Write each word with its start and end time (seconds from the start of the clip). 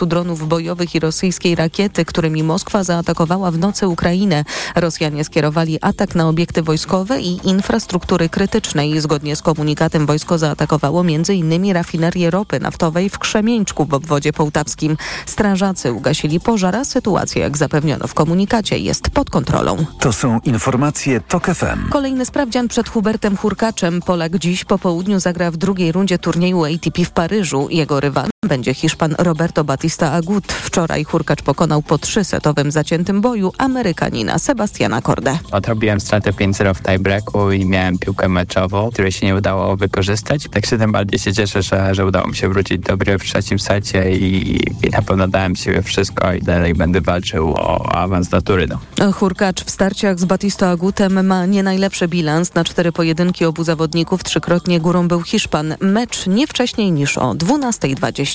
40 0.00 0.06
dronów 0.06 0.48
bojowych 0.48 0.94
i 0.94 1.00
rosyjskiej 1.00 1.54
rakiety, 1.54 2.04
którymi 2.04 2.42
Moskwa 2.42 2.84
zaatakowała 2.84 3.50
w 3.50 3.58
nocy 3.58 3.88
Ukrainę. 3.88 4.44
Rosjanie 4.74 5.24
skierowali 5.24 5.78
atak 5.80 6.14
na 6.14 6.28
obiekty 6.28 6.62
wojskowe 6.62 7.20
i 7.20 7.48
infrastruktury 7.48 8.28
krytycznej. 8.28 9.00
Zgodnie 9.00 9.36
z 9.36 9.42
komunikatem 9.42 10.06
wojsko 10.06 10.38
zaatakowało 10.38 11.00
m.in. 11.00 11.72
rafinerię 11.72 12.30
ropy 12.30 12.60
naftowej 12.60 13.10
w 13.10 13.18
Krzemieńczku 13.18 13.84
w 13.84 13.94
obwodzie 13.94 14.32
połtawskim. 14.32 14.96
Strażacy 15.26 15.92
ugasili 15.92 16.40
pożar, 16.40 16.76
a 16.76 16.84
sytuacja, 16.84 17.42
jak 17.42 17.56
zapewniono 17.56 18.06
w 18.06 18.14
komunikacie, 18.14 18.78
jest 18.78 19.10
pod 19.10 19.30
kontrolą. 19.30 19.76
To 20.00 20.12
są 20.12 20.40
informacje 20.44 21.20
TOK 21.20 21.46
FM. 21.46 21.88
Kolejny 21.90 22.26
sprawdzian 22.26 22.68
przed 22.68 22.88
Hubertem 22.88 23.36
Hurkaczem. 23.36 24.02
Polak 24.02 24.38
dziś 24.38 24.64
po 24.64 24.78
południu 24.78 25.20
zagra 25.20 25.50
w 25.50 25.56
drugiej 25.56 25.92
rundzie 25.92 26.18
turnieju 26.18 26.64
ATP 26.64 27.04
w 27.04 27.10
Paryżu. 27.10 27.68
Jego 27.70 28.00
rywalem 28.00 28.29
będzie 28.48 28.74
Hiszpan 28.74 29.14
Roberto 29.18 29.64
Batista 29.64 30.12
Agut. 30.12 30.52
Wczoraj 30.52 31.04
Hurkacz 31.04 31.42
pokonał 31.42 31.82
po 31.82 31.98
trzysetowym 31.98 32.70
zaciętym 32.70 33.20
boju 33.20 33.52
Amerykanina 33.58 34.38
Sebastiana 34.38 35.02
Cordę. 35.02 35.38
Odrobiłem 35.52 36.00
stratę 36.00 36.32
5-0 36.32 36.74
w 36.74 36.82
tiebreaku 36.82 37.52
i 37.52 37.64
miałem 37.64 37.98
piłkę 37.98 38.28
meczową, 38.28 38.90
której 38.90 39.12
się 39.12 39.26
nie 39.26 39.34
udało 39.34 39.76
wykorzystać. 39.76 40.48
Tak 40.50 40.66
się 40.66 40.78
tym 40.78 40.92
bardziej 40.92 41.18
się 41.18 41.32
cieszę, 41.32 41.62
że, 41.62 41.94
że 41.94 42.06
udało 42.06 42.28
mi 42.28 42.36
się 42.36 42.48
wrócić 42.48 42.78
do 42.78 42.96
gry 42.96 43.18
w 43.18 43.24
trzecim 43.24 43.58
secie 43.58 44.12
i, 44.12 44.56
i 44.86 44.90
na 44.90 45.02
pewno 45.02 45.28
dałem 45.28 45.56
siebie 45.56 45.82
wszystko 45.82 46.32
i 46.32 46.42
dalej 46.42 46.74
będę 46.74 47.00
walczył 47.00 47.54
o 47.54 47.92
awans 47.92 48.28
do 48.28 48.42
tury. 48.42 48.68
No. 48.98 49.12
Hurkacz 49.12 49.64
w 49.64 49.70
starciach 49.70 50.18
z 50.18 50.24
Batista 50.24 50.70
Agutem 50.70 51.26
ma 51.26 51.46
nie 51.46 51.62
najlepszy 51.62 52.08
bilans. 52.08 52.54
Na 52.54 52.64
cztery 52.64 52.92
pojedynki 52.92 53.44
obu 53.44 53.64
zawodników 53.64 54.24
trzykrotnie 54.24 54.80
górą 54.80 55.08
był 55.08 55.22
Hiszpan. 55.22 55.74
Mecz 55.80 56.26
nie 56.26 56.46
wcześniej 56.46 56.92
niż 56.92 57.18
o 57.18 57.34
12.20. 57.34 58.29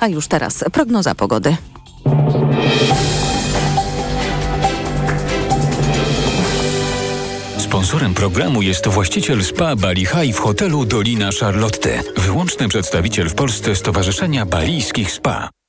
A 0.00 0.08
już 0.08 0.28
teraz 0.28 0.64
prognoza 0.72 1.14
pogody. 1.14 1.56
Sponsorem 7.58 8.14
programu 8.14 8.62
jest 8.62 8.88
właściciel 8.88 9.44
spa 9.44 9.76
Bali 9.76 10.06
High 10.06 10.36
w 10.36 10.38
hotelu 10.38 10.84
Dolina 10.84 11.30
Charlotte. 11.40 12.02
Wyłączny 12.16 12.68
przedstawiciel 12.68 13.28
w 13.28 13.34
Polsce 13.34 13.76
Stowarzyszenia 13.76 14.46
Balijskich 14.46 15.12
Spa. 15.12 15.59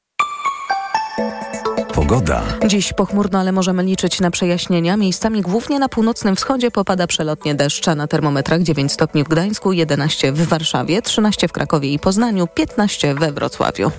Pogoda. 1.94 2.44
Dziś 2.68 2.94
pochmurno, 2.94 3.40
ale 3.40 3.52
możemy 3.52 3.84
liczyć 3.84 4.20
na 4.20 4.32
przejaśnienia. 4.32 4.98
Miejscami 4.98 5.42
głównie 5.42 5.80
na 5.80 5.90
północnym 5.90 6.36
wschodzie 6.36 6.72
popada 6.72 7.08
przelotnie 7.08 7.56
deszcz, 7.56 7.88
a 7.88 7.96
na 7.96 8.08
termometrach 8.08 8.62
9 8.62 8.92
stopni 8.92 9.24
w 9.24 9.28
Gdańsku, 9.28 9.72
11 9.72 10.32
w 10.32 10.48
Warszawie, 10.48 11.02
13 11.02 11.48
w 11.48 11.52
Krakowie 11.52 11.94
i 11.94 12.00
Poznaniu, 12.00 12.48
15 12.48 13.16
we 13.16 13.32
Wrocławiu. 13.32 13.92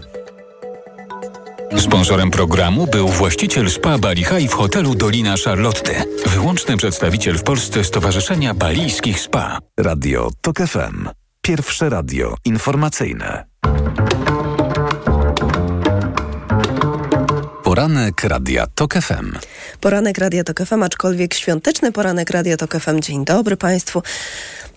Sponsorem 1.78 2.30
programu 2.30 2.86
był 2.86 3.08
właściciel 3.08 3.70
spa 3.70 3.98
Bali 3.98 4.24
High 4.24 4.50
w 4.50 4.54
hotelu 4.54 4.94
Dolina 4.94 5.34
Charlotte. 5.44 6.04
Wyłączny 6.26 6.76
przedstawiciel 6.76 7.38
w 7.38 7.42
Polsce 7.42 7.84
Stowarzyszenia 7.84 8.54
Balijskich 8.54 9.20
Spa. 9.20 9.58
Radio 9.80 10.30
TOK 10.40 10.58
FM. 10.58 11.08
Pierwsze 11.42 11.88
radio 11.88 12.34
informacyjne. 12.44 13.44
Poranek 17.72 18.24
Radia 18.24 18.66
TOK 18.74 18.94
FM. 18.94 19.32
Poranek 19.80 20.18
Radia 20.18 20.44
TOK 20.44 20.62
FM, 20.66 20.82
aczkolwiek 20.82 21.34
świąteczny 21.34 21.92
poranek 21.92 22.30
Radia 22.30 22.56
TOK 22.56 22.76
FM. 22.76 23.00
Dzień 23.00 23.24
dobry 23.24 23.56
Państwu. 23.56 24.02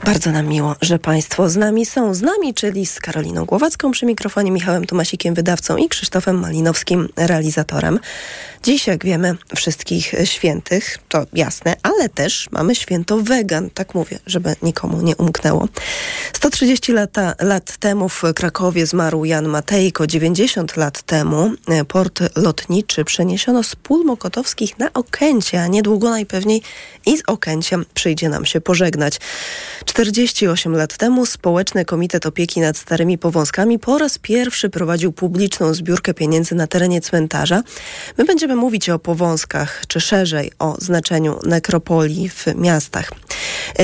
Bardzo 0.05 0.31
nam 0.31 0.47
miło, 0.47 0.75
że 0.81 0.99
Państwo 0.99 1.49
z 1.49 1.55
nami 1.55 1.85
są. 1.85 2.13
Z 2.13 2.21
nami, 2.21 2.53
czyli 2.53 2.85
z 2.85 2.99
Karoliną 2.99 3.45
Głowacką 3.45 3.91
przy 3.91 4.05
mikrofonie, 4.05 4.51
Michałem 4.51 4.85
Tomasikiem, 4.85 5.33
wydawcą 5.33 5.77
i 5.77 5.89
Krzysztofem 5.89 6.39
Malinowskim, 6.39 7.09
realizatorem. 7.17 7.99
Dziś, 8.63 8.87
jak 8.87 9.05
wiemy, 9.05 9.35
wszystkich 9.55 10.15
świętych, 10.23 10.97
to 11.09 11.25
jasne, 11.33 11.75
ale 11.83 12.09
też 12.09 12.47
mamy 12.51 12.75
święto 12.75 13.17
wegan, 13.17 13.69
tak 13.69 13.95
mówię, 13.95 14.19
żeby 14.27 14.55
nikomu 14.61 15.01
nie 15.01 15.15
umknęło. 15.15 15.67
130 16.33 16.91
lata, 16.91 17.33
lat 17.39 17.77
temu 17.77 18.09
w 18.09 18.23
Krakowie 18.35 18.85
zmarł 18.85 19.25
Jan 19.25 19.47
Matejko, 19.47 20.07
90 20.07 20.77
lat 20.77 21.01
temu 21.01 21.51
port 21.87 22.19
lotniczy 22.35 22.84
przeniesiono 23.05 23.63
z 23.63 23.75
pól 23.75 24.03
mokotowskich 24.05 24.79
na 24.79 24.93
Okęcie, 24.93 25.61
a 25.61 25.67
niedługo 25.67 26.09
najpewniej 26.09 26.61
i 27.05 27.17
z 27.17 27.21
Okęciem 27.27 27.85
przyjdzie 27.93 28.29
nam 28.29 28.45
się 28.45 28.61
pożegnać. 28.61 29.19
48 29.85 30.75
lat 30.75 30.97
temu 30.97 31.25
Społeczny 31.25 31.85
Komitet 31.85 32.25
Opieki 32.25 32.61
nad 32.61 32.77
Starymi 32.77 33.17
Powązkami 33.17 33.79
po 33.79 33.97
raz 33.97 34.17
pierwszy 34.17 34.69
prowadził 34.69 35.11
publiczną 35.11 35.73
zbiórkę 35.73 36.13
pieniędzy 36.13 36.55
na 36.55 36.67
terenie 36.67 37.01
cmentarza. 37.01 37.63
My 38.17 38.25
będziemy 38.25 38.55
mówić 38.55 38.89
o 38.89 38.99
powązkach, 38.99 39.83
czy 39.87 39.99
szerzej 40.01 40.51
o 40.59 40.75
znaczeniu 40.79 41.39
nekropolii 41.43 42.29
w 42.29 42.45
miastach. 42.55 43.11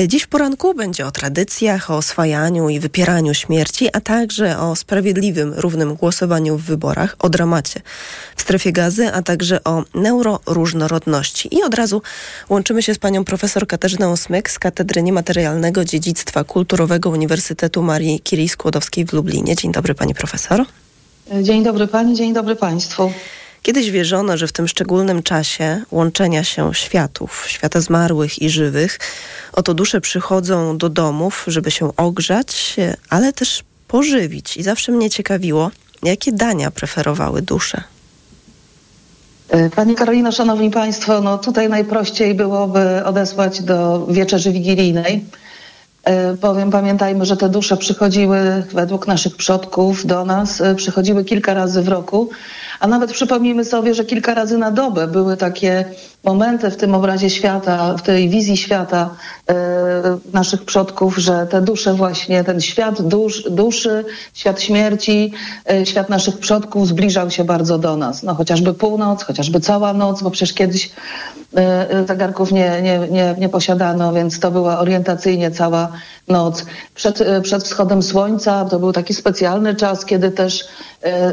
Dziś 0.08 0.22
w 0.22 0.28
poranku 0.28 0.74
będzie 0.74 1.06
o 1.06 1.10
tradycjach, 1.10 1.90
o 1.90 1.96
oswajaniu 1.96 2.68
i 2.68 2.80
wypieraniu 2.80 3.34
śmierci, 3.34 3.88
a 3.92 4.00
także 4.00 4.58
o 4.58 4.76
sprawiedliwym, 4.76 5.54
równym 5.56 5.94
głosowaniu 5.94 6.58
w 6.58 6.62
wyborach, 6.62 7.16
o 7.18 7.28
dramacie 7.28 7.80
w 8.36 8.42
strefie 8.42 8.72
gazy, 8.72 8.91
a 9.00 9.22
także 9.22 9.64
o 9.64 9.84
neuroróżnorodności. 9.94 11.56
I 11.56 11.62
od 11.62 11.74
razu 11.74 12.02
łączymy 12.48 12.82
się 12.82 12.94
z 12.94 12.98
panią 12.98 13.24
profesor 13.24 13.66
Katarzyną 13.66 14.16
Smyk 14.16 14.50
z 14.50 14.58
Katedry 14.58 15.02
Niematerialnego 15.02 15.84
Dziedzictwa 15.84 16.44
Kulturowego 16.44 17.10
Uniwersytetu 17.10 17.82
Marii 17.82 18.20
Curie 18.24 18.48
Skłodowskiej 18.48 19.04
w 19.06 19.12
Lublinie. 19.12 19.56
Dzień 19.56 19.72
dobry 19.72 19.94
pani 19.94 20.14
profesor. 20.14 20.64
Dzień 21.42 21.64
dobry 21.64 21.88
pani, 21.88 22.16
dzień 22.16 22.34
dobry 22.34 22.56
państwu. 22.56 23.12
Kiedyś 23.62 23.90
wierzono, 23.90 24.36
że 24.36 24.46
w 24.46 24.52
tym 24.52 24.68
szczególnym 24.68 25.22
czasie 25.22 25.82
łączenia 25.90 26.44
się 26.44 26.74
światów, 26.74 27.44
świata 27.48 27.80
zmarłych 27.80 28.42
i 28.42 28.50
żywych, 28.50 28.98
oto 29.52 29.74
dusze 29.74 30.00
przychodzą 30.00 30.78
do 30.78 30.88
domów, 30.88 31.44
żeby 31.46 31.70
się 31.70 31.96
ogrzać, 31.96 32.76
ale 33.08 33.32
też 33.32 33.64
pożywić. 33.88 34.56
I 34.56 34.62
zawsze 34.62 34.92
mnie 34.92 35.10
ciekawiło, 35.10 35.70
jakie 36.02 36.32
dania 36.32 36.70
preferowały 36.70 37.42
dusze. 37.42 37.82
Pani 39.76 39.94
Karolino, 39.94 40.32
Szanowni 40.32 40.70
Państwo, 40.70 41.20
no 41.20 41.38
tutaj 41.38 41.68
najprościej 41.68 42.34
byłoby 42.34 43.04
odesłać 43.04 43.62
do 43.62 44.06
wieczerzy 44.06 44.52
wigilijnej. 44.52 45.24
Powiem, 46.40 46.70
pamiętajmy, 46.70 47.24
że 47.24 47.36
te 47.36 47.48
dusze 47.48 47.76
przychodziły 47.76 48.64
według 48.72 49.06
naszych 49.06 49.36
przodków 49.36 50.06
do 50.06 50.24
nas, 50.24 50.62
przychodziły 50.76 51.24
kilka 51.24 51.54
razy 51.54 51.82
w 51.82 51.88
roku, 51.88 52.30
a 52.82 52.86
nawet 52.88 53.12
przypomnijmy 53.12 53.64
sobie, 53.64 53.94
że 53.94 54.04
kilka 54.04 54.34
razy 54.34 54.58
na 54.58 54.70
dobę 54.70 55.06
były 55.06 55.36
takie 55.36 55.84
momenty 56.24 56.70
w 56.70 56.76
tym 56.76 56.94
obrazie 56.94 57.30
świata, 57.30 57.94
w 57.94 58.02
tej 58.02 58.28
wizji 58.28 58.56
świata 58.56 59.10
e, 59.50 59.54
naszych 60.32 60.64
przodków, 60.64 61.18
że 61.18 61.46
te 61.46 61.60
dusze 61.60 61.94
właśnie, 61.94 62.44
ten 62.44 62.60
świat 62.60 63.02
dusz, 63.02 63.42
duszy, 63.50 64.04
świat 64.34 64.60
śmierci, 64.62 65.32
e, 65.70 65.86
świat 65.86 66.08
naszych 66.08 66.38
przodków 66.38 66.88
zbliżał 66.88 67.30
się 67.30 67.44
bardzo 67.44 67.78
do 67.78 67.96
nas. 67.96 68.22
No 68.22 68.34
chociażby 68.34 68.74
północ, 68.74 69.22
chociażby 69.22 69.60
cała 69.60 69.92
noc, 69.92 70.22
bo 70.22 70.30
przecież 70.30 70.54
kiedyś 70.54 70.90
e, 71.56 72.04
zegarków 72.08 72.52
nie, 72.52 72.82
nie, 72.82 72.98
nie, 72.98 73.34
nie 73.38 73.48
posiadano, 73.48 74.12
więc 74.12 74.40
to 74.40 74.50
była 74.50 74.78
orientacyjnie 74.78 75.50
cała 75.50 75.92
noc. 76.28 76.64
Przed, 76.94 77.24
przed 77.42 77.64
wschodem 77.64 78.02
słońca 78.02 78.64
to 78.64 78.78
był 78.78 78.92
taki 78.92 79.14
specjalny 79.14 79.74
czas, 79.74 80.04
kiedy 80.04 80.30
też 80.30 80.64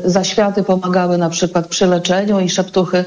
zaświaty 0.06 0.64
pomagały 0.64 1.18
na 1.18 1.30
przykład 1.30 1.68
przy 1.68 1.88
leczeniu 1.88 2.40
i 2.40 2.50
szeptuchy, 2.50 3.06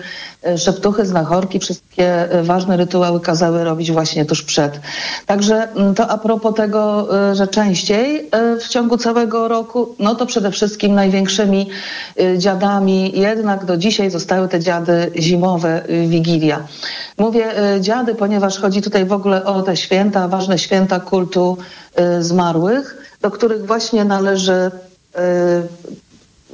szeptuchy, 0.56 1.06
znachorki, 1.06 1.58
wszystkie 1.58 2.28
ważne 2.42 2.76
rytuały 2.76 3.20
kazały 3.20 3.64
robić 3.64 3.92
właśnie 3.92 4.24
tuż 4.24 4.42
przed. 4.42 4.80
Także 5.26 5.68
to 5.96 6.08
a 6.08 6.18
propos 6.18 6.54
tego, 6.54 7.08
że 7.32 7.48
częściej 7.48 8.30
w 8.60 8.68
ciągu 8.68 8.96
całego 8.96 9.48
roku, 9.48 9.94
no 9.98 10.14
to 10.14 10.26
przede 10.26 10.50
wszystkim 10.50 10.94
największymi 10.94 11.68
dziadami 12.36 13.12
jednak 13.20 13.64
do 13.64 13.76
dzisiaj 13.76 14.10
zostały 14.10 14.48
te 14.48 14.60
dziady 14.60 15.10
zimowe, 15.18 15.82
Wigilia. 16.06 16.60
Mówię 17.18 17.46
dziady, 17.80 18.14
ponieważ 18.14 18.58
chodzi 18.58 18.82
tutaj 18.82 19.04
w 19.04 19.12
ogóle 19.12 19.44
o 19.44 19.62
te 19.62 19.76
święta, 19.76 20.28
ważne 20.28 20.58
święta 20.58 21.00
kultu 21.00 21.58
zmarłych, 22.20 23.16
do 23.20 23.30
których 23.30 23.66
właśnie 23.66 24.04
należy 24.04 24.70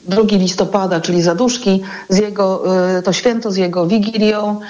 2 0.08 0.22
listopada, 0.30 1.00
czyli 1.00 1.22
zaduszki, 1.22 1.82
z 2.08 2.18
jego, 2.18 2.64
to 3.04 3.12
święto 3.12 3.50
z 3.50 3.56
jego 3.56 3.86
wigilią 3.86 4.60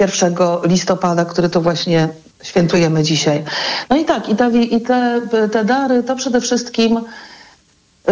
1 0.00 0.34
listopada, 0.64 1.24
który 1.24 1.48
to 1.48 1.60
właśnie 1.60 2.08
świętujemy 2.42 3.02
dzisiaj. 3.02 3.44
No 3.90 3.96
i 3.96 4.04
tak, 4.04 4.28
i, 4.28 4.80
te, 4.80 5.20
te 5.52 5.64
dary 5.64 6.02
to 6.02 6.16
przede 6.16 6.40
wszystkim 6.40 7.00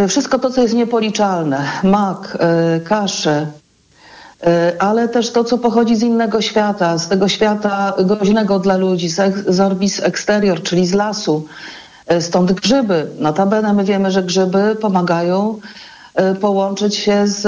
wszystko 0.08 0.38
to, 0.38 0.50
co 0.50 0.62
jest 0.62 0.74
niepoliczalne. 0.74 1.64
Mak, 1.82 2.38
kasze, 2.84 3.46
ale 4.78 5.08
też 5.08 5.30
to, 5.30 5.44
co 5.44 5.58
pochodzi 5.58 5.96
z 5.96 6.02
innego 6.02 6.42
świata, 6.42 6.98
z 6.98 7.08
tego 7.08 7.28
świata 7.28 7.94
groźnego 8.04 8.58
dla 8.58 8.76
ludzi, 8.76 9.08
z 9.48 9.60
orbis 9.60 10.00
exterior, 10.00 10.62
czyli 10.62 10.86
z 10.86 10.94
lasu, 10.94 11.46
Stąd 12.20 12.52
grzyby. 12.52 13.06
Notabene 13.18 13.72
my 13.72 13.84
wiemy, 13.84 14.10
że 14.10 14.22
grzyby 14.22 14.76
pomagają 14.80 15.60
połączyć 16.40 16.96
się 16.96 17.26
z, 17.26 17.40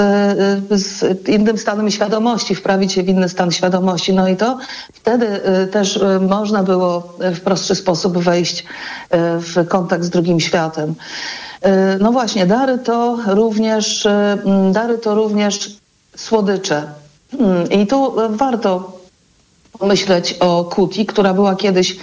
z 0.71 1.27
innym 1.27 1.57
stanem 1.57 1.91
świadomości, 1.91 2.55
wprawić 2.55 2.93
się 2.93 3.03
w 3.03 3.09
inny 3.09 3.29
stan 3.29 3.51
świadomości. 3.51 4.13
No 4.13 4.27
i 4.27 4.35
to 4.35 4.57
wtedy 4.93 5.41
też 5.71 5.99
można 6.21 6.63
było 6.63 7.13
w 7.19 7.39
prostszy 7.39 7.75
sposób 7.75 8.17
wejść 8.17 8.65
w 9.39 9.67
kontakt 9.67 10.03
z 10.03 10.09
drugim 10.09 10.39
światem. 10.39 10.95
No 11.99 12.11
właśnie, 12.11 12.45
dary 12.45 12.77
to 12.77 13.17
również, 13.27 14.07
dary 14.71 14.97
to 14.97 15.15
również 15.15 15.77
słodycze. 16.15 16.83
Hmm, 17.37 17.71
I 17.71 17.87
tu 17.87 18.13
warto 18.29 18.99
myśleć 19.81 20.33
o 20.39 20.63
kuti, 20.63 21.05
która 21.05 21.33
była 21.33 21.55
kiedyś 21.55 21.91
e, 21.91 21.95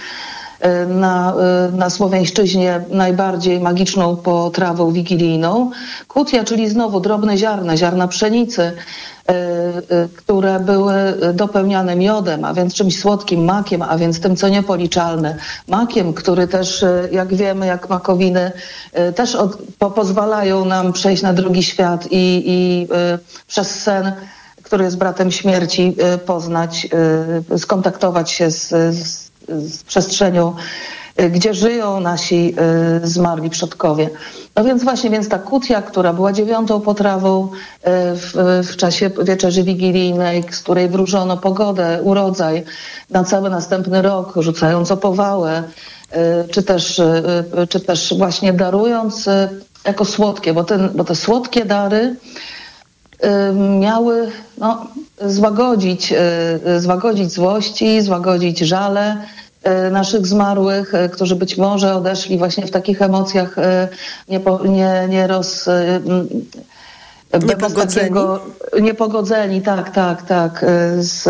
na, 0.87 1.33
e, 1.33 1.71
na 1.77 1.89
Słowiańszczyźnie 1.89 2.81
najbardziej 2.89 3.59
magiczną 3.59 4.15
potrawą 4.15 4.91
wigilijną. 4.91 5.71
Kutia, 6.07 6.43
czyli 6.43 6.69
znowu 6.69 6.99
drobne 6.99 7.37
ziarna, 7.37 7.77
ziarna 7.77 8.07
pszenicy, 8.07 8.61
e, 8.61 8.73
które 10.17 10.59
były 10.59 10.93
dopełniane 11.33 11.95
miodem, 11.95 12.45
a 12.45 12.53
więc 12.53 12.73
czymś 12.73 12.99
słodkim, 12.99 13.43
makiem, 13.43 13.81
a 13.81 13.97
więc 13.97 14.21
tym, 14.21 14.35
co 14.35 14.49
niepoliczalne. 14.49 15.35
Makiem, 15.67 16.13
który 16.13 16.47
też, 16.47 16.85
jak 17.11 17.33
wiemy, 17.33 17.67
jak 17.67 17.89
makowiny, 17.89 18.51
też 19.15 19.35
od, 19.35 19.57
po, 19.79 19.91
pozwalają 19.91 20.65
nam 20.65 20.93
przejść 20.93 21.23
na 21.23 21.33
drugi 21.33 21.63
świat 21.63 22.07
i, 22.11 22.43
i 22.45 22.87
przez 23.47 23.81
sen 23.81 24.11
który 24.63 24.83
jest 24.83 24.97
bratem 24.97 25.31
śmierci, 25.31 25.95
poznać, 26.25 26.87
skontaktować 27.57 28.31
się 28.31 28.51
z, 28.51 28.69
z, 28.95 29.28
z 29.51 29.83
przestrzenią, 29.83 30.55
y, 31.21 31.29
gdzie 31.29 31.53
żyją 31.53 31.99
nasi 31.99 32.55
zmarli 33.03 33.49
przodkowie. 33.49 34.09
No 34.55 34.63
więc 34.63 34.83
właśnie, 34.83 35.09
więc 35.09 35.29
ta 35.29 35.39
kutia, 35.39 35.81
która 35.81 36.13
była 36.13 36.33
dziewiątą 36.33 36.81
potrawą 36.81 37.49
w, 38.15 38.61
w 38.71 38.75
czasie 38.75 39.11
wieczerzy 39.23 39.63
wigilijnej, 39.63 40.43
z 40.51 40.59
której 40.59 40.89
wróżono 40.89 41.37
pogodę, 41.37 41.99
urodzaj 42.03 42.63
na 43.09 43.23
cały 43.23 43.49
następny 43.49 44.01
rok, 44.01 44.33
rzucając 44.37 44.91
opowałę, 44.91 45.63
czy 46.51 46.63
też, 46.63 47.01
czy 47.69 47.79
też 47.79 48.13
właśnie 48.17 48.53
darując 48.53 49.29
jako 49.85 50.05
słodkie, 50.05 50.53
bo, 50.53 50.63
ten, 50.63 50.89
bo 50.95 51.03
te 51.03 51.15
słodkie 51.15 51.65
dary 51.65 52.15
miały 53.79 54.31
no, 54.57 54.87
złagodzić, 55.25 56.13
y, 56.75 56.79
złagodzić 56.79 57.31
złości, 57.31 58.01
złagodzić 58.01 58.59
żale 58.59 59.17
y, 59.87 59.91
naszych 59.91 60.27
zmarłych, 60.27 60.93
y, 60.93 61.09
którzy 61.09 61.35
być 61.35 61.57
może 61.57 61.95
odeszli 61.95 62.37
właśnie 62.37 62.67
w 62.67 62.71
takich 62.71 63.01
emocjach 63.01 63.55
nie, 64.29 64.41
nie, 64.65 65.07
nie 65.09 65.27
roz... 65.27 65.69
Niepogodzeni? 67.47 68.07
Takiego, 68.09 68.41
niepogodzeni, 68.81 69.61
tak, 69.61 69.89
tak, 69.89 70.21
tak, 70.21 70.65
z, 70.97 71.23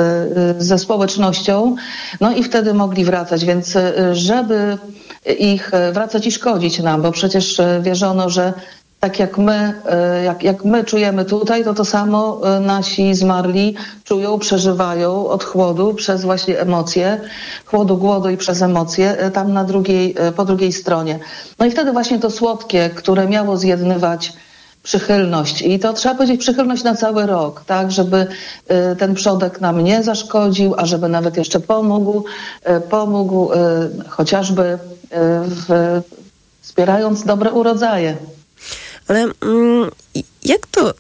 ze 0.63 0.77
społecznością. 0.77 1.75
No 2.21 2.31
i 2.31 2.43
wtedy 2.43 2.73
mogli 2.73 3.05
wracać, 3.05 3.45
więc 3.45 3.77
żeby 4.11 4.77
ich 5.39 5.71
wracać 5.93 6.27
i 6.27 6.31
szkodzić 6.31 6.79
nam, 6.79 7.01
bo 7.01 7.11
przecież 7.11 7.61
wierzono, 7.81 8.29
że 8.29 8.53
tak 8.99 9.19
jak 9.19 9.37
my, 9.37 9.73
e, 9.85 10.23
jak, 10.23 10.43
jak 10.43 10.65
my 10.65 10.83
czujemy 10.83 11.25
tutaj, 11.25 11.63
to 11.63 11.73
to 11.73 11.85
samo 11.85 12.41
e, 12.43 12.59
nasi 12.59 13.15
zmarli 13.15 13.75
czują, 14.03 14.39
przeżywają 14.39 15.27
od 15.27 15.43
chłodu 15.43 15.93
przez 15.93 16.21
właśnie 16.21 16.59
emocje, 16.59 17.21
chłodu, 17.65 17.97
głodu 17.97 18.29
i 18.29 18.37
przez 18.37 18.61
emocje 18.61 19.17
e, 19.17 19.31
tam 19.31 19.53
na 19.53 19.63
drugiej, 19.63 20.15
po 20.35 20.45
drugiej 20.45 20.73
stronie. 20.73 21.19
No 21.59 21.65
i 21.65 21.71
wtedy 21.71 21.91
właśnie 21.91 22.19
to 22.19 22.29
słodkie, 22.29 22.89
które 22.95 23.27
miało 23.27 23.57
zjednywać 23.57 24.33
przychylność 24.83 25.61
i 25.61 25.79
to 25.79 25.93
trzeba 25.93 26.15
powiedzieć 26.15 26.41
przychylność 26.41 26.83
na 26.83 26.95
cały 26.95 27.25
rok, 27.25 27.63
tak, 27.65 27.91
żeby 27.91 28.27
ten 28.97 29.13
przodek 29.13 29.61
nam 29.61 29.83
nie 29.83 30.03
zaszkodził, 30.03 30.75
a 30.77 30.85
żeby 30.85 31.09
nawet 31.09 31.37
jeszcze 31.37 31.59
pomógł, 31.59 32.23
pomógł 32.89 33.49
chociażby 34.09 34.79
w, 35.41 36.01
wspierając 36.61 37.23
dobre 37.23 37.51
urodzaje. 37.51 38.17
Ale 39.09 39.19
mm, 39.41 39.91
jak 40.43 40.67
to, 40.71 40.93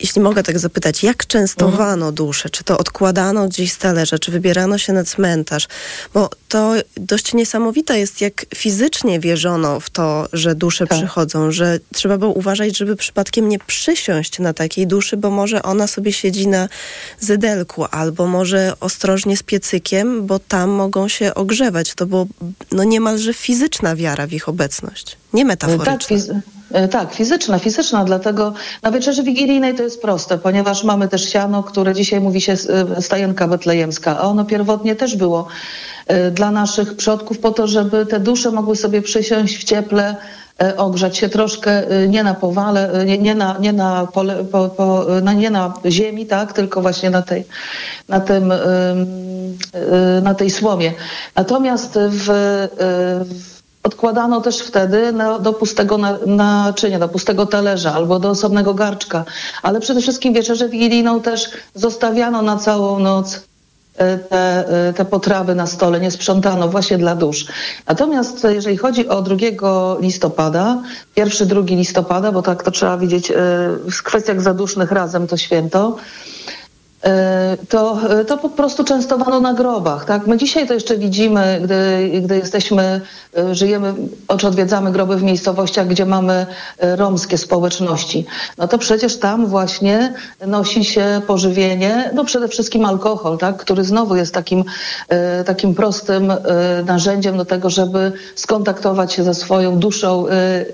jeśli 0.00 0.22
mogę 0.22 0.42
tak 0.42 0.58
zapytać, 0.58 1.02
jak 1.02 1.26
częstowano 1.26 2.12
dusze? 2.12 2.50
Czy 2.50 2.64
to 2.64 2.78
odkładano 2.78 3.48
gdzieś 3.48 3.72
z 3.72 3.78
talerza, 3.78 4.18
czy 4.18 4.30
wybierano 4.30 4.78
się 4.78 4.92
na 4.92 5.04
cmentarz? 5.04 5.68
Bo 6.14 6.30
to 6.48 6.72
dość 6.96 7.34
niesamowite 7.34 7.98
jest, 7.98 8.20
jak 8.20 8.46
fizycznie 8.54 9.20
wierzono 9.20 9.80
w 9.80 9.90
to, 9.90 10.28
że 10.32 10.54
dusze 10.54 10.86
tak. 10.86 10.98
przychodzą, 10.98 11.52
że 11.52 11.78
trzeba 11.94 12.18
było 12.18 12.32
uważać, 12.32 12.76
żeby 12.76 12.96
przypadkiem 12.96 13.48
nie 13.48 13.58
przysiąść 13.58 14.38
na 14.38 14.52
takiej 14.52 14.86
duszy, 14.86 15.16
bo 15.16 15.30
może 15.30 15.62
ona 15.62 15.86
sobie 15.86 16.12
siedzi 16.12 16.48
na 16.48 16.68
zydelku, 17.20 17.84
albo 17.90 18.26
może 18.26 18.72
ostrożnie 18.80 19.36
z 19.36 19.42
piecykiem, 19.42 20.26
bo 20.26 20.38
tam 20.38 20.70
mogą 20.70 21.08
się 21.08 21.34
ogrzewać. 21.34 21.94
To 21.94 22.06
było 22.06 22.26
no, 22.72 22.84
niemalże 22.84 23.34
fizyczna 23.34 23.96
wiara 23.96 24.26
w 24.26 24.32
ich 24.32 24.48
obecność, 24.48 25.16
nie 25.32 25.44
metaforyczna. 25.44 25.96
Tak, 25.96 26.02
E, 26.12 26.55
tak, 26.90 27.14
fizyczna, 27.14 27.58
fizyczna, 27.58 28.04
dlatego 28.04 28.52
na 28.82 28.90
wieczerzy 28.90 29.22
wigilijnej 29.22 29.74
to 29.74 29.82
jest 29.82 30.02
proste, 30.02 30.38
ponieważ 30.38 30.84
mamy 30.84 31.08
też 31.08 31.28
siano, 31.28 31.62
które 31.62 31.94
dzisiaj 31.94 32.20
mówi 32.20 32.40
się 32.40 32.52
e, 32.52 33.02
stajenka 33.02 33.48
betlejemska, 33.48 34.18
a 34.18 34.20
ono 34.20 34.44
pierwotnie 34.44 34.96
też 34.96 35.16
było 35.16 35.46
e, 36.06 36.30
dla 36.30 36.50
naszych 36.50 36.96
przodków 36.96 37.38
po 37.38 37.50
to, 37.50 37.66
żeby 37.66 38.06
te 38.06 38.20
dusze 38.20 38.50
mogły 38.50 38.76
sobie 38.76 39.02
przysiąść 39.02 39.56
w 39.56 39.64
cieple, 39.64 40.16
ogrzać 40.76 41.16
się 41.16 41.28
troszkę 41.28 41.82
nie 42.08 42.24
na 42.24 42.34
powale, 42.34 43.04
nie, 43.06 43.18
nie, 43.18 43.34
na, 43.34 43.58
nie, 43.60 43.72
na, 43.72 44.06
pole, 44.06 44.44
po, 44.44 44.68
po, 44.68 45.06
na, 45.22 45.32
nie 45.32 45.50
na 45.50 45.74
ziemi, 45.86 46.26
tak, 46.26 46.52
tylko 46.52 46.82
właśnie 46.82 47.10
na 47.10 47.22
tej, 47.22 47.44
na 48.08 48.20
tym, 48.20 48.52
na 50.22 50.34
tej 50.34 50.50
słomie. 50.50 50.92
Natomiast 51.34 51.98
w, 52.10 52.26
w 53.24 53.55
odkładano 53.86 54.40
też 54.40 54.58
wtedy 54.58 55.12
na, 55.12 55.38
do 55.38 55.52
pustego 55.52 55.98
naczynia, 56.26 56.98
do 56.98 57.08
pustego 57.08 57.46
talerza 57.46 57.94
albo 57.94 58.18
do 58.18 58.30
osobnego 58.30 58.74
garczka. 58.74 59.24
Ale 59.62 59.80
przede 59.80 60.00
wszystkim 60.00 60.34
wieczerzę 60.34 60.68
wigilijną 60.68 61.20
też 61.20 61.50
zostawiano 61.74 62.42
na 62.42 62.56
całą 62.56 62.98
noc 62.98 63.40
e, 63.96 64.18
te, 64.18 64.68
e, 64.88 64.92
te 64.92 65.04
potrawy 65.04 65.54
na 65.54 65.66
stole, 65.66 66.00
nie 66.00 66.10
sprzątano 66.10 66.68
właśnie 66.68 66.98
dla 66.98 67.14
dusz. 67.16 67.46
Natomiast 67.86 68.46
jeżeli 68.50 68.76
chodzi 68.76 69.08
o 69.08 69.22
2 69.22 69.36
listopada, 70.00 70.82
pierwszy, 71.14 71.46
2 71.46 71.60
listopada, 71.66 72.32
bo 72.32 72.42
tak 72.42 72.62
to 72.62 72.70
trzeba 72.70 72.98
widzieć 72.98 73.30
e, 73.30 73.34
w 73.90 74.02
kwestiach 74.02 74.40
zadusznych 74.40 74.92
razem 74.92 75.26
to 75.26 75.36
święto, 75.36 75.96
to, 77.68 77.98
e, 78.10 78.24
to 78.24 78.38
po 78.38 78.48
prostu 78.48 78.84
częstowano 78.84 79.40
na 79.40 79.54
grobach. 79.54 80.04
Tak? 80.04 80.26
My 80.26 80.36
dzisiaj 80.36 80.68
to 80.68 80.74
jeszcze 80.74 80.98
widzimy, 80.98 81.60
gdy, 81.64 82.10
gdy 82.20 82.36
jesteśmy, 82.36 83.00
e, 83.38 83.54
żyjemy, 83.54 83.94
czy 84.38 84.46
odwiedzamy 84.48 84.92
groby 84.92 85.16
w 85.16 85.22
miejscowościach, 85.22 85.86
gdzie 85.86 86.06
mamy 86.06 86.46
romskie 86.80 87.38
społeczności. 87.38 88.26
No 88.58 88.68
to 88.68 88.78
przecież 88.78 89.18
tam 89.18 89.46
właśnie 89.46 90.14
nosi 90.46 90.84
się 90.84 91.20
pożywienie, 91.26 92.10
no 92.14 92.24
przede 92.24 92.48
wszystkim 92.48 92.84
alkohol, 92.84 93.38
tak? 93.38 93.56
który 93.56 93.84
znowu 93.84 94.16
jest 94.16 94.34
takim, 94.34 94.64
takim 95.46 95.74
prostym 95.74 96.32
narzędziem 96.86 97.36
do 97.36 97.44
tego, 97.44 97.70
żeby 97.70 98.12
skontaktować 98.34 99.12
się 99.12 99.24
ze 99.24 99.34
swoją 99.34 99.78
duszą, 99.78 100.26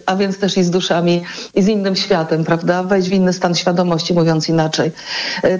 a 0.06 0.16
więc 0.16 0.38
też 0.38 0.56
i 0.56 0.64
z 0.64 0.70
duszami 0.70 1.22
i 1.54 1.62
z 1.62 1.68
innym 1.68 1.96
światem, 1.96 2.44
prawda? 2.44 2.82
Wejść 2.82 3.08
w 3.08 3.12
inny 3.12 3.32
stan 3.32 3.54
świadomości, 3.54 4.14
mówiąc 4.14 4.48
inaczej. 4.48 4.92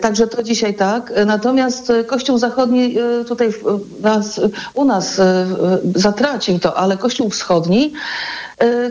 Także 0.01 0.27
to 0.27 0.43
dzisiaj 0.63 0.75
tak. 0.75 1.13
Natomiast 1.27 1.91
e, 1.91 2.05
Kościół 2.05 2.39
Zachodni 2.39 2.99
e, 2.99 3.25
tutaj 3.25 3.53
nas, 4.01 4.41
u 4.75 4.85
nas 4.85 5.19
e, 5.19 5.47
zatracił 5.95 6.59
to, 6.59 6.77
ale 6.77 6.97
Kościół 6.97 7.31
Wschodni 7.31 7.93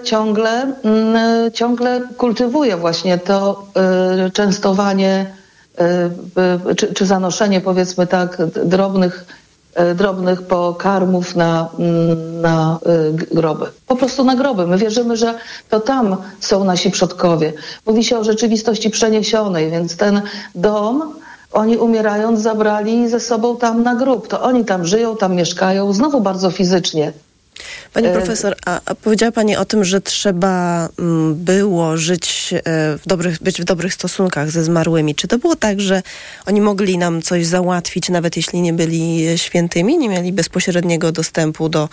ciągle, 0.03 0.73
mm, 0.83 1.51
ciągle 1.51 2.01
kultywuje 2.17 2.77
właśnie 2.77 3.17
to 3.17 3.67
częstowanie 4.33 5.25
czy, 6.77 6.93
czy 6.93 7.05
zanoszenie 7.05 7.61
powiedzmy 7.61 8.07
tak 8.07 8.37
drobnych 8.65 9.25
drobnych 9.95 10.41
pokarmów 10.41 11.35
na, 11.35 11.69
mm, 11.79 12.41
na 12.41 12.79
groby. 13.31 13.65
Po 13.87 13.95
prostu 13.95 14.23
na 14.23 14.35
groby. 14.35 14.67
My 14.67 14.77
wierzymy, 14.77 15.17
że 15.17 15.33
to 15.69 15.79
tam 15.79 16.17
są 16.39 16.63
nasi 16.63 16.91
przodkowie. 16.91 17.53
Mówi 17.85 18.03
się 18.03 18.19
o 18.19 18.23
rzeczywistości 18.23 18.89
przeniesionej, 18.89 19.71
więc 19.71 19.97
ten 19.97 20.21
dom 20.55 21.13
oni 21.51 21.77
umierając 21.77 22.39
zabrali 22.39 23.09
ze 23.09 23.19
sobą 23.19 23.57
tam 23.57 23.83
na 23.83 23.95
grób. 23.95 24.27
To 24.27 24.41
oni 24.41 24.65
tam 24.65 24.85
żyją, 24.85 25.17
tam 25.17 25.35
mieszkają, 25.35 25.93
znowu 25.93 26.21
bardzo 26.21 26.51
fizycznie. 26.51 27.13
Pani 27.93 28.07
e, 28.07 28.11
profesor, 28.11 28.55
a, 28.65 28.81
a, 28.85 28.95
powiedziała 28.95 29.31
Pani 29.31 29.55
o 29.55 29.65
tym, 29.65 29.83
że 29.83 30.01
trzeba 30.01 30.89
mm, 30.99 31.35
było 31.35 31.97
żyć 31.97 32.53
e, 32.53 32.61
w 32.97 33.01
dobrych, 33.07 33.43
być 33.43 33.61
w 33.61 33.63
dobrych 33.63 33.93
stosunkach 33.93 34.51
ze 34.51 34.63
zmarłymi. 34.63 35.15
Czy 35.15 35.27
to 35.27 35.37
było 35.37 35.55
tak, 35.55 35.81
że 35.81 36.03
oni 36.45 36.61
mogli 36.61 36.97
nam 36.97 37.21
coś 37.21 37.45
załatwić, 37.45 38.09
nawet 38.09 38.37
jeśli 38.37 38.61
nie 38.61 38.73
byli 38.73 39.27
świętymi, 39.37 39.97
nie 39.97 40.09
mieli 40.09 40.33
bezpośredniego 40.33 41.11
dostępu 41.11 41.69
do 41.69 41.89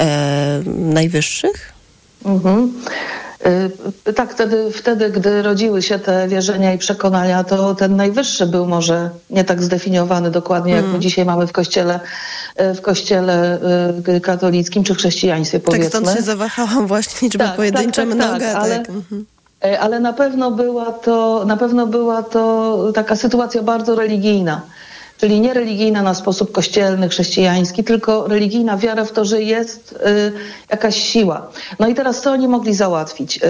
e, 0.00 0.62
najwyższych? 0.66 1.72
Mhm. 2.24 2.72
Y, 3.46 4.12
Tak, 4.14 4.32
wtedy, 4.32 4.70
wtedy, 4.72 5.10
gdy 5.10 5.42
rodziły 5.42 5.82
się 5.82 5.98
te 5.98 6.28
wierzenia 6.28 6.74
i 6.74 6.78
przekonania, 6.78 7.44
to 7.44 7.74
ten 7.74 7.96
najwyższy 7.96 8.46
był 8.46 8.66
może 8.66 9.10
nie 9.30 9.44
tak 9.44 9.62
zdefiniowany 9.62 10.30
dokładnie, 10.30 10.72
jak 10.72 10.80
Mm. 10.84 10.92
my 10.92 10.98
dzisiaj 11.00 11.24
mamy 11.24 11.46
w 11.46 11.52
kościele, 11.52 12.00
y, 12.60 12.74
w 12.74 12.80
kościele 12.80 13.58
y, 14.08 14.20
katolickim 14.20 14.84
czy 14.84 14.94
chrześcijaństwie, 14.94 15.58
Tak 15.60 15.66
powiedzmy. 15.66 15.88
stąd 15.88 16.10
się 16.16 16.22
zawahałam 16.22 16.86
właśnie 16.86 17.18
liczba 17.28 17.44
Tak, 17.46 17.56
pojedyncza 17.56 18.02
tak, 18.02 18.10
tak, 18.10 18.18
tak, 18.18 18.28
mnoga. 18.30 18.52
ale- 18.58 18.78
tak. 18.78 18.88
Mhm. 18.88 19.26
E, 19.64 19.80
ale 19.80 20.00
na 20.00 20.12
pewno 20.12 20.50
była 20.50 20.92
to, 20.92 21.44
na 21.46 21.56
pewno 21.56 21.86
była 21.86 22.22
to 22.22 22.76
taka 22.94 23.16
sytuacja 23.16 23.62
bardzo 23.62 23.94
religijna. 23.94 24.60
Czyli 25.20 25.40
nie 25.40 25.54
religijna 25.54 26.02
na 26.02 26.14
sposób 26.14 26.52
kościelny, 26.52 27.08
chrześcijański, 27.08 27.84
tylko 27.84 28.28
religijna 28.28 28.76
wiara 28.76 29.04
w 29.04 29.12
to, 29.12 29.24
że 29.24 29.42
jest 29.42 29.92
y, 29.92 30.32
jakaś 30.70 30.96
siła. 30.96 31.46
No 31.78 31.88
i 31.88 31.94
teraz 31.94 32.20
co 32.20 32.30
oni 32.30 32.48
mogli 32.48 32.74
załatwić? 32.74 33.36
Y, 33.36 33.40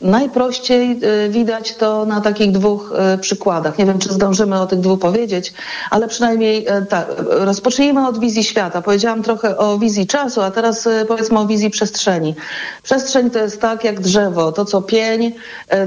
najprościej 0.00 1.00
y, 1.26 1.28
widać 1.28 1.74
to 1.74 2.04
na 2.04 2.20
takich 2.20 2.52
dwóch 2.52 2.92
y, 3.14 3.18
przykładach. 3.18 3.78
Nie 3.78 3.86
wiem, 3.86 3.98
czy 3.98 4.12
zdążymy 4.12 4.60
o 4.60 4.66
tych 4.66 4.80
dwóch 4.80 5.00
powiedzieć, 5.00 5.52
ale 5.90 6.08
przynajmniej 6.08 6.68
y, 6.68 6.86
tak. 6.86 7.06
Rozpocznijmy 7.28 8.06
od 8.06 8.20
wizji 8.20 8.44
świata. 8.44 8.82
Powiedziałam 8.82 9.22
trochę 9.22 9.56
o 9.56 9.78
wizji 9.78 10.06
czasu, 10.06 10.40
a 10.42 10.50
teraz 10.50 10.86
y, 10.86 11.04
powiedzmy 11.08 11.38
o 11.38 11.46
wizji 11.46 11.70
przestrzeni. 11.70 12.34
Przestrzeń 12.82 13.30
to 13.30 13.38
jest 13.38 13.60
tak 13.60 13.84
jak 13.84 14.00
drzewo. 14.00 14.52
To, 14.52 14.64
co 14.64 14.82
pień, 14.82 15.32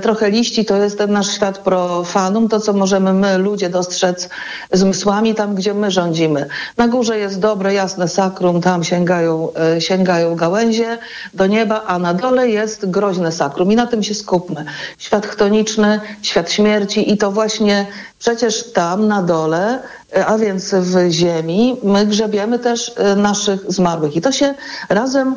trochę 0.02 0.32
liści, 0.32 0.66
to 0.66 0.76
jest 0.76 0.98
ten 0.98 1.12
nasz 1.12 1.36
świat 1.36 1.58
profanum, 1.58 2.50
to, 2.50 2.60
co 2.60 2.74
możemy 2.74 3.14
my, 3.14 3.38
ludzie, 3.38 3.70
dostrzec 3.70 4.30
zmysłami, 4.72 5.21
tam, 5.36 5.56
gdzie 5.56 5.74
my 5.74 5.92
rządzimy. 5.92 6.48
Na 6.78 6.88
górze 6.88 7.18
jest 7.18 7.40
dobre, 7.40 7.74
jasne 7.74 8.08
sakrum, 8.08 8.62
tam 8.62 8.84
sięgają, 8.84 9.50
y, 9.78 9.82
sięgają 9.82 10.36
gałęzie 10.36 10.98
do 11.34 11.48
nieba, 11.48 11.84
a 11.88 12.00
na 12.00 12.14
dole 12.14 12.50
jest 12.50 12.90
groźne 12.90 13.32
sakrum 13.32 13.72
i 13.72 13.76
na 13.76 13.88
tym 13.88 14.04
się 14.04 14.14
skupmy. 14.14 14.66
Świat 14.98 15.28
chtoniczny, 15.28 16.00
świat 16.22 16.52
śmierci 16.52 17.12
i 17.12 17.18
to 17.18 17.32
właśnie 17.32 17.86
przecież 18.20 18.72
tam 18.72 19.08
na 19.08 19.22
dole, 19.22 19.80
y, 20.18 20.26
a 20.26 20.38
więc 20.38 20.74
w 20.74 21.12
ziemi, 21.12 21.78
my 21.84 22.06
grzebiemy 22.06 22.60
też 22.60 22.90
y, 22.90 23.16
naszych 23.16 23.72
zmarłych. 23.72 24.16
I 24.16 24.22
to 24.22 24.32
się 24.32 24.54
razem 24.90 25.36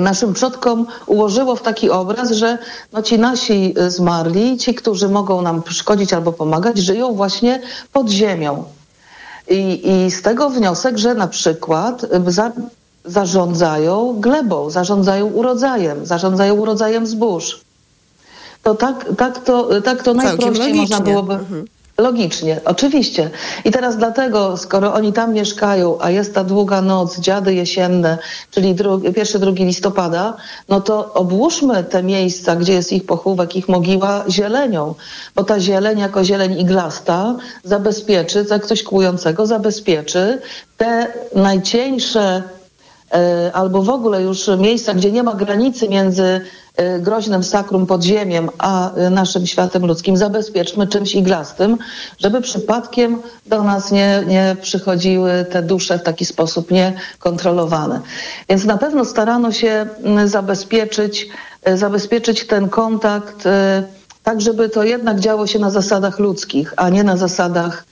naszym 0.00 0.32
przodkom 0.34 0.86
ułożyło 1.06 1.56
w 1.56 1.62
taki 1.62 1.90
obraz, 1.90 2.30
że 2.30 2.58
no 2.92 3.02
ci 3.02 3.18
nasi 3.18 3.74
y, 3.78 3.90
zmarli, 3.90 4.56
ci, 4.56 4.74
którzy 4.74 5.08
mogą 5.08 5.42
nam 5.42 5.62
szkodzić 5.68 6.12
albo 6.12 6.32
pomagać, 6.32 6.78
żyją 6.78 7.12
właśnie 7.12 7.62
pod 7.92 8.08
ziemią. 8.08 8.64
I, 9.48 9.90
i 9.90 10.10
z 10.10 10.22
tego 10.22 10.50
wniosek, 10.50 10.98
że 10.98 11.14
na 11.14 11.28
przykład 11.28 12.04
y, 12.04 12.32
za, 12.32 12.52
zarządzają 13.04 14.16
glebą, 14.20 14.70
zarządzają 14.70 15.26
urodzajem, 15.26 16.06
zarządzają 16.06 16.54
urodzajem 16.54 17.06
zbóż. 17.06 17.60
To 18.62 18.74
tak, 18.74 19.06
tak 19.16 19.44
to, 19.44 19.80
tak 19.80 20.02
to 20.02 20.14
najprościej 20.14 20.74
można 20.74 21.00
byłoby. 21.00 21.34
Mhm. 21.34 21.64
Logicznie, 22.00 22.60
oczywiście. 22.64 23.30
I 23.64 23.70
teraz 23.70 23.96
dlatego, 23.96 24.56
skoro 24.56 24.94
oni 24.94 25.12
tam 25.12 25.32
mieszkają, 25.32 25.98
a 26.00 26.10
jest 26.10 26.34
ta 26.34 26.44
długa 26.44 26.82
noc, 26.82 27.18
dziady 27.18 27.54
jesienne, 27.54 28.18
czyli 28.50 28.74
dru- 28.74 29.12
pierwszy, 29.12 29.38
drugi 29.38 29.64
listopada, 29.64 30.36
no 30.68 30.80
to 30.80 31.12
obłóżmy 31.14 31.84
te 31.84 32.02
miejsca, 32.02 32.56
gdzie 32.56 32.72
jest 32.72 32.92
ich 32.92 33.06
pochówek, 33.06 33.56
ich 33.56 33.68
mogiła 33.68 34.24
zielenią, 34.28 34.94
bo 35.34 35.44
ta 35.44 35.60
zieleń 35.60 35.98
jako 35.98 36.24
zieleń 36.24 36.60
iglasta 36.60 37.36
zabezpieczy, 37.64 38.44
tak 38.44 38.66
coś 38.66 38.82
kłującego, 38.82 39.46
zabezpieczy 39.46 40.38
te 40.76 41.06
najcieńsze 41.34 42.42
albo 43.52 43.82
w 43.82 43.90
ogóle 43.90 44.22
już 44.22 44.48
miejsca, 44.58 44.94
gdzie 44.94 45.12
nie 45.12 45.22
ma 45.22 45.34
granicy 45.34 45.88
między 45.88 46.40
e, 46.76 46.98
groźnym 46.98 47.44
sakrum 47.44 47.86
podziemiem 47.86 48.50
a 48.58 48.94
e, 48.94 49.10
naszym 49.10 49.46
światem 49.46 49.86
ludzkim, 49.86 50.16
zabezpieczmy 50.16 50.86
czymś 50.86 51.14
iglastym, 51.14 51.78
żeby 52.18 52.40
przypadkiem 52.40 53.22
do 53.46 53.62
nas 53.62 53.92
nie, 53.92 54.22
nie 54.26 54.56
przychodziły 54.62 55.46
te 55.50 55.62
dusze 55.62 55.98
w 55.98 56.02
taki 56.02 56.24
sposób 56.24 56.70
niekontrolowany. 56.70 58.00
Więc 58.48 58.64
na 58.64 58.78
pewno 58.78 59.04
starano 59.04 59.52
się 59.52 59.86
zabezpieczyć, 60.24 61.28
e, 61.64 61.76
zabezpieczyć 61.76 62.46
ten 62.46 62.68
kontakt 62.68 63.46
e, 63.46 63.82
tak, 64.22 64.40
żeby 64.40 64.68
to 64.68 64.84
jednak 64.84 65.20
działo 65.20 65.46
się 65.46 65.58
na 65.58 65.70
zasadach 65.70 66.18
ludzkich, 66.18 66.74
a 66.76 66.88
nie 66.88 67.04
na 67.04 67.16
zasadach 67.16 67.84
e, 67.84 67.89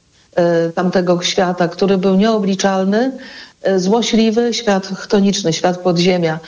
tamtego 0.74 1.22
świata, 1.22 1.68
który 1.68 1.98
był 1.98 2.14
nieobliczalny, 2.16 3.12
e, 3.62 3.78
złośliwy, 3.78 4.54
świat 4.54 4.86
chtoniczny, 4.86 5.52
świat 5.52 5.78
podziemia, 5.78 6.38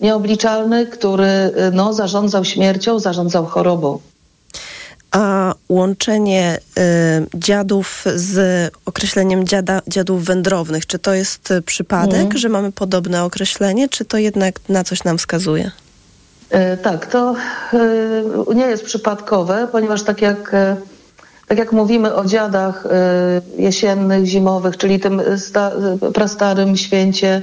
nieobliczalny, 0.00 0.86
który 0.86 1.24
e, 1.24 1.52
no, 1.72 1.92
zarządzał 1.92 2.44
śmiercią, 2.44 2.98
zarządzał 2.98 3.46
chorobą. 3.46 3.98
A 5.10 5.54
łączenie 5.68 6.58
y, 6.78 6.82
dziadów 7.34 8.04
z 8.14 8.70
określeniem 8.86 9.46
dziada, 9.46 9.82
dziadów 9.88 10.24
wędrownych, 10.24 10.86
czy 10.86 10.98
to 10.98 11.14
jest 11.14 11.50
y, 11.50 11.62
przypadek, 11.62 12.20
Mhm. 12.20 12.38
że 12.38 12.48
mamy 12.48 12.72
podobne 12.72 13.24
określenie, 13.24 13.88
czy 13.88 14.04
to 14.04 14.16
jednak 14.18 14.54
na 14.68 14.84
coś 14.84 15.04
nam 15.04 15.18
wskazuje? 15.18 15.70
E, 16.50 16.76
Tak, 16.76 17.06
to 17.06 17.34
e, 18.50 18.54
nie 18.54 18.66
jest 18.66 18.84
przypadkowe, 18.84 19.68
ponieważ 19.72 20.02
tak 20.02 20.22
jak, 20.22 20.54
e, 20.54 20.76
tak 21.50 21.58
jak 21.58 21.72
mówimy 21.72 22.14
o 22.14 22.24
dziadach 22.24 22.86
e, 22.86 23.62
jesiennych, 23.62 24.26
zimowych, 24.26 24.76
czyli 24.76 25.00
tym 25.00 25.22
sta, 25.36 25.70
prastarym 26.14 26.76
święcie, 26.76 27.42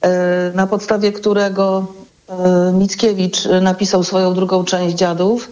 e, 0.00 0.52
na 0.54 0.66
podstawie 0.66 1.12
którego 1.12 1.86
e, 2.28 2.72
Mickiewicz 2.72 3.44
napisał 3.62 4.04
swoją 4.04 4.34
drugą 4.34 4.64
część 4.64 4.96
dziadów, 4.96 5.50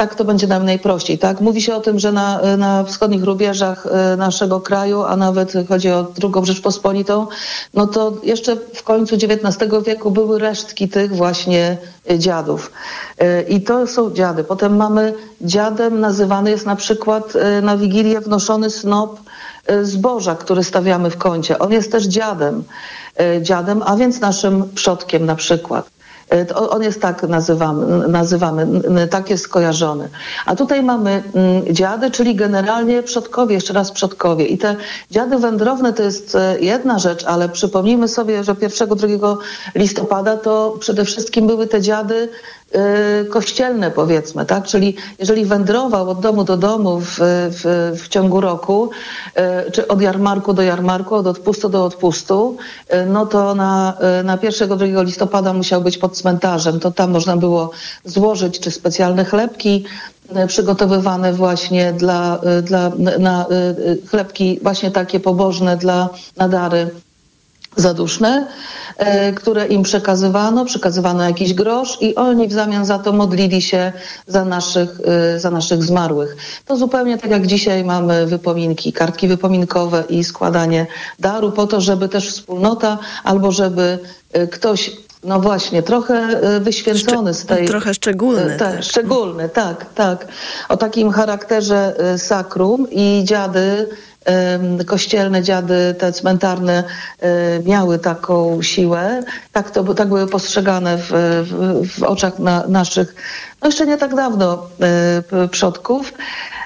tak 0.00 0.14
to 0.14 0.24
będzie 0.24 0.46
nam 0.46 0.64
najprościej. 0.64 1.18
Tak? 1.18 1.40
Mówi 1.40 1.62
się 1.62 1.74
o 1.74 1.80
tym, 1.80 1.98
że 1.98 2.12
na, 2.12 2.56
na 2.56 2.84
wschodnich 2.84 3.24
rubieżach 3.24 3.86
e, 3.86 4.16
naszego 4.16 4.60
kraju, 4.60 5.02
a 5.02 5.16
nawet 5.16 5.52
chodzi 5.68 5.90
o 5.90 6.02
drugą 6.02 6.44
Rzeczpospolitą, 6.44 7.26
no 7.74 7.86
to 7.86 8.12
jeszcze 8.22 8.56
w 8.74 8.82
końcu 8.82 9.14
XIX 9.14 9.72
wieku 9.86 10.10
były 10.10 10.38
resztki 10.38 10.88
tych 10.88 11.16
właśnie 11.16 11.78
e, 12.10 12.18
dziadów. 12.18 12.72
E, 13.18 13.42
I 13.42 13.60
to 13.60 13.86
są 13.86 14.10
dziady. 14.12 14.44
Potem 14.44 14.76
mamy 14.76 15.14
dziadem 15.40 16.00
nazywany 16.00 16.50
jest 16.50 16.66
na 16.66 16.76
przykład 16.76 17.32
na 17.62 17.76
Wigilię 17.76 18.20
wnoszony 18.20 18.70
snop 18.70 19.20
zboża, 19.82 20.34
który 20.34 20.64
stawiamy 20.64 21.10
w 21.10 21.16
kącie. 21.16 21.58
On 21.58 21.72
jest 21.72 21.92
też 21.92 22.04
dziadem, 22.04 22.64
dziadem, 23.42 23.82
a 23.86 23.96
więc 23.96 24.20
naszym 24.20 24.68
przodkiem 24.74 25.26
na 25.26 25.36
przykład. 25.36 25.99
E, 26.32 26.54
On 26.54 26.82
jest 26.82 27.00
tak 27.00 27.22
nazywamy, 27.22 28.08
nazywamy, 28.08 28.66
tak 29.10 29.30
jest 29.30 29.44
skojarzony. 29.44 30.08
A 30.46 30.56
tutaj 30.56 30.82
mamy 30.82 31.22
mm, 31.34 31.74
dziady, 31.74 32.10
czyli 32.10 32.34
generalnie 32.34 33.02
przodkowie, 33.02 33.54
jeszcze 33.54 33.72
raz 33.72 33.92
przodkowie. 33.92 34.46
I 34.46 34.58
te 34.58 34.76
dziady 35.10 35.38
wędrowne 35.38 35.92
to 35.92 36.02
jest 36.02 36.34
e, 36.34 36.60
jedna 36.60 36.98
rzecz, 36.98 37.24
ale 37.24 37.48
przypomnijmy 37.48 38.08
sobie, 38.08 38.44
że 38.44 38.54
1-2 38.54 39.36
listopada 39.74 40.36
to 40.36 40.76
przede 40.80 41.04
wszystkim 41.04 41.46
były 41.46 41.66
te 41.66 41.80
dziady 41.80 42.28
kościelne 43.30 43.90
powiedzmy, 43.90 44.46
tak? 44.46 44.64
Czyli 44.64 44.96
jeżeli 45.18 45.44
wędrował 45.44 46.10
od 46.10 46.20
domu 46.20 46.44
do 46.44 46.56
domu 46.56 47.00
w, 47.00 47.18
w, 47.50 47.92
w 48.02 48.08
ciągu 48.08 48.40
roku, 48.40 48.90
e, 49.34 49.70
czy 49.70 49.88
od 49.88 50.00
jarmarku 50.02 50.54
do 50.54 50.62
jarmarku, 50.62 51.14
od 51.14 51.26
odpustu 51.26 51.68
do 51.68 51.84
odpustu, 51.84 52.56
e, 52.88 53.06
no 53.06 53.26
to 53.26 53.54
na, 53.54 53.96
na 54.24 54.36
1-2 54.36 55.04
listopada 55.04 55.52
musiał 55.52 55.80
być 55.82 55.98
pod 55.98 56.16
cmentarzem. 56.16 56.80
To 56.80 56.90
tam 56.90 57.10
można 57.10 57.36
było 57.36 57.70
złożyć 58.04 58.60
czy 58.60 58.70
specjalne 58.70 59.24
chlebki 59.24 59.84
przygotowywane 60.46 61.32
właśnie 61.32 61.92
dla, 61.92 62.40
dla 62.62 62.92
na, 63.18 63.46
e, 63.46 63.46
chlebki 64.10 64.58
właśnie 64.62 64.90
takie 64.90 65.20
pobożne 65.20 65.76
dla 65.76 66.08
nadary 66.36 66.90
zaduszne, 67.76 68.46
e, 68.96 69.32
które 69.32 69.66
im 69.66 69.82
przekazywano, 69.82 70.64
przekazywano 70.64 71.24
jakiś 71.24 71.54
grosz 71.54 71.98
i 72.00 72.14
oni 72.14 72.48
w 72.48 72.52
zamian 72.52 72.84
za 72.84 72.98
to 72.98 73.12
modlili 73.12 73.62
się 73.62 73.92
za 74.26 74.44
naszych, 74.44 75.00
e, 75.04 75.40
za 75.40 75.50
naszych 75.50 75.84
zmarłych. 75.84 76.36
To 76.66 76.76
zupełnie 76.76 77.18
tak 77.18 77.30
jak 77.30 77.46
dzisiaj 77.46 77.84
mamy 77.84 78.26
wypominki, 78.26 78.92
kartki 78.92 79.28
wypominkowe 79.28 80.04
i 80.08 80.24
składanie 80.24 80.86
daru 81.18 81.52
po 81.52 81.66
to, 81.66 81.80
żeby 81.80 82.08
też 82.08 82.30
wspólnota 82.30 82.98
albo 83.24 83.52
żeby 83.52 83.98
e, 84.32 84.46
ktoś 84.46 84.90
no 85.24 85.40
właśnie, 85.40 85.82
trochę 85.82 86.40
wyświęcony 86.60 87.34
z 87.34 87.46
tej... 87.46 87.68
Trochę 87.68 87.94
szczególny. 87.94 88.54
E, 88.54 88.56
Tak, 88.56 88.84
szczególny, 88.84 89.48
tak, 89.48 89.86
tak. 89.94 90.28
O 90.68 90.76
takim 90.76 91.10
charakterze 91.10 91.94
sakrum 92.16 92.86
i 92.90 93.22
dziady, 93.24 93.88
kościelne 94.86 95.42
dziady, 95.42 95.94
te 95.98 96.12
cmentarne 96.12 96.84
e, 97.20 97.60
miały 97.62 97.98
taką 97.98 98.62
siłę. 98.62 99.22
Tak, 99.52 99.70
to, 99.70 99.94
tak 99.94 100.08
były 100.08 100.26
postrzegane 100.26 100.98
w, 100.98 101.10
w, 101.10 101.98
w 101.98 102.02
oczach 102.02 102.38
na, 102.38 102.66
naszych, 102.66 103.14
no 103.62 103.68
jeszcze 103.68 103.86
nie 103.86 103.96
tak 103.96 104.14
dawno, 104.14 104.66
e, 105.32 105.48
przodków. 105.48 106.12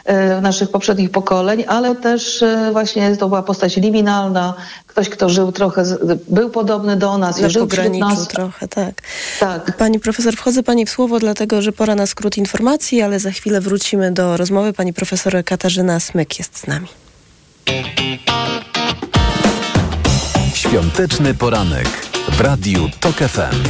e, 0.05 0.41
naszych 0.41 0.71
poprzednich 0.71 1.11
pokoleń, 1.11 1.65
ale 1.69 1.95
też 1.95 2.45
właśnie 2.73 3.17
to 3.17 3.29
była 3.29 3.43
postać 3.43 3.77
liminalna, 3.77 4.55
ktoś, 4.87 5.09
kto 5.09 5.29
żył 5.29 5.53
trochę, 5.53 5.83
był 6.29 6.51
podobny 6.51 6.97
do 6.97 7.19
nas, 7.19 7.41
Na 7.41 7.49
żył 7.49 7.67
pograniczu 7.67 8.27
trochę, 8.29 8.69
tak. 8.69 8.95
Tak. 9.41 9.77
Pani 9.77 10.01
profesor, 10.01 10.37
wchodzę 10.37 10.63
pani 10.63 10.87
w 10.87 10.91
słowo, 10.91 11.19
dlatego 11.19 11.63
że 11.63 11.73
pora 11.73 11.95
na 11.95 12.07
skrót 12.07 12.37
informacji, 12.37 13.03
ale 13.03 13.21
za 13.21 13.31
chwilę 13.31 13.61
wrócimy 13.61 14.13
do 14.13 14.37
rozmowy. 14.37 14.73
Pani 14.73 14.93
profesor 14.93 15.45
Katarzyna 15.45 16.01
Smyk 16.01 16.39
jest 16.39 16.59
z 16.59 16.67
nami. 16.67 17.04
Świąteczny 20.55 21.35
poranek 21.35 21.89
w 22.29 22.41
Radiu 22.41 22.89
TOK 23.01 23.17
FM. 23.17 23.69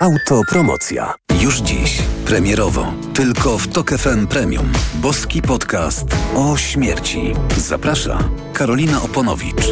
Autopromocja. 0.00 1.14
Już 1.40 1.60
dziś. 1.60 1.98
Premierowo. 2.26 2.92
Tylko 3.14 3.58
w 3.58 3.68
TOK 3.68 3.90
FM 3.90 4.26
Premium. 4.26 4.72
Boski 4.94 5.42
podcast 5.42 6.04
o 6.36 6.56
śmierci. 6.56 7.32
Zaprasza 7.56 8.18
Karolina 8.52 9.02
Oponowicz. 9.02 9.62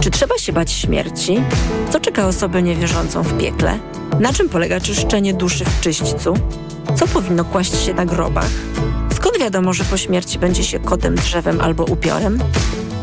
Czy 0.00 0.10
trzeba 0.10 0.38
się 0.38 0.52
bać 0.52 0.72
śmierci? 0.72 1.40
Co 1.90 2.00
czeka 2.00 2.26
osobę 2.26 2.62
niewierzącą 2.62 3.22
w 3.22 3.38
piekle? 3.38 3.78
Na 4.20 4.32
czym 4.32 4.48
polega 4.48 4.80
czyszczenie 4.80 5.34
duszy 5.34 5.64
w 5.64 5.80
czyśćcu? 5.80 6.34
Co 6.96 7.06
powinno 7.06 7.44
kłaść 7.44 7.84
się 7.86 7.94
na 7.94 8.06
grobach? 8.06 8.50
Skąd 9.22 9.38
wiadomo, 9.38 9.72
że 9.72 9.84
po 9.84 9.96
śmierci 9.96 10.38
będzie 10.38 10.64
się 10.64 10.78
kotem, 10.78 11.14
drzewem 11.14 11.60
albo 11.60 11.84
upiorem? 11.84 12.38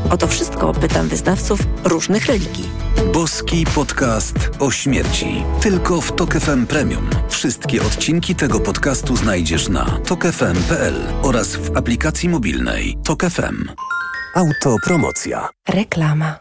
O 0.10 0.18
to 0.18 0.28
wszystko 0.28 0.74
pytam 0.74 1.08
wyznawców 1.08 1.60
różnych 1.84 2.26
religii. 2.26 2.70
Boski 3.14 3.66
podcast 3.76 4.36
o 4.60 4.72
śmierci. 4.72 5.44
Tylko 5.62 6.02
w 6.02 6.12
TOK 6.12 6.34
FM 6.34 6.66
Premium. 6.66 7.10
Wszystkie 7.30 7.82
odcinki 7.82 8.36
tego 8.36 8.60
podcastu 8.60 9.16
znajdziesz 9.16 9.70
na 9.70 9.86
tokefm.pl 9.86 10.96
oraz 11.22 11.56
w 11.56 11.78
aplikacji 11.78 12.30
mobilnej 12.30 12.98
TOK 13.04 13.24
FM. 13.24 13.70
Autopromocja. 14.36 15.50
Reklama. 15.70 16.40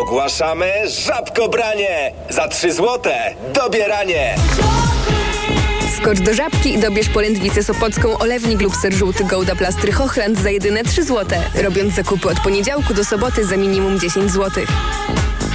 Ogłaszamy 0.00 0.72
żabkobranie! 1.06 2.12
Za 2.30 2.48
3 2.48 2.72
złote 2.72 3.34
dobieranie! 3.54 4.36
Skocz 6.02 6.20
do 6.20 6.34
żabki 6.34 6.74
i 6.74 6.78
dobierz 6.78 7.08
polędwicę 7.08 7.62
sopocką, 7.62 8.18
olewnik 8.18 8.60
lub 8.60 8.76
ser 8.76 8.94
żółty 8.94 9.24
Gouda 9.24 9.56
Plastry 9.56 9.92
Hochland 9.92 10.38
za 10.38 10.50
jedyne 10.50 10.84
3 10.84 11.04
zł. 11.04 11.38
Robiąc 11.62 11.94
zakupy 11.94 12.28
od 12.28 12.40
poniedziałku 12.40 12.94
do 12.94 13.04
soboty 13.04 13.44
za 13.44 13.56
minimum 13.56 14.00
10 14.00 14.30
zł. 14.30 14.64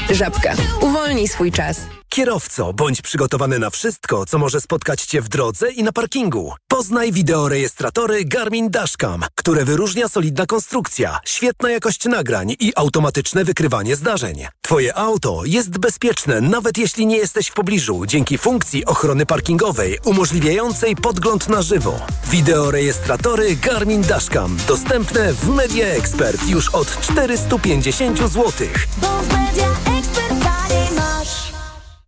Żabka. 0.10 0.54
Uwolnij 0.82 1.28
swój 1.28 1.52
czas. 1.52 1.82
Kierowco, 2.16 2.74
bądź 2.74 3.02
przygotowany 3.02 3.60
na 3.60 3.70
wszystko, 3.70 4.26
co 4.26 4.38
może 4.38 4.62
spotkać 4.62 5.06
Cię 5.06 5.22
w 5.22 5.30
drodze 5.30 5.72
i 5.72 5.84
na 5.84 5.92
parkingu. 5.92 6.54
Poznaj 6.68 7.12
wideorejestratory 7.12 8.26
Garmin 8.26 8.70
Dashcam, 8.70 9.26
które 9.36 9.66
wyróżnia 9.66 10.10
solidna 10.10 10.46
konstrukcja, 10.46 11.20
świetna 11.26 11.72
jakość 11.72 12.06
nagrań 12.06 12.56
i 12.60 12.72
automatyczne 12.76 13.44
wykrywanie 13.44 13.96
zdarzeń. 13.96 14.48
Twoje 14.62 14.98
auto 14.98 15.42
jest 15.46 15.78
bezpieczne, 15.78 16.42
nawet 16.42 16.78
jeśli 16.78 17.06
nie 17.06 17.18
jesteś 17.18 17.48
w 17.48 17.54
pobliżu, 17.54 18.06
dzięki 18.06 18.38
funkcji 18.38 18.86
ochrony 18.86 19.26
parkingowej 19.26 20.00
umożliwiającej 20.06 20.96
podgląd 20.96 21.50
na 21.50 21.62
żywo. 21.62 22.00
Wideorejestratory 22.28 23.56
Garmin 23.56 24.02
Dashcam 24.02 24.58
dostępne 24.68 25.34
w 25.34 25.50
Media 25.50 25.88
Expert 25.88 26.48
już 26.48 26.70
od 26.70 27.02
450 27.02 28.20
zł. 28.20 28.52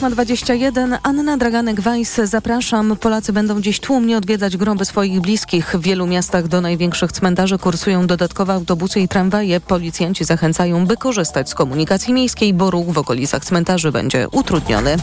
8.21. 0.00 0.98
Anna 1.02 1.36
Draganek-Weiss, 1.36 2.26
zapraszam. 2.26 2.96
Polacy 2.96 3.32
będą 3.32 3.60
dziś 3.60 3.80
tłumnie 3.80 4.16
odwiedzać 4.16 4.56
groby 4.56 4.84
swoich 4.84 5.20
bliskich. 5.20 5.74
W 5.74 5.80
wielu 5.80 6.06
miastach 6.06 6.48
do 6.48 6.60
największych 6.60 7.12
cmentarzy 7.12 7.58
kursują 7.58 8.06
dodatkowe 8.06 8.52
autobusy 8.52 9.00
i 9.00 9.08
tramwaje. 9.08 9.60
Policjanci 9.60 10.24
zachęcają, 10.24 10.86
by 10.86 10.96
korzystać 10.96 11.50
z 11.50 11.54
komunikacji 11.54 12.14
miejskiej, 12.14 12.54
bo 12.54 12.70
ruch 12.70 12.86
w 12.86 12.98
okolicach 12.98 13.44
cmentarzy 13.44 13.92
będzie 13.92 14.28
utrudniony. 14.28 14.96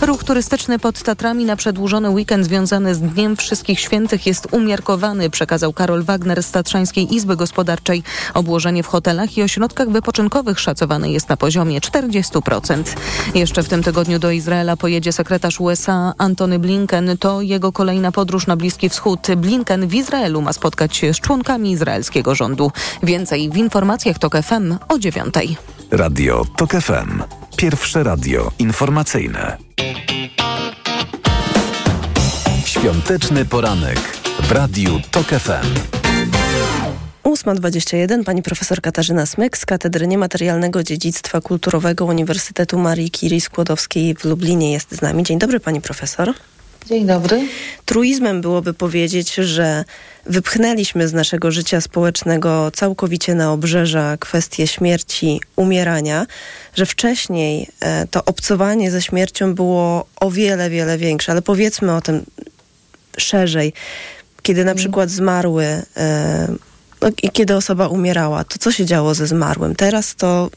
Ruch 0.00 0.24
turystyczny 0.24 0.78
pod 0.78 1.02
Tatrami 1.02 1.44
na 1.44 1.56
przedłużony 1.56 2.10
weekend 2.10 2.44
związany 2.44 2.94
z 2.94 3.00
Dniem 3.00 3.36
Wszystkich 3.36 3.80
Świętych 3.80 4.26
jest 4.26 4.48
umiarkowany, 4.50 5.30
przekazał 5.30 5.72
Karol 5.72 6.02
Wagner 6.02 6.42
z 6.42 6.50
Tatrzańskiej 6.50 7.14
Izby 7.14 7.36
Gospodarczej. 7.36 8.02
Obłożenie 8.34 8.82
w 8.82 8.86
hotelach 8.86 9.36
i 9.36 9.42
ośrodkach 9.42 9.90
wypoczynkowych 9.90 10.60
szacowane 10.60 11.10
jest 11.10 11.28
na 11.28 11.36
poziomie 11.36 11.80
40%. 11.80 12.82
Jeszcze 13.34 13.62
w 13.62 13.68
tym 13.68 13.82
tygodniu 13.82 14.18
do 14.18 14.39
Izraela 14.40 14.76
pojedzie 14.76 15.12
sekretarz 15.12 15.60
USA 15.60 16.14
Antony 16.18 16.58
Blinken. 16.58 17.18
To 17.18 17.40
jego 17.40 17.72
kolejna 17.72 18.12
podróż 18.12 18.46
na 18.46 18.56
Bliski 18.56 18.88
Wschód. 18.88 19.26
Blinken 19.36 19.88
w 19.88 19.94
Izraelu 19.94 20.42
ma 20.42 20.52
spotkać 20.52 20.96
się 20.96 21.14
z 21.14 21.20
członkami 21.20 21.70
izraelskiego 21.70 22.34
rządu. 22.34 22.72
Więcej 23.02 23.50
w 23.50 23.56
informacjach 23.56 24.18
TOK 24.18 24.36
FM 24.42 24.76
o 24.88 24.98
dziewiątej. 24.98 25.56
Radio 25.90 26.44
TOK 26.56 26.70
FM. 26.70 27.22
Pierwsze 27.56 28.02
radio 28.02 28.50
informacyjne. 28.58 29.56
Świąteczny 32.64 33.44
poranek 33.44 34.00
w 34.42 34.52
Radiu 34.52 35.00
TOK 35.10 35.26
FM. 35.26 35.99
8.21. 37.24 38.24
Pani 38.24 38.42
profesor 38.42 38.80
Katarzyna 38.80 39.26
Smyk 39.26 39.58
z 39.58 39.66
Katedry 39.66 40.06
Niematerialnego 40.06 40.82
Dziedzictwa 40.82 41.40
Kulturowego 41.40 42.04
Uniwersytetu 42.04 42.78
Marii 42.78 43.10
Curie 43.10 43.40
Skłodowskiej 43.40 44.14
w 44.14 44.24
Lublinie 44.24 44.72
jest 44.72 44.94
z 44.94 45.02
nami. 45.02 45.22
Dzień 45.22 45.38
dobry 45.38 45.60
pani 45.60 45.80
profesor. 45.80 46.34
Dzień 46.86 47.06
dobry. 47.06 47.48
Truizmem 47.84 48.40
byłoby 48.40 48.74
powiedzieć, 48.74 49.34
że 49.34 49.84
wypchnęliśmy 50.26 51.08
z 51.08 51.12
naszego 51.12 51.50
życia 51.50 51.80
społecznego 51.80 52.70
całkowicie 52.70 53.34
na 53.34 53.52
obrzeża 53.52 54.16
kwestie 54.16 54.66
śmierci, 54.66 55.40
umierania, 55.56 56.26
że 56.74 56.86
wcześniej 56.86 57.68
e, 57.80 58.06
to 58.06 58.24
obcowanie 58.24 58.90
ze 58.90 59.02
śmiercią 59.02 59.54
było 59.54 60.06
o 60.20 60.30
wiele, 60.30 60.70
wiele 60.70 60.98
większe, 60.98 61.32
ale 61.32 61.42
powiedzmy 61.42 61.96
o 61.96 62.00
tym 62.00 62.24
szerzej. 63.18 63.72
Kiedy 64.42 64.64
na 64.64 64.74
przykład 64.74 65.10
zmarły, 65.10 65.64
e, 65.96 66.48
kiedy 67.32 67.56
osoba 67.56 67.88
umierała, 67.88 68.44
to 68.44 68.58
co 68.58 68.72
się 68.72 68.86
działo 68.86 69.14
ze 69.14 69.26
zmarłym? 69.26 69.76
Teraz 69.76 70.14
to 70.14 70.50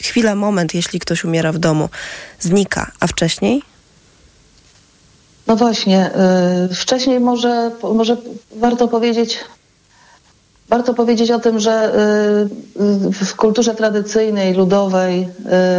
chwila, 0.00 0.34
moment, 0.34 0.74
jeśli 0.74 1.00
ktoś 1.00 1.24
umiera 1.24 1.52
w 1.52 1.58
domu, 1.58 1.88
znika, 2.40 2.90
a 3.00 3.06
wcześniej? 3.06 3.62
No 5.46 5.56
właśnie, 5.56 6.10
y, 6.70 6.74
wcześniej 6.74 7.20
może, 7.20 7.70
może 7.94 8.16
warto 8.56 8.88
powiedzieć, 8.88 9.38
warto 10.68 10.94
powiedzieć 10.94 11.30
o 11.30 11.38
tym, 11.38 11.58
że 11.60 11.92
y, 12.76 13.24
w 13.24 13.36
kulturze 13.36 13.74
tradycyjnej, 13.74 14.54
ludowej 14.54 15.28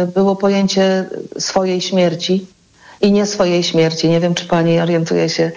y, 0.04 0.06
było 0.06 0.36
pojęcie 0.36 1.08
swojej 1.38 1.80
śmierci 1.80 2.46
i 3.00 3.12
nie 3.12 3.26
swojej 3.26 3.62
śmierci. 3.62 4.08
Nie 4.08 4.20
wiem, 4.20 4.34
czy 4.34 4.44
pani 4.44 4.80
orientuje 4.80 5.28
się 5.28 5.52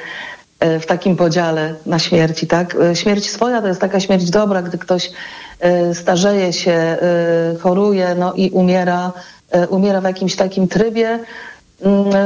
w 0.60 0.86
takim 0.86 1.15
podziale 1.15 1.76
na 1.86 2.00
śmierci, 2.00 2.48
tak? 2.48 2.76
Y, 2.76 2.96
Śmierć 2.96 3.30
swoja 3.30 3.62
to 3.62 3.67
jest 3.67 3.82
taka 3.82 4.00
śmierć 4.00 4.30
dobra, 4.30 4.62
gdy 4.62 4.78
ktoś 4.78 5.12
y, 5.91 5.96
starzeje 5.96 6.54
się, 6.54 6.98
choruje, 7.62 8.15
no 8.20 8.34
i 8.34 8.50
umiera, 8.50 9.12
umiera 9.70 10.02
w 10.02 10.04
jakimś 10.04 10.36
takim 10.36 10.67
trybie, 10.67 11.20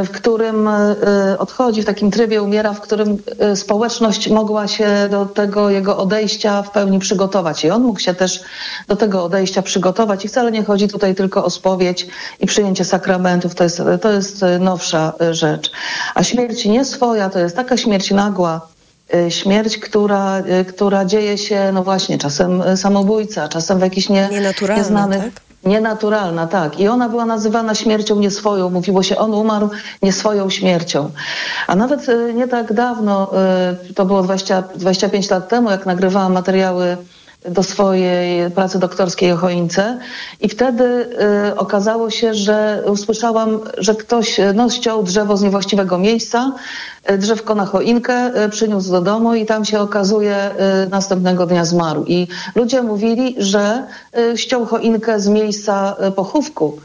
w 0.03 0.09
którym 0.11 0.67
y, 0.67 1.37
odchodzi, 1.39 1.81
w 1.81 1.85
takim 1.85 2.11
trybie 2.11 2.41
umiera, 2.41 2.73
w 2.73 2.81
którym 2.81 3.17
y, 3.51 3.55
społeczność 3.55 4.29
mogła 4.29 4.67
się 4.67 5.07
do 5.09 5.25
tego 5.25 5.69
jego 5.69 5.97
odejścia 5.97 6.61
w 6.61 6.71
pełni 6.71 6.99
przygotować. 6.99 7.65
I 7.65 7.69
on 7.69 7.81
mógł 7.81 7.99
się 7.99 8.13
też 8.13 8.39
do 8.87 8.95
tego 8.95 9.23
odejścia 9.23 9.61
przygotować. 9.61 10.25
I 10.25 10.27
wcale 10.27 10.51
nie 10.51 10.63
chodzi 10.63 10.87
tutaj 10.87 11.15
tylko 11.15 11.45
o 11.45 11.49
spowiedź 11.49 12.07
i 12.39 12.45
przyjęcie 12.45 12.85
sakramentów. 12.85 13.55
To 13.55 13.63
jest, 13.63 13.81
to 14.01 14.11
jest 14.11 14.43
y, 14.43 14.59
nowsza 14.59 15.13
rzecz. 15.31 15.71
A 16.15 16.23
śmierć 16.23 16.65
nie 16.65 16.85
swoja 16.85 17.29
to 17.29 17.39
jest 17.39 17.55
taka 17.55 17.77
śmierć 17.77 18.11
nagła, 18.11 18.67
śmierć, 19.29 19.77
która, 19.77 20.43
która 20.67 21.05
dzieje 21.05 21.37
się, 21.37 21.71
no 21.73 21.83
właśnie, 21.83 22.17
czasem 22.17 22.63
samobójca, 22.77 23.47
czasem 23.49 23.79
w 23.79 23.81
jakichś 23.81 24.09
nie, 24.09 24.29
nieznanych... 24.75 25.23
tak? 25.23 25.50
Nienaturalna, 25.63 26.47
tak. 26.47 26.79
I 26.79 26.87
ona 26.87 27.09
była 27.09 27.25
nazywana 27.25 27.75
śmiercią 27.75 28.15
nieswoją. 28.15 28.69
Mówiło 28.69 29.03
się, 29.03 29.17
on 29.17 29.33
umarł 29.33 29.69
nieswoją 30.01 30.49
śmiercią. 30.49 31.11
A 31.67 31.75
nawet 31.75 32.09
y, 32.09 32.33
nie 32.33 32.47
tak 32.47 32.73
dawno, 32.73 33.31
y, 33.89 33.93
to 33.93 34.05
było 34.05 34.23
20, 34.23 34.63
25 34.75 35.29
lat 35.29 35.49
temu, 35.49 35.71
jak 35.71 35.85
nagrywałam 35.85 36.33
materiały 36.33 36.97
do 37.49 37.63
swojej 37.63 38.51
pracy 38.51 38.79
doktorskiej 38.79 39.31
o 39.31 39.37
choince 39.37 39.99
i 40.41 40.49
wtedy 40.49 40.83
y, 40.83 41.55
okazało 41.55 42.09
się, 42.09 42.33
że 42.33 42.83
usłyszałam, 42.87 43.59
że 43.77 43.95
ktoś 43.95 44.39
no, 44.53 44.69
ściął 44.69 45.03
drzewo 45.03 45.37
z 45.37 45.41
niewłaściwego 45.41 45.97
miejsca, 45.97 46.51
y, 47.11 47.17
drzewko 47.17 47.55
na 47.55 47.65
choinkę 47.65 48.43
y, 48.45 48.49
przyniósł 48.49 48.91
do 48.91 49.01
domu 49.01 49.35
i 49.35 49.45
tam 49.45 49.65
się 49.65 49.79
okazuje 49.79 50.51
y, 50.85 50.89
następnego 50.89 51.45
dnia 51.45 51.65
zmarł. 51.65 52.05
I 52.07 52.27
ludzie 52.55 52.81
mówili, 52.81 53.35
że 53.37 53.87
y, 54.17 54.37
ściął 54.37 54.65
choinkę 54.65 55.19
z 55.19 55.27
miejsca 55.27 55.95
y, 56.07 56.11
pochówku. 56.11 56.79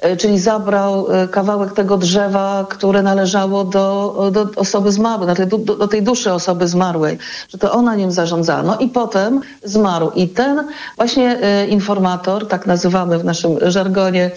E, 0.00 0.16
czyli 0.16 0.38
zabrał 0.38 1.12
e, 1.12 1.28
kawałek 1.28 1.72
tego 1.72 1.96
drzewa, 1.96 2.66
które 2.70 3.02
należało 3.02 3.64
do, 3.64 4.30
do 4.32 4.46
osoby 4.56 4.92
zmarłej, 4.92 5.36
do, 5.46 5.58
do, 5.58 5.76
do 5.76 5.88
tej 5.88 6.02
duszy 6.02 6.32
osoby 6.32 6.68
zmarłej, 6.68 7.18
że 7.48 7.58
to 7.58 7.72
ona 7.72 7.94
nim 7.94 8.12
zarządzała. 8.12 8.62
No 8.62 8.78
i 8.78 8.88
potem 8.88 9.40
zmarł. 9.64 10.10
I 10.10 10.28
ten 10.28 10.64
właśnie 10.96 11.38
e, 11.42 11.66
informator, 11.66 12.48
tak 12.48 12.66
nazywamy 12.66 13.18
w 13.18 13.24
naszym 13.24 13.70
żargonie 13.70 14.30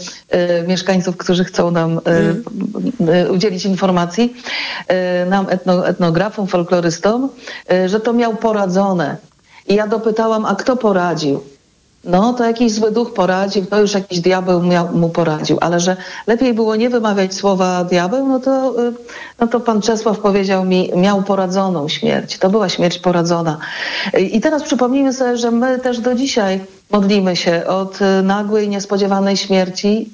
mieszkańców, 0.67 1.17
którzy 1.17 1.43
chcą 1.43 1.71
nam 1.71 1.99
mm. 2.05 2.43
udzielić 3.31 3.65
informacji, 3.65 4.35
nam 5.29 5.45
etno, 5.49 5.87
etnografom, 5.87 6.47
folklorystom, 6.47 7.29
że 7.85 7.99
to 7.99 8.13
miał 8.13 8.35
poradzone. 8.35 9.17
I 9.67 9.75
ja 9.75 9.87
dopytałam, 9.87 10.45
a 10.45 10.55
kto 10.55 10.75
poradził? 10.75 11.41
No 12.03 12.33
to 12.33 12.43
jakiś 12.43 12.73
zły 12.73 12.91
duch 12.91 13.13
poradził, 13.13 13.65
to 13.65 13.79
już 13.79 13.93
jakiś 13.93 14.19
diabeł 14.19 14.63
miał, 14.63 14.97
mu 14.97 15.09
poradził, 15.09 15.57
ale 15.61 15.79
że 15.79 15.97
lepiej 16.27 16.53
było 16.53 16.75
nie 16.75 16.89
wymawiać 16.89 17.33
słowa 17.33 17.83
diabeł, 17.83 18.27
no 18.27 18.39
to, 18.39 18.83
y, 18.87 18.93
no 19.39 19.47
to 19.47 19.59
pan 19.59 19.81
Czesław 19.81 20.19
powiedział 20.19 20.65
mi, 20.65 20.91
miał 20.95 21.23
poradzoną 21.23 21.87
śmierć. 21.87 22.37
To 22.37 22.49
była 22.49 22.69
śmierć 22.69 22.99
poradzona. 22.99 23.57
I 24.31 24.41
teraz 24.41 24.63
przypomnijmy 24.63 25.13
sobie, 25.13 25.37
że 25.37 25.51
my 25.51 25.79
też 25.79 25.99
do 25.99 26.15
dzisiaj 26.15 26.59
modlimy 26.91 27.35
się 27.35 27.65
od 27.67 28.01
y, 28.01 28.23
nagłej, 28.23 28.69
niespodziewanej 28.69 29.37
śmierci. 29.37 30.09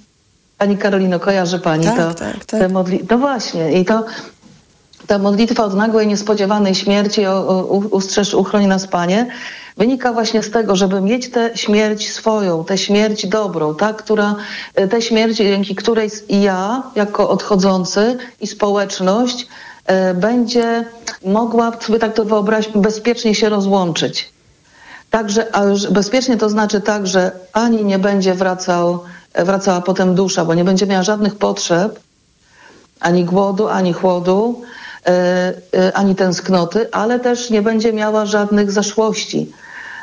Pani 0.57 0.77
Karolino, 0.77 1.19
kojarzy 1.19 1.59
pani 1.59 1.85
tak, 1.85 1.97
to? 1.97 2.13
Tak, 2.13 2.45
tak. 2.45 2.59
Te 2.59 2.69
modli- 2.69 3.05
no 3.09 3.17
właśnie, 3.17 3.71
i 3.71 3.85
to 3.85 4.03
ta 5.07 5.17
modlitwa 5.17 5.65
od 5.65 5.75
nagłej, 5.75 6.07
niespodziewanej 6.07 6.75
śmierci, 6.75 7.25
o, 7.25 7.47
o, 7.47 7.63
ustrzeż, 7.91 8.33
uchroni 8.33 8.67
nas 8.67 8.87
Panie, 8.87 9.27
wynika 9.77 10.13
właśnie 10.13 10.43
z 10.43 10.51
tego, 10.51 10.75
żeby 10.75 11.01
mieć 11.01 11.31
tę 11.31 11.51
śmierć 11.55 12.13
swoją, 12.13 12.65
tę 12.65 12.77
śmierć 12.77 13.27
dobrą, 13.27 13.75
tak, 13.75 13.97
która, 13.97 14.35
e, 14.75 14.87
tę 14.87 15.01
śmierć, 15.01 15.37
dzięki 15.37 15.75
której 15.75 16.09
ja, 16.29 16.83
jako 16.95 17.29
odchodzący 17.29 18.17
i 18.41 18.47
społeczność, 18.47 19.47
e, 19.85 20.13
będzie 20.13 20.85
mogła, 21.25 21.71
sobie 21.79 21.99
tak 21.99 22.13
to 22.13 22.25
wyobraźmy, 22.25 22.81
bezpiecznie 22.81 23.35
się 23.35 23.49
rozłączyć. 23.49 24.29
Także 25.09 25.55
a 25.55 25.63
już 25.63 25.87
bezpiecznie 25.87 26.37
to 26.37 26.49
znaczy 26.49 26.81
tak, 26.81 27.07
że 27.07 27.31
ani 27.53 27.85
nie 27.85 27.99
będzie 27.99 28.33
wracał, 28.33 29.03
e, 29.33 29.45
wracała 29.45 29.81
potem 29.81 30.15
dusza, 30.15 30.45
bo 30.45 30.53
nie 30.53 30.63
będzie 30.63 30.87
miała 30.87 31.03
żadnych 31.03 31.35
potrzeb, 31.35 31.99
ani 32.99 33.25
głodu, 33.25 33.67
ani 33.67 33.93
chłodu, 33.93 34.61
ani 35.93 36.15
tęsknoty, 36.15 36.91
ale 36.91 37.19
też 37.19 37.49
nie 37.49 37.61
będzie 37.61 37.93
miała 37.93 38.25
żadnych 38.25 38.71
zaszłości 38.71 39.51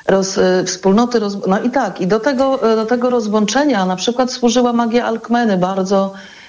roz, 0.07 0.39
e, 0.39 0.65
wspólnoty. 0.65 1.19
Roz, 1.21 1.47
no 1.47 1.63
i 1.63 1.71
tak, 1.71 2.01
i 2.01 2.07
do 2.07 2.21
tego, 2.21 2.73
e, 2.73 2.77
do 2.77 2.87
tego 2.87 3.11
rozłączenia 3.11 3.87
na 3.87 3.97
przykład 3.97 4.33
służyła 4.33 4.73
magia 4.73 5.05
Alkmeny, 5.05 5.59
bardzo 5.59 6.13
e, 6.15 6.44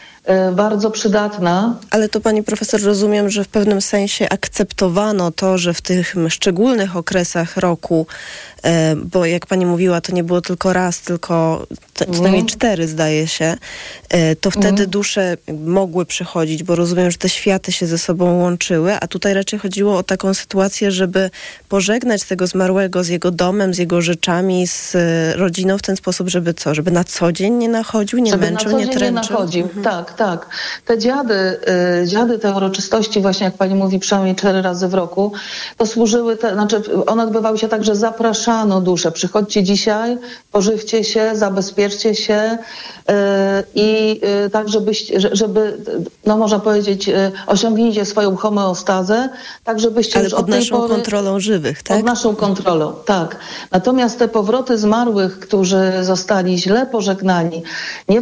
bardzo 0.54 0.92
przydatna. 0.92 1.76
Ale 1.92 2.10
to 2.10 2.22
pani 2.22 2.44
profesor 2.44 2.82
rozumiem, 2.82 3.30
że 3.30 3.44
w 3.44 3.48
pewnym 3.48 3.82
sensie 3.82 4.30
akceptowano 4.30 5.32
to, 5.32 5.58
że 5.58 5.74
w 5.74 5.82
tych 5.82 6.16
szczególnych 6.30 6.98
okresach 6.98 7.58
roku 7.58 8.08
E, 8.66 8.96
bo 8.96 9.26
jak 9.26 9.46
pani 9.46 9.66
mówiła, 9.66 10.02
to 10.02 10.14
nie 10.14 10.24
było 10.24 10.42
tylko 10.42 10.74
raz, 10.74 11.02
tylko 11.02 11.68
co 11.96 12.06
najmniej 12.06 12.28
mhm. 12.28 12.46
cztery 12.46 12.88
zdaje 12.88 13.28
się, 13.28 13.58
e, 14.10 14.36
to 14.36 14.52
wtedy 14.52 14.68
mm. 14.68 14.90
dusze 14.90 15.38
mogły 15.66 16.06
przychodzić, 16.06 16.64
bo 16.64 16.76
rozumiem, 16.76 17.12
że 17.12 17.18
te 17.18 17.30
światy 17.30 17.72
się 17.72 17.88
ze 17.88 17.98
sobą 17.98 18.40
łączyły, 18.40 18.94
a 18.94 19.08
tutaj 19.08 19.34
raczej 19.34 19.60
chodziło 19.60 19.98
o 19.98 20.04
taką 20.04 20.34
sytuację, 20.34 20.92
żeby 20.92 21.30
pożegnać 21.70 22.24
tego 22.24 22.48
zmarłego 22.48 23.04
z 23.04 23.08
jego 23.08 23.32
domem, 23.32 23.74
z 23.74 23.78
jego 23.78 24.02
rzeczami, 24.02 24.68
z 24.68 24.96
rodziną 25.36 25.78
w 25.78 25.82
ten 25.82 25.96
sposób, 25.96 26.30
żeby 26.30 26.54
co? 26.54 26.76
Żeby 26.76 26.92
na 26.92 27.04
co 27.04 27.32
dzień 27.32 27.54
nie 27.54 27.70
nachodził, 27.70 28.20
nie 28.20 28.32
żeby 28.32 28.46
męczył, 28.46 28.72
na 28.72 28.72
co 28.72 28.80
nie 28.80 28.86
dzień 28.86 28.94
tręczył? 28.94 29.24
Nie 29.24 29.36
nachodził. 29.36 29.64
Mhm. 29.64 29.84
Tak, 29.84 30.14
tak. 30.15 30.47
Te 30.86 30.97
dziady, 30.97 31.60
y, 32.04 32.08
dziady 32.08 32.39
te 32.39 32.51
uroczystości 32.56 33.21
właśnie, 33.21 33.45
jak 33.45 33.58
pani 33.58 33.75
mówi, 33.75 33.99
przynajmniej 33.99 34.36
cztery 34.36 34.62
razy 34.62 34.88
w 34.88 34.93
roku, 34.93 35.32
to 35.78 35.86
służyły, 35.86 36.38
te, 36.38 36.54
znaczy 36.54 36.82
one 37.06 37.23
odbywały 37.23 37.58
się 37.58 37.67
tak, 37.67 37.84
że 37.84 37.95
zapraszano 37.95 38.82
duszę. 38.82 39.12
Przychodźcie 39.12 39.63
dzisiaj, 39.63 40.17
pożywcie 40.51 41.04
się, 41.04 41.32
zabezpieczcie 41.36 42.15
się 42.15 42.58
yy, 43.08 43.13
i 43.75 44.19
yy, 44.43 44.49
tak, 44.49 44.69
żebyście, 44.69 45.19
żeby, 45.32 45.78
no 46.25 46.38
można 46.38 46.60
powiedzieć, 46.60 47.10
osiągnijcie 47.47 48.06
swoją 48.06 48.36
homeostazę, 48.36 49.30
tak 49.63 49.80
żebyście 49.80 50.15
Ale 50.15 50.23
już 50.23 50.34
pod 50.34 50.47
naszą 50.47 50.78
pory, 50.78 50.89
kontrolą 50.89 51.39
żywych, 51.39 51.84
tak? 51.84 51.97
Pod 51.97 52.06
naszą 52.06 52.36
kontrolą, 52.36 52.93
tak. 53.06 53.38
Natomiast 53.71 54.19
te 54.19 54.28
powroty 54.28 54.78
zmarłych, 54.78 55.39
którzy 55.39 55.91
zostali 56.01 56.58
źle 56.58 56.86
pożegnani, 56.86 57.63
nie, 58.10 58.21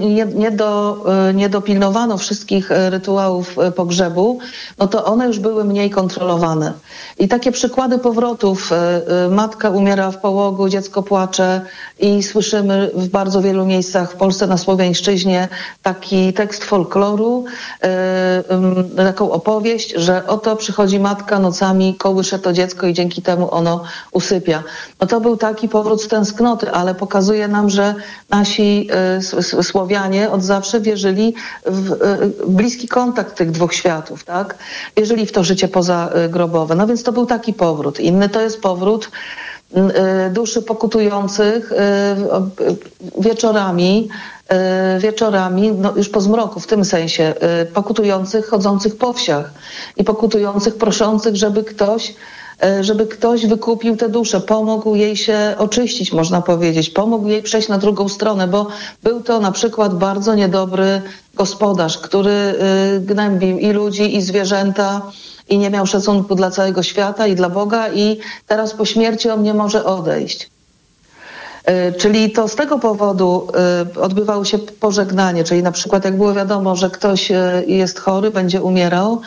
nie, 0.00 0.24
nie, 0.24 0.50
do, 0.50 1.04
nie 1.34 1.48
dopilnowano 1.48 2.18
wszystkich 2.18 2.70
rytuałów 2.70 3.56
pogrzebu, 3.76 4.38
no 4.78 4.86
to 4.86 5.04
one 5.04 5.26
już 5.26 5.38
były 5.38 5.64
mniej 5.64 5.90
kontrolowane. 5.90 6.72
I 7.18 7.28
takie 7.28 7.52
przykłady 7.52 7.98
powrotów, 7.98 8.70
matka 9.30 9.54
matka 9.54 9.70
umiera 9.70 10.10
w 10.10 10.18
połogu, 10.18 10.68
dziecko 10.68 11.02
płacze 11.02 11.60
i 12.00 12.22
słyszymy 12.22 12.90
w 12.94 13.08
bardzo 13.08 13.42
wielu 13.42 13.66
miejscach 13.66 14.12
w 14.12 14.14
Polsce 14.14 14.46
na 14.46 14.58
Słowiańszczyźnie 14.58 15.48
taki 15.82 16.32
tekst 16.32 16.64
folkloru, 16.64 17.44
taką 18.96 19.30
opowieść, 19.30 19.94
że 19.96 20.26
oto 20.26 20.56
przychodzi 20.56 21.00
matka 21.00 21.38
nocami, 21.38 21.94
kołysze 21.94 22.38
to 22.38 22.52
dziecko 22.52 22.86
i 22.86 22.94
dzięki 22.94 23.22
temu 23.22 23.54
ono 23.54 23.82
usypia. 24.12 24.62
No 25.00 25.06
to 25.06 25.20
był 25.20 25.36
taki 25.36 25.68
powrót 25.68 26.02
z 26.02 26.08
tęsknoty, 26.08 26.70
ale 26.70 26.94
pokazuje 26.94 27.48
nam, 27.48 27.70
że 27.70 27.94
nasi 28.30 28.88
Słowianie 29.62 30.30
od 30.30 30.42
zawsze 30.42 30.80
wierzyli 30.80 31.13
w 31.66 31.88
yy, 31.88 32.46
bliski 32.46 32.88
kontakt 32.88 33.36
tych 33.36 33.50
dwóch 33.50 33.74
światów, 33.74 34.24
tak? 34.24 34.54
Wierzyli 34.96 35.26
w 35.26 35.32
to 35.32 35.44
życie 35.44 35.68
pozagrobowe. 35.68 36.74
No 36.74 36.86
więc 36.86 37.02
to 37.02 37.12
był 37.12 37.26
taki 37.26 37.52
powrót. 37.52 38.00
Inny 38.00 38.28
to 38.28 38.40
jest 38.40 38.60
powrót 38.60 39.10
Y, 39.76 40.30
duszy 40.30 40.62
pokutujących 40.62 41.72
wieczorami, 43.18 44.08
wieczorami, 44.98 45.72
no 45.72 45.92
już 45.96 46.08
po 46.08 46.20
zmroku 46.20 46.60
w 46.60 46.66
tym 46.66 46.84
sensie, 46.84 47.34
pokutujących, 47.74 48.46
chodzących 48.46 48.96
po 48.96 49.12
wsiach 49.12 49.52
i 49.96 50.04
pokutujących, 50.04 50.76
proszących, 50.76 51.36
żeby 51.36 51.64
ktoś 51.64 52.14
żeby 52.80 53.06
ktoś 53.06 53.46
wykupił 53.46 53.96
tę 53.96 54.08
duszę, 54.08 54.40
pomógł 54.40 54.94
jej 54.94 55.16
się 55.16 55.54
oczyścić, 55.58 56.12
można 56.12 56.42
powiedzieć, 56.42 56.90
pomógł 56.90 57.28
jej 57.28 57.42
przejść 57.42 57.68
na 57.68 57.78
drugą 57.78 58.08
stronę, 58.08 58.48
bo 58.48 58.66
był 59.02 59.20
to 59.20 59.40
na 59.40 59.52
przykład 59.52 59.94
bardzo 59.94 60.34
niedobry 60.34 61.02
gospodarz, 61.34 61.98
który 61.98 62.54
gnębił 63.00 63.58
i 63.58 63.70
ludzi, 63.70 64.16
i 64.16 64.22
zwierzęta, 64.22 65.02
i 65.48 65.58
nie 65.58 65.70
miał 65.70 65.86
szacunku 65.86 66.34
dla 66.34 66.50
całego 66.50 66.82
świata 66.82 67.26
i 67.26 67.34
dla 67.34 67.48
Boga 67.48 67.88
i 67.88 68.18
teraz 68.46 68.74
po 68.74 68.84
śmierci 68.84 69.30
on 69.30 69.42
nie 69.42 69.54
może 69.54 69.84
odejść. 69.84 70.50
E, 71.64 71.92
czyli 71.92 72.30
to 72.30 72.48
z 72.48 72.54
tego 72.54 72.78
powodu 72.78 73.48
e, 73.96 74.00
odbywało 74.00 74.44
się 74.44 74.58
pożegnanie, 74.58 75.44
czyli 75.44 75.62
na 75.62 75.72
przykład 75.72 76.04
jak 76.04 76.16
było 76.16 76.34
wiadomo, 76.34 76.76
że 76.76 76.90
ktoś 76.90 77.30
e, 77.30 77.62
jest 77.66 77.98
chory, 77.98 78.30
będzie 78.30 78.62
umierał, 78.62 79.20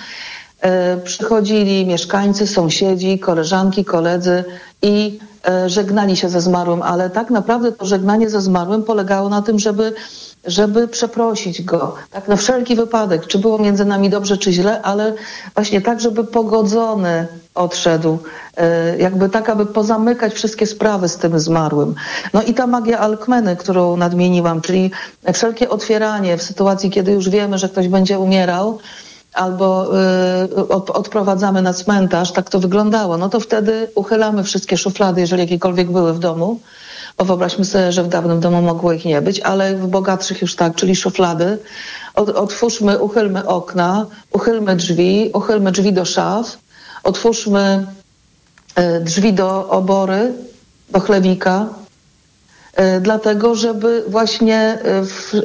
przychodzili 1.03 1.85
mieszkańcy, 1.85 2.47
sąsiedzi, 2.47 3.19
koleżanki, 3.19 3.85
koledzy 3.85 4.43
i 4.81 5.19
żegnali 5.65 6.15
się 6.15 6.29
ze 6.29 6.41
zmarłym, 6.41 6.81
ale 6.81 7.09
tak 7.09 7.29
naprawdę 7.29 7.71
to 7.71 7.85
żegnanie 7.85 8.29
ze 8.29 8.41
zmarłym 8.41 8.83
polegało 8.83 9.29
na 9.29 9.41
tym, 9.41 9.59
żeby 9.59 9.93
żeby 10.47 10.87
przeprosić 10.87 11.61
go, 11.61 11.95
tak 12.11 12.27
na 12.27 12.35
wszelki 12.35 12.75
wypadek, 12.75 13.27
czy 13.27 13.39
było 13.39 13.57
między 13.57 13.85
nami 13.85 14.09
dobrze, 14.09 14.37
czy 14.37 14.53
źle, 14.53 14.81
ale 14.81 15.13
właśnie 15.55 15.81
tak, 15.81 16.01
żeby 16.01 16.23
pogodzony 16.23 17.27
odszedł, 17.55 18.17
e, 18.57 18.97
jakby 18.97 19.29
tak, 19.29 19.49
aby 19.49 19.65
pozamykać 19.65 20.33
wszystkie 20.33 20.67
sprawy 20.67 21.09
z 21.09 21.17
tym 21.17 21.39
zmarłym. 21.39 21.95
No 22.33 22.41
i 22.41 22.53
ta 22.53 22.67
magia 22.67 22.99
alkmeny, 22.99 23.55
którą 23.55 23.97
nadmieniłam, 23.97 24.61
czyli 24.61 24.91
wszelkie 25.33 25.69
otwieranie 25.69 26.37
w 26.37 26.43
sytuacji, 26.43 26.89
kiedy 26.89 27.11
już 27.11 27.29
wiemy, 27.29 27.57
że 27.57 27.69
ktoś 27.69 27.87
będzie 27.87 28.19
umierał, 28.19 28.79
albo 29.33 29.97
y, 30.49 30.67
odprowadzamy 30.93 31.61
na 31.61 31.73
cmentarz, 31.73 32.31
tak 32.31 32.49
to 32.49 32.59
wyglądało, 32.59 33.17
no 33.17 33.29
to 33.29 33.39
wtedy 33.39 33.89
uchylamy 33.95 34.43
wszystkie 34.43 34.77
szuflady, 34.77 35.21
jeżeli 35.21 35.41
jakiekolwiek 35.41 35.91
były 35.91 36.13
w 36.13 36.19
domu, 36.19 36.59
bo 37.17 37.25
wyobraźmy 37.25 37.65
sobie, 37.65 37.91
że 37.91 38.03
w 38.03 38.07
dawnym 38.07 38.39
domu 38.39 38.61
mogło 38.61 38.93
ich 38.93 39.05
nie 39.05 39.21
być, 39.21 39.39
ale 39.39 39.75
w 39.75 39.87
bogatszych 39.87 40.41
już 40.41 40.55
tak, 40.55 40.75
czyli 40.75 40.95
szuflady. 40.95 41.57
Otwórzmy, 42.15 42.99
uchylmy 42.99 43.47
okna, 43.47 44.05
uchylmy 44.31 44.75
drzwi, 44.75 45.31
uchylmy 45.33 45.71
drzwi 45.71 45.93
do 45.93 46.05
szaf, 46.05 46.57
otwórzmy 47.03 47.87
e, 48.75 48.99
drzwi 48.99 49.33
do 49.33 49.69
obory, 49.69 50.33
do 50.89 50.99
chlewika, 50.99 51.65
dlatego 53.01 53.55
żeby 53.55 54.03
właśnie 54.07 54.79
w, 54.83 55.41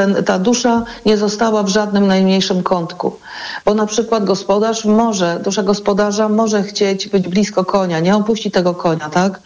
ten, 0.00 0.24
ta 0.24 0.38
dusza 0.38 0.84
nie 1.06 1.16
została 1.16 1.62
w 1.62 1.68
żadnym 1.68 2.06
najmniejszym 2.06 2.62
kątku. 2.62 3.16
Bo 3.64 3.74
na 3.74 3.86
przykład 3.86 4.24
gospodarz 4.24 4.84
może, 4.84 5.40
dusza 5.44 5.62
gospodarza 5.62 6.28
może 6.28 6.62
chcieć 6.62 7.08
być 7.08 7.28
blisko 7.28 7.64
konia, 7.64 8.00
nie 8.00 8.16
opuści 8.16 8.50
tego 8.50 8.74
konia, 8.74 9.10
tak? 9.10 9.40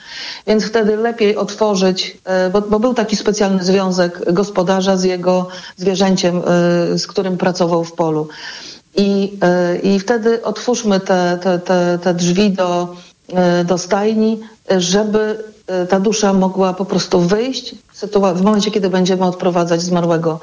Więc 0.47 0.65
wtedy 0.65 0.97
lepiej 0.97 1.37
otworzyć, 1.37 2.19
e, 2.25 2.51
bo, 2.51 2.61
bo 2.61 2.81
był 2.81 2.95
taki 2.95 3.17
specjalny 3.17 3.65
związek 3.65 4.33
gospodarza 4.33 4.97
z 4.97 5.05
jego 5.05 5.49
zwierzęciem, 5.77 6.37
e, 6.37 6.99
z 6.99 7.07
którym 7.07 7.37
pracował 7.37 7.85
w 7.85 7.93
polu. 7.93 8.29
I, 8.97 9.39
e, 9.43 9.77
i 9.77 10.01
wtedy 10.01 10.43
otwórzmy 10.43 11.01
te, 11.01 11.39
te, 11.43 11.59
te, 11.59 11.99
te 12.03 12.15
drzwi 12.15 12.51
do, 12.51 12.97
do 13.65 13.79
stajni, 13.79 14.41
żeby 14.77 15.54
ta 15.89 16.01
dusza 16.01 16.33
mogła 16.33 16.75
po 16.75 16.85
prostu 16.85 17.21
wyjść 17.21 17.75
w 18.35 18.43
momencie, 18.43 18.71
kiedy 18.71 18.91
będziemy 18.91 19.25
odprowadzać 19.25 19.83
zmarłego 19.83 20.41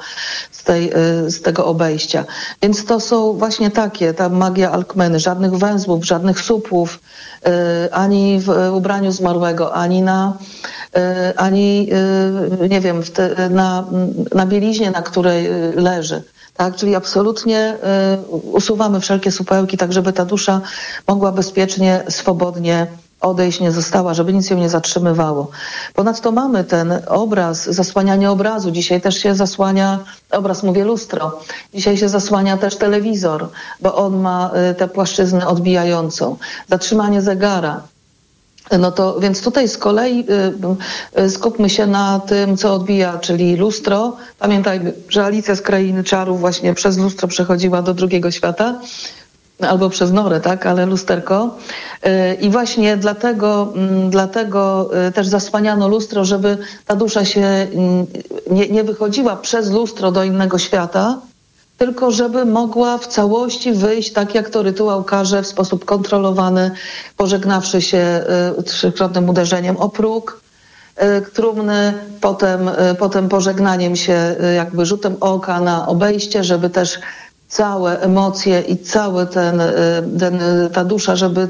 z, 0.50 0.64
tej, 0.64 0.90
e, 0.90 1.30
z 1.30 1.42
tego 1.42 1.66
obejścia. 1.66 2.24
Więc 2.62 2.84
to 2.84 3.00
są 3.00 3.32
właśnie 3.32 3.70
takie, 3.70 4.14
ta 4.14 4.28
magia 4.28 4.70
alkmeny, 4.70 5.20
żadnych 5.20 5.56
węzłów, 5.56 6.04
żadnych 6.04 6.40
supłów, 6.40 7.00
e, 7.46 7.88
ani 7.92 8.40
w 8.40 8.48
ubraniu 8.72 9.12
zmarłego, 9.12 9.74
ani 9.74 10.02
na, 10.02 10.36
ani 11.36 11.88
nie 12.70 12.80
wiem, 12.80 13.02
te, 13.02 13.48
na, 13.50 13.84
na 14.34 14.46
bieliźnie, 14.46 14.90
na 14.90 15.02
której 15.02 15.48
leży. 15.74 16.22
Tak, 16.56 16.76
czyli 16.76 16.94
absolutnie 16.94 17.76
usuwamy 18.52 19.00
wszelkie 19.00 19.30
supełki, 19.30 19.76
tak 19.76 19.92
żeby 19.92 20.12
ta 20.12 20.24
dusza 20.24 20.60
mogła 21.08 21.32
bezpiecznie, 21.32 22.04
swobodnie 22.08 22.86
odejść 23.22 23.60
nie 23.60 23.72
została, 23.72 24.14
żeby 24.14 24.32
nic 24.32 24.50
ją 24.50 24.58
nie 24.58 24.68
zatrzymywało. 24.68 25.50
Ponadto 25.94 26.32
mamy 26.32 26.64
ten 26.64 26.92
obraz, 27.06 27.64
zasłanianie 27.64 28.30
obrazu. 28.30 28.70
Dzisiaj 28.70 29.00
też 29.00 29.18
się 29.18 29.34
zasłania, 29.34 29.98
obraz 30.30 30.62
mówię 30.62 30.84
lustro, 30.84 31.40
dzisiaj 31.74 31.96
się 31.96 32.08
zasłania 32.08 32.56
też 32.56 32.76
telewizor, 32.76 33.48
bo 33.80 33.94
on 33.94 34.20
ma 34.20 34.50
y, 34.70 34.74
tę 34.74 34.88
płaszczyznę 34.88 35.46
odbijającą. 35.46 36.36
Zatrzymanie 36.70 37.22
zegara. 37.22 37.82
No 38.78 38.92
to 38.92 39.20
więc 39.20 39.42
tutaj 39.42 39.68
z 39.68 39.78
kolei 39.78 40.26
y, 41.16 41.20
y, 41.22 41.30
skupmy 41.30 41.70
się 41.70 41.86
na 41.86 42.20
tym, 42.20 42.56
co 42.56 42.74
odbija, 42.74 43.18
czyli 43.18 43.56
lustro. 43.56 44.16
Pamiętajmy, 44.38 44.92
że 45.08 45.24
Alicja 45.24 45.54
z 45.54 45.62
Krainy 45.62 46.04
Czarów 46.04 46.40
właśnie 46.40 46.74
przez 46.74 46.98
lustro 46.98 47.28
przechodziła 47.28 47.82
do 47.82 47.94
drugiego 47.94 48.30
świata 48.30 48.80
albo 49.60 49.90
przez 49.90 50.12
norę, 50.12 50.40
tak, 50.40 50.66
ale 50.66 50.86
lusterko. 50.86 51.56
Y, 52.06 52.34
I 52.34 52.50
właśnie 52.50 52.96
dlatego, 52.96 53.72
mm, 53.74 54.10
dlatego 54.10 54.90
y, 55.08 55.12
też 55.12 55.26
zasłaniano 55.26 55.88
lustro, 55.88 56.24
żeby 56.24 56.58
ta 56.86 56.96
dusza 56.96 57.24
się 57.24 57.40
mm, 57.40 58.06
nie, 58.50 58.68
nie 58.68 58.84
wychodziła 58.84 59.36
przez 59.36 59.70
lustro 59.70 60.12
do 60.12 60.24
innego 60.24 60.58
świata, 60.58 61.18
tylko 61.78 62.10
żeby 62.10 62.44
mogła 62.44 62.98
w 62.98 63.06
całości 63.06 63.72
wyjść 63.72 64.12
tak, 64.12 64.34
jak 64.34 64.50
to 64.50 64.62
rytuał 64.62 65.04
każe, 65.04 65.42
w 65.42 65.46
sposób 65.46 65.84
kontrolowany, 65.84 66.70
pożegnawszy 67.16 67.82
się 67.82 68.24
y, 68.58 68.62
trzykrotnym 68.62 69.28
uderzeniem 69.28 69.76
o 69.76 69.88
próg, 69.88 70.42
trumny, 71.34 71.94
potem, 72.20 72.70
potem 72.98 73.28
pożegnaniem 73.28 73.96
się 73.96 74.36
jakby 74.56 74.86
rzutem 74.86 75.16
oka 75.20 75.60
na 75.60 75.86
obejście, 75.86 76.44
żeby 76.44 76.70
też 76.70 76.98
całe 77.52 78.00
emocje 78.00 78.60
i 78.60 78.76
cały 78.78 79.26
ten, 79.26 79.60
y, 79.60 79.74
ten, 80.18 80.40
ta 80.72 80.84
dusza, 80.84 81.16
żeby 81.16 81.48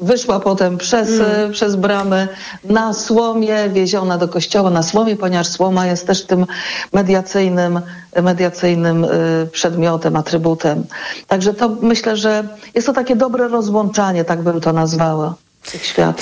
wyszła 0.00 0.40
potem 0.40 0.78
przez, 0.78 1.08
mm. 1.08 1.52
przez 1.52 1.76
bramę 1.76 2.28
na 2.64 2.92
słomie, 2.92 3.68
wieziona 3.68 4.18
do 4.18 4.28
kościoła 4.28 4.70
na 4.70 4.82
słomie, 4.82 5.16
ponieważ 5.16 5.46
słoma 5.48 5.86
jest 5.86 6.06
też 6.06 6.26
tym 6.26 6.46
mediacyjnym, 6.92 7.80
mediacyjnym 8.22 9.04
y, 9.04 9.48
przedmiotem, 9.52 10.16
atrybutem. 10.16 10.84
Także 11.26 11.54
to 11.54 11.68
myślę, 11.82 12.16
że 12.16 12.48
jest 12.74 12.86
to 12.86 12.92
takie 12.92 13.16
dobre 13.16 13.48
rozłączanie, 13.48 14.24
tak 14.24 14.42
bym 14.42 14.60
to 14.60 14.72
nazwała. 14.72 15.34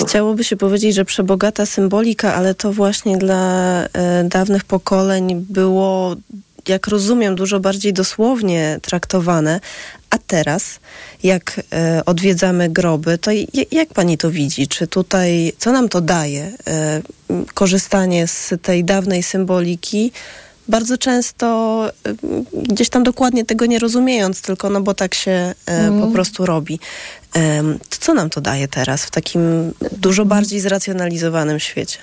Chciałoby 0.05 0.43
się 0.43 0.57
powiedzieć, 0.57 0.95
że 0.95 1.05
przebogata 1.05 1.65
symbolika, 1.65 2.33
ale 2.33 2.55
to 2.55 2.73
właśnie 2.73 3.17
dla 3.17 3.83
y, 3.83 3.89
dawnych 4.29 4.63
pokoleń 4.63 5.45
było 5.49 6.15
jak 6.67 6.87
rozumiem, 6.87 7.35
dużo 7.35 7.59
bardziej 7.59 7.93
dosłownie 7.93 8.79
traktowane. 8.81 9.59
A 10.09 10.17
teraz, 10.17 10.79
jak 11.23 11.61
e, 11.73 12.01
odwiedzamy 12.05 12.69
groby, 12.69 13.17
to 13.17 13.31
jak 13.71 13.89
pani 13.93 14.17
to 14.17 14.31
widzi? 14.31 14.67
Czy 14.67 14.87
tutaj, 14.87 15.53
co 15.57 15.71
nam 15.71 15.89
to 15.89 16.01
daje? 16.01 16.51
E, 16.67 17.01
korzystanie 17.53 18.27
z 18.27 18.53
tej 18.61 18.83
dawnej 18.83 19.23
symboliki, 19.23 20.11
bardzo 20.67 20.97
często 20.97 21.47
e, 22.05 22.13
gdzieś 22.53 22.89
tam 22.89 23.03
dokładnie 23.03 23.45
tego 23.45 23.65
nie 23.65 23.79
rozumiejąc, 23.79 24.41
tylko 24.41 24.69
no 24.69 24.81
bo 24.81 24.93
tak 24.93 25.13
się 25.13 25.53
mm. 25.65 26.01
po 26.01 26.07
prostu 26.07 26.45
robi. 26.45 26.79
Co 27.89 28.13
nam 28.13 28.29
to 28.29 28.41
daje 28.41 28.67
teraz 28.67 29.05
w 29.05 29.11
takim 29.11 29.73
dużo 29.91 30.25
bardziej 30.25 30.59
zracjonalizowanym 30.59 31.59
świecie? 31.59 31.97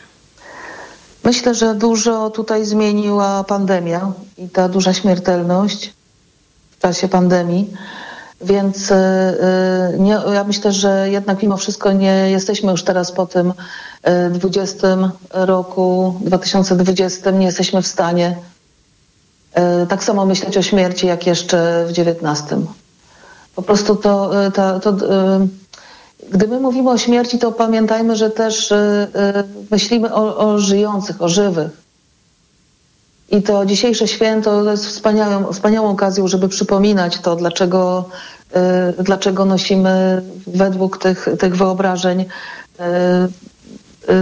Myślę, 1.24 1.54
że 1.54 1.74
dużo 1.74 2.30
tutaj 2.30 2.64
zmieniła 2.64 3.44
pandemia 3.44 4.12
i 4.38 4.48
ta 4.48 4.68
duża 4.68 4.92
śmiertelność 4.92 5.92
w 6.70 6.78
czasie 6.78 7.09
pandemii. 7.09 7.70
Więc 8.40 8.90
y, 8.90 8.94
y, 8.94 9.98
nie, 9.98 10.18
ja 10.33 10.44
myślę, 10.44 10.72
że 10.72 11.11
jednak 11.11 11.42
mimo 11.42 11.56
wszystko 11.56 11.92
nie 11.92 12.30
jesteśmy 12.30 12.72
już 12.72 12.85
teraz 12.85 13.12
po 13.12 13.26
tym 13.26 13.52
20 14.30 14.87
y, 14.87 14.98
roku, 15.33 16.20
2020, 16.20 17.30
nie 17.30 17.46
jesteśmy 17.46 17.83
w 17.83 17.87
stanie 17.87 18.37
tak 19.88 20.04
samo 20.04 20.26
myśleć 20.26 20.56
o 20.56 20.62
śmierci, 20.62 21.06
jak 21.06 21.26
jeszcze 21.26 21.87
w 21.88 21.92
19. 21.92 22.56
Po 23.54 23.62
prostu 23.62 23.96
to, 23.96 24.30
to, 24.54 24.80
to 24.80 24.92
gdy 26.31 26.49
my 26.49 26.61
mówimy 26.61 26.90
o 26.90 26.99
śmierci, 26.99 27.38
to 27.38 27.53
pamiętajmy, 27.53 28.16
że 28.16 28.31
też 28.31 28.71
y, 28.71 28.75
y, 28.75 29.09
myślimy 29.71 30.14
o, 30.14 30.37
o 30.37 30.59
żyjących, 30.59 31.23
o 31.23 31.29
żywych. 31.29 31.71
I 33.31 33.43
to 33.43 33.66
dzisiejsze 33.66 34.09
święto 34.09 34.64
to 34.64 34.71
jest 34.71 34.87
wspaniałą, 34.87 35.53
wspaniałą 35.53 35.90
okazją, 35.90 36.29
żeby 36.29 36.49
przypominać 36.49 37.19
to, 37.19 37.37
dlaczego, 37.37 38.05
y, 38.99 39.03
dlaczego 39.03 39.45
nosimy 39.45 40.23
według 40.47 40.99
tych, 40.99 41.29
tych 41.38 41.57
wyobrażeń 41.57 42.25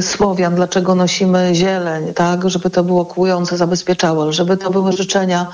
Słowian, 0.01 0.55
dlaczego 0.55 0.95
nosimy 0.95 1.51
zieleń, 1.53 2.15
tak, 2.15 2.51
żeby 2.51 2.71
to 2.71 2.85
było 2.85 3.05
kłujące, 3.05 3.57
zabezpieczało, 3.57 4.33
żeby 4.33 4.57
to 4.57 4.71
były 4.71 4.93
życzenia 4.93 5.47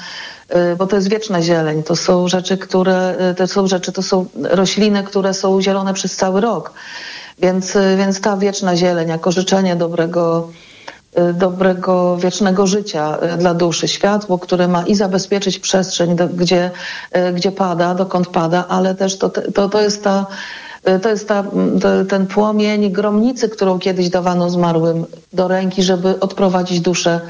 bo 0.78 0.86
to 0.86 0.96
jest 0.96 1.08
wieczna 1.08 1.42
zieleń. 1.42 1.82
To 1.82 1.96
są 1.96 2.28
rzeczy, 2.28 2.58
które, 2.58 3.16
y, 3.30 3.34
to 3.34 3.46
są 3.46 3.66
rzeczy, 3.66 3.92
to 3.92 4.02
są 4.02 4.26
rośliny, 4.42 5.02
które 5.02 5.34
są 5.34 5.62
zielone 5.62 5.94
przez 5.94 6.16
cały 6.16 6.40
rok. 6.40 6.72
Więc, 7.38 7.76
y, 7.76 7.96
więc 7.96 8.20
ta 8.20 8.36
wieczna 8.36 8.76
zieleń 8.76 9.08
jako 9.08 9.32
życzenie 9.32 9.76
dobrego, 9.76 10.48
dobrego, 11.34 12.16
wiecznego 12.16 12.66
życia 12.66 13.18
dla 13.38 13.54
duszy. 13.54 13.88
Światło, 13.88 14.38
które 14.38 14.68
ma 14.68 14.82
i 14.86 14.94
zabezpieczyć 14.94 15.58
przestrzeń, 15.58 16.16
do, 16.16 16.28
gdzie, 16.28 16.70
gdzie 17.34 17.52
pada, 17.52 17.94
dokąd 17.94 18.28
pada, 18.28 18.64
ale 18.68 18.94
też 18.94 19.18
to, 19.18 19.28
to, 19.28 19.68
to 19.68 19.80
jest 19.80 20.04
ta 20.04 20.26
to 21.02 21.08
jest 21.08 21.28
ta, 21.28 21.44
ten 22.08 22.26
płomień 22.26 22.92
gromnicy, 22.92 23.48
którą 23.48 23.78
kiedyś 23.78 24.08
dawano 24.08 24.50
zmarłym 24.50 25.04
do 25.32 25.48
ręki, 25.48 25.82
żeby 25.82 26.20
odprowadzić 26.20 26.80
duszę 26.80 27.20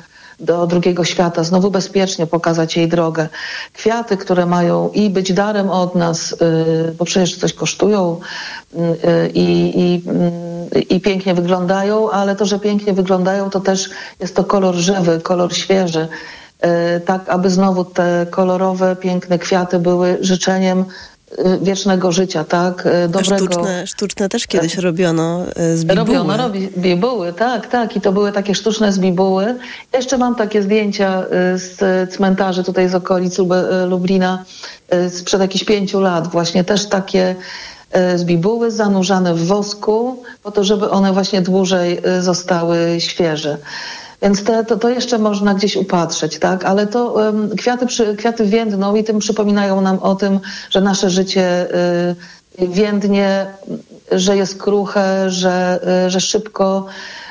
do 0.40 0.66
drugiego 0.66 1.04
świata, 1.04 1.44
znowu 1.44 1.70
bezpiecznie 1.70 2.26
pokazać 2.26 2.76
jej 2.76 2.88
drogę. 2.88 3.28
Kwiaty, 3.72 4.16
które 4.16 4.46
mają 4.46 4.90
i 4.90 5.10
być 5.10 5.32
darem 5.32 5.70
od 5.70 5.94
nas, 5.94 6.32
y, 6.32 6.94
bo 6.98 7.04
przecież 7.04 7.36
coś 7.36 7.52
kosztują 7.52 8.20
y, 8.74 9.30
i, 9.34 9.72
i, 9.80 10.02
y, 10.76 10.80
i 10.80 11.00
pięknie 11.00 11.34
wyglądają, 11.34 12.10
ale 12.10 12.36
to, 12.36 12.44
że 12.44 12.58
pięknie 12.58 12.92
wyglądają, 12.92 13.50
to 13.50 13.60
też 13.60 13.90
jest 14.20 14.36
to 14.36 14.44
kolor 14.44 14.74
żywy, 14.74 15.20
kolor 15.20 15.54
świeży 15.54 16.08
tak 17.06 17.28
aby 17.28 17.50
znowu 17.50 17.84
te 17.84 18.26
kolorowe, 18.30 18.96
piękne 18.96 19.38
kwiaty 19.38 19.78
były 19.78 20.18
życzeniem 20.20 20.84
Y, 20.84 21.13
wiecznego 21.62 22.12
życia, 22.12 22.44
tak? 22.44 22.86
Y, 22.86 23.08
dobrego. 23.08 23.36
Sztuczne, 23.36 23.86
sztuczne 23.86 24.28
też 24.28 24.46
kiedyś 24.46 24.76
robiono 24.76 25.44
y, 25.58 25.76
z 25.76 25.84
bibuły. 25.84 26.06
Robiono, 26.06 26.36
robi 26.36 26.68
bibuły, 26.78 27.32
tak, 27.32 27.66
tak. 27.66 27.96
I 27.96 28.00
to 28.00 28.12
były 28.12 28.32
takie 28.32 28.54
sztuczne 28.54 28.92
z 28.92 28.98
bibuły. 28.98 29.54
Jeszcze 29.92 30.18
mam 30.18 30.34
takie 30.34 30.62
zdjęcia 30.62 31.24
z 31.54 32.10
cmentarzy 32.12 32.64
tutaj 32.64 32.88
z 32.88 32.94
okolic 32.94 33.38
Lublina 33.88 34.44
sprzed 35.08 35.40
jakichś 35.40 35.64
pięciu 35.64 36.00
lat. 36.00 36.28
Właśnie 36.28 36.64
też 36.64 36.88
takie 36.88 37.34
z 38.16 38.24
bibuły 38.24 38.70
zanurzane 38.70 39.34
w 39.34 39.46
wosku, 39.46 40.22
po 40.42 40.50
to, 40.50 40.64
żeby 40.64 40.90
one 40.90 41.12
właśnie 41.12 41.42
dłużej 41.42 42.02
zostały 42.20 42.76
świeże. 42.98 43.58
Więc 44.24 44.44
te, 44.44 44.64
to, 44.64 44.76
to 44.76 44.88
jeszcze 44.88 45.18
można 45.18 45.54
gdzieś 45.54 45.76
upatrzeć, 45.76 46.38
tak? 46.38 46.64
Ale 46.64 46.86
to 46.86 47.14
kwiaty, 47.56 47.86
przy, 47.86 48.16
kwiaty 48.16 48.44
więdną 48.44 48.94
i 48.94 49.04
tym 49.04 49.18
przypominają 49.18 49.80
nam 49.80 49.98
o 49.98 50.14
tym, 50.14 50.40
że 50.70 50.80
nasze 50.80 51.10
życie 51.10 51.66
y, 52.60 52.68
więdnie 52.68 53.46
że 54.12 54.36
jest 54.36 54.62
kruche, 54.62 55.30
że, 55.30 55.80
że 56.08 56.20
szybko. 56.20 56.86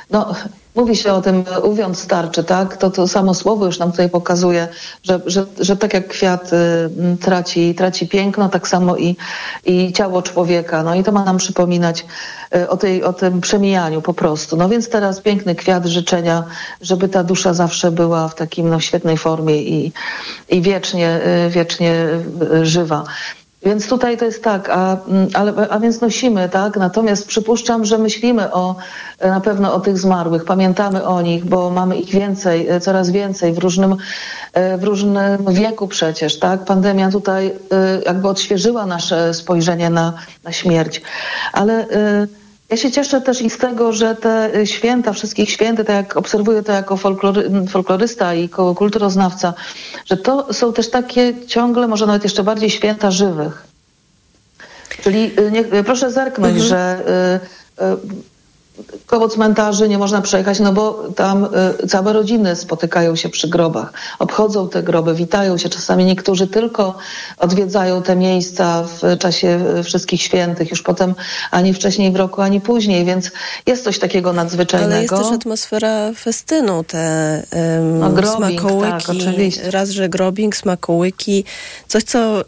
No, 0.10 0.36
Mówi 0.76 0.96
się 0.96 1.14
o 1.14 1.22
tym 1.22 1.44
uwiąd 1.64 1.98
starczy, 1.98 2.44
tak? 2.44 2.78
To, 2.78 2.92
to 2.92 3.08
samo 3.08 3.34
słowo 3.34 3.66
już 3.66 3.80
nam 3.80 3.92
tutaj 3.92 4.10
pokazuje, 4.10 4.68
że, 5.04 5.22
że, 5.26 5.46
że 5.60 5.78
tak 5.78 5.94
jak 5.94 6.08
kwiat 6.08 6.54
y, 6.54 7.18
traci, 7.22 7.76
traci 7.76 8.08
piękno, 8.08 8.50
tak 8.50 8.68
samo 8.68 8.98
i, 8.98 9.16
i 9.66 9.94
ciało 9.94 10.22
człowieka. 10.22 10.84
No 10.84 10.96
i 10.96 11.04
to 11.04 11.12
ma 11.12 11.24
nam 11.24 11.38
przypominać 11.38 12.06
y, 12.56 12.70
o, 12.70 12.78
tej, 12.78 13.04
o 13.04 13.14
tym 13.14 13.42
przemijaniu 13.42 14.02
po 14.02 14.14
prostu. 14.14 14.58
No 14.58 14.70
więc 14.70 14.90
teraz 14.90 15.22
piękny 15.22 15.56
kwiat 15.56 15.86
życzenia, 15.86 16.44
żeby 16.82 17.10
ta 17.10 17.24
dusza 17.24 17.54
zawsze 17.54 17.92
była 17.92 18.28
w 18.28 18.36
takim 18.36 18.70
no, 18.70 18.80
świetnej 18.80 19.18
formie 19.18 19.62
i, 19.64 19.92
i 20.50 20.62
wiecznie, 20.62 21.22
y, 21.48 21.50
wiecznie 21.50 22.06
żywa. 22.62 23.04
Więc 23.66 23.88
tutaj 23.88 24.18
to 24.18 24.26
jest 24.26 24.44
tak, 24.44 24.70
a, 24.70 24.98
mm, 25.08 25.28
a 25.70 25.80
więc 25.80 26.02
nosimy, 26.02 26.50
tak? 26.50 26.78
Natomiast 26.78 27.28
przypuszczam, 27.28 27.86
że 27.86 27.98
myślimy 27.98 28.54
o, 28.54 28.76
na 29.22 29.42
pewno 29.42 29.74
o 29.74 29.80
tych 29.80 29.98
zmarłych, 29.98 30.46
pamiętamy 30.46 31.06
o 31.06 31.22
nich, 31.22 31.46
bo 31.46 31.70
mamy 31.70 31.98
ich 31.98 32.10
więcej, 32.10 32.70
e, 32.70 32.80
coraz 32.80 33.10
więcej 33.10 33.54
w 33.54 33.58
różnym, 33.58 33.96
e, 34.54 34.78
w 34.78 34.84
różnym 34.84 35.18
wieku 35.50 35.88
przecież, 35.88 36.40
tak? 36.40 36.66
Pandemia 36.66 37.12
tutaj 37.12 37.48
e, 37.48 37.52
jakby 38.06 38.28
odświeżyła 38.28 38.86
nasze 38.86 39.34
spojrzenie 39.34 39.90
na, 39.90 40.14
na 40.44 40.52
śmierć. 40.52 41.02
Ale 41.54 41.88
ja 42.74 42.78
się 42.78 42.92
cieszę 42.92 43.22
też 43.22 43.42
i 43.42 43.50
z 43.50 43.58
tego, 43.58 43.94
że 43.94 44.16
te 44.16 44.52
święta, 44.68 45.14
wszystkich 45.14 45.50
święty, 45.50 45.84
tak 45.84 45.96
jak 45.96 46.18
obserwuję 46.18 46.64
to 46.64 46.72
jako 46.72 46.98
folklory, 46.98 47.52
folklorysta 47.70 48.34
i 48.34 48.50
kulturoznawca, 48.50 49.54
że 50.06 50.18
to 50.18 50.54
są 50.54 50.74
też 50.74 50.90
takie 50.90 51.34
ciągle, 51.48 51.88
może 51.88 52.06
nawet 52.06 52.24
jeszcze 52.24 52.44
bardziej 52.44 52.70
święta 52.70 53.12
żywych. 53.12 53.64
Czyli 55.04 55.32
nie, 55.52 55.84
proszę 55.84 56.12
zerknąć, 56.12 56.62
mhm. 56.62 56.70
że 56.70 57.04
y, 57.80 57.84
y, 57.84 58.33
koło 59.06 59.30
cmentarzy 59.30 59.90
nie 59.90 59.98
można 59.98 60.22
przejechać, 60.22 60.60
no 60.60 60.74
bo 60.74 61.10
tam 61.16 61.48
y, 61.84 61.88
całe 61.88 62.14
rodziny 62.14 62.56
spotykają 62.56 63.16
się 63.16 63.30
przy 63.30 63.48
grobach, 63.48 63.94
obchodzą 64.20 64.70
te 64.70 64.84
groby, 64.84 65.16
witają 65.16 65.58
się. 65.58 65.70
Czasami 65.70 66.06
niektórzy 66.06 66.48
tylko 66.48 66.98
odwiedzają 67.38 68.04
te 68.04 68.16
miejsca 68.16 68.84
w 68.84 69.18
czasie 69.18 69.60
y, 69.80 69.84
wszystkich 69.84 70.22
świętych, 70.22 70.72
już 70.72 70.82
potem 70.82 71.16
ani 71.52 71.74
wcześniej 71.74 72.12
w 72.12 72.16
roku, 72.16 72.42
ani 72.42 72.62
później, 72.62 73.06
więc 73.06 73.32
jest 73.66 73.84
coś 73.84 74.00
takiego 74.00 74.34
nadzwyczajnego. 74.34 74.94
Ale 74.94 75.02
jest 75.02 75.14
też 75.14 75.40
atmosfera 75.40 76.12
festynu, 76.16 76.84
te 76.84 77.44
um, 77.52 78.00
no, 78.00 78.10
grobing, 78.10 78.38
smakołyki. 78.38 78.92
Tak, 78.92 79.10
oczywiście. 79.10 79.72
Raz, 79.72 79.90
że 79.90 80.10
grobing, 80.10 80.56
smakołyki. 80.56 81.44
Coś, 81.88 82.04
co 82.04 82.42
y, 82.42 82.46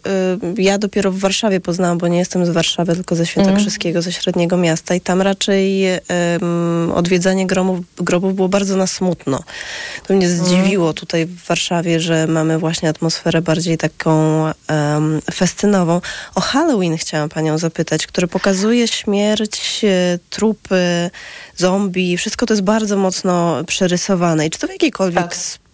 ja 0.58 0.78
dopiero 0.78 1.12
w 1.12 1.20
Warszawie 1.20 1.60
poznałam, 1.60 1.98
bo 1.98 2.08
nie 2.08 2.18
jestem 2.18 2.46
z 2.46 2.50
Warszawy, 2.50 2.96
tylko 2.96 3.16
ze 3.16 3.26
Świętokrzyskiego, 3.26 4.00
mm. 4.00 4.04
ze 4.04 4.12
średniego 4.12 4.58
miasta 4.58 4.96
i 4.96 5.02
tam 5.02 5.22
raczej 5.22 5.96
y, 5.96 6.00
odwiedzanie 6.96 7.48
grobów, 7.48 7.80
grobów 7.98 8.36
było 8.36 8.50
bardzo 8.50 8.76
na 8.76 8.88
smutno. 8.88 9.40
To 10.08 10.14
mnie 10.14 10.28
mhm. 10.28 10.46
zdziwiło 10.46 10.94
tutaj 10.94 11.26
w 11.26 11.44
Warszawie, 11.44 12.00
że 12.00 12.28
mamy 12.28 12.60
właśnie 12.60 12.90
atmosferę 12.90 13.42
bardziej 13.42 13.78
taką 13.78 14.42
um, 14.44 15.22
festynową. 15.34 16.02
O 16.36 16.42
Halloween 16.42 16.98
chciałam 16.98 17.30
panią 17.30 17.58
zapytać, 17.58 18.08
który 18.08 18.28
pokazuje 18.28 18.88
śmierć, 18.88 19.82
e, 19.84 20.20
trupy, 20.30 21.10
zombie. 21.56 22.18
Wszystko 22.18 22.46
to 22.46 22.54
jest 22.54 22.64
bardzo 22.64 22.98
mocno 22.98 23.64
przerysowane. 23.68 24.46
I 24.46 24.50
czy 24.50 24.60
to 24.60 24.68
w 24.68 24.72
jakikolwiek 24.72 25.24
tak 25.24 25.36
sposób 25.36 25.65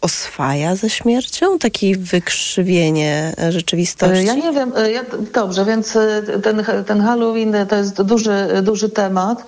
oswaja 0.00 0.76
ze 0.76 0.90
śmiercią? 0.90 1.58
Takie 1.58 1.96
wykrzywienie 1.96 3.34
rzeczywistości? 3.48 4.26
Ja 4.26 4.34
nie 4.34 4.52
wiem. 4.52 4.72
Ja, 4.92 5.04
dobrze, 5.32 5.64
więc 5.64 5.96
e, 5.96 6.22
ten, 6.42 6.64
ten 6.86 7.00
Halloween 7.00 7.54
to 7.68 7.76
jest 7.76 8.02
duży, 8.02 8.48
duży 8.62 8.88
temat. 8.88 9.44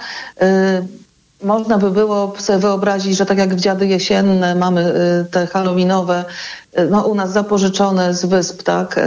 Można 1.43 1.79
by 1.79 1.91
było 1.91 2.35
sobie 2.39 2.59
wyobrazić, 2.59 3.17
że 3.17 3.27
tak 3.27 3.39
jak 3.39 3.55
w 3.55 3.61
Dziady 3.61 3.87
Jesienne 3.87 4.55
mamy 4.55 4.81
e, 4.81 5.25
te 5.25 5.47
halloweenowe, 5.47 6.25
no 6.91 7.03
u 7.03 7.15
nas 7.15 7.33
zapożyczone 7.33 8.15
z 8.15 8.25
wysp, 8.25 8.63
tak, 8.63 9.01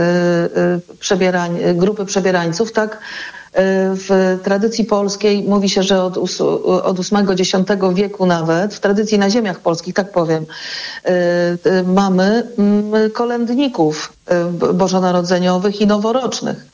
przebierań, 0.99 1.57
grupy 1.75 2.05
przebierańców, 2.05 2.71
tak, 2.71 2.99
w 3.55 4.39
tradycji 4.43 4.85
polskiej 4.85 5.43
mówi 5.43 5.69
się, 5.69 5.83
że 5.83 6.03
od, 6.03 6.17
od 6.83 6.99
VIII-X 6.99 7.51
wieku 7.93 8.25
nawet, 8.25 8.73
w 8.73 8.79
tradycji 8.79 9.19
na 9.19 9.29
ziemiach 9.29 9.59
polskich, 9.59 9.93
tak 9.93 10.11
powiem, 10.11 10.43
y, 10.43 11.09
y, 11.69 11.83
mamy 11.83 12.47
mm, 12.57 13.11
kolędników 13.11 14.13
y, 14.69 14.73
bożonarodzeniowych 14.73 15.81
i 15.81 15.87
noworocznych 15.87 16.72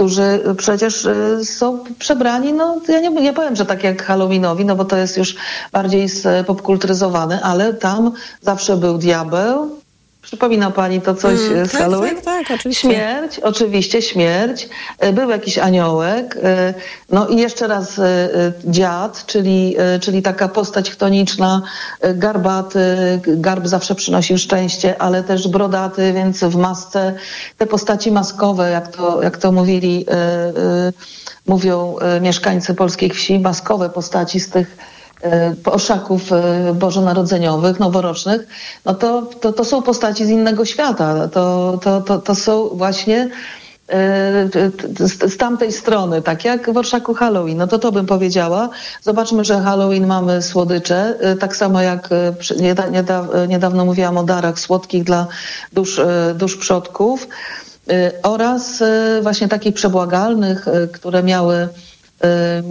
którzy 0.00 0.40
przecież 0.56 1.08
są 1.44 1.84
przebrani, 1.98 2.52
no 2.52 2.80
ja 2.88 3.00
nie, 3.00 3.10
nie 3.10 3.32
powiem, 3.32 3.56
że 3.56 3.66
tak 3.66 3.84
jak 3.84 4.02
Halloweenowi, 4.02 4.64
no 4.64 4.76
bo 4.76 4.84
to 4.84 4.96
jest 4.96 5.16
już 5.16 5.36
bardziej 5.72 6.08
popkulturyzowane, 6.46 7.40
ale 7.42 7.74
tam 7.74 8.12
zawsze 8.42 8.76
był 8.76 8.98
diabeł, 8.98 9.79
Przypomina 10.22 10.70
pani 10.70 11.00
to 11.00 11.14
coś 11.14 11.40
mm, 11.40 11.66
z 11.66 11.72
tak, 11.72 11.80
Halloween? 11.80 12.14
Tak, 12.14 12.24
tak, 12.24 12.58
oczywiście. 12.58 12.88
Śmierć, 12.88 13.38
oczywiście 13.38 14.02
śmierć. 14.02 14.68
E, 14.98 15.12
był 15.12 15.30
jakiś 15.30 15.58
aniołek. 15.58 16.38
E, 16.42 16.74
no 17.10 17.28
i 17.28 17.36
jeszcze 17.36 17.66
raz 17.66 17.98
e, 17.98 18.28
dziad, 18.64 19.26
czyli, 19.26 19.76
czyli 20.00 20.22
taka 20.22 20.48
postać 20.48 20.90
chtoniczna, 20.90 21.62
garbaty. 22.14 22.80
Garb 23.26 23.66
zawsze 23.66 23.94
przynosił 23.94 24.38
szczęście, 24.38 25.02
ale 25.02 25.22
też 25.22 25.48
brodaty, 25.48 26.12
więc 26.12 26.44
w 26.44 26.56
masce. 26.56 27.14
Te 27.58 27.66
postaci 27.66 28.12
maskowe, 28.12 28.70
jak 28.70 28.88
to, 28.88 29.22
jak 29.22 29.36
to 29.36 29.52
mówili, 29.52 30.06
mówią 31.46 31.96
mieszkańcy 32.20 32.74
polskiej 32.74 33.10
wsi, 33.10 33.38
maskowe 33.38 33.90
postaci 33.90 34.40
z 34.40 34.50
tych 34.50 34.76
E, 35.24 35.54
oszaków 35.64 36.32
e, 36.32 36.74
bożonarodzeniowych, 36.74 37.80
noworocznych, 37.80 38.46
no 38.84 38.94
to, 38.94 39.22
to, 39.22 39.52
to 39.52 39.64
są 39.64 39.82
postaci 39.82 40.26
z 40.26 40.28
innego 40.28 40.64
świata. 40.64 41.28
To, 41.28 41.78
to, 41.82 42.00
to, 42.00 42.18
to 42.18 42.34
są 42.34 42.68
właśnie 42.68 43.30
e, 43.88 44.48
z 45.28 45.36
tamtej 45.36 45.72
strony, 45.72 46.22
tak 46.22 46.44
jak 46.44 46.72
w 46.72 46.76
orszaku 46.76 47.14
Halloween, 47.14 47.58
no 47.58 47.66
to 47.66 47.78
to 47.78 47.92
bym 47.92 48.06
powiedziała. 48.06 48.68
Zobaczmy, 49.02 49.44
że 49.44 49.60
Halloween 49.60 50.06
mamy 50.06 50.42
słodycze, 50.42 51.18
tak 51.40 51.56
samo 51.56 51.82
jak 51.82 52.08
niedawno 53.48 53.84
mówiłam 53.84 54.18
o 54.18 54.22
darach 54.22 54.60
słodkich 54.60 55.04
dla 55.04 55.26
dusz, 55.72 56.00
dusz 56.34 56.56
przodków 56.56 57.28
oraz 58.22 58.82
właśnie 59.22 59.48
takich 59.48 59.74
przebłagalnych, 59.74 60.66
które 60.92 61.22
miały 61.22 61.68
Y, 61.89 61.89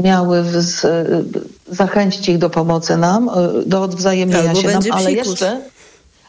miały 0.03 0.43
z, 0.43 0.85
y, 0.85 1.75
zachęcić 1.75 2.29
ich 2.29 2.38
do 2.38 2.49
pomocy 2.49 2.97
nam, 2.97 3.29
y, 3.29 3.65
do 3.65 3.81
odwzajemnienia 3.81 4.49
albo 4.49 4.62
się 4.62 4.67
nam, 4.67 4.83
ale 4.91 5.12
jeszcze 5.12 5.62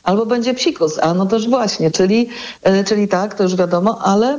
albo 0.02 0.26
będzie 0.26 0.54
psikus, 0.54 0.98
a 0.98 1.14
no 1.14 1.26
też 1.26 1.48
właśnie, 1.48 1.90
czyli, 1.90 2.28
czyli 2.86 3.08
tak, 3.08 3.34
to 3.34 3.42
już 3.42 3.56
wiadomo, 3.56 3.98
ale 4.02 4.38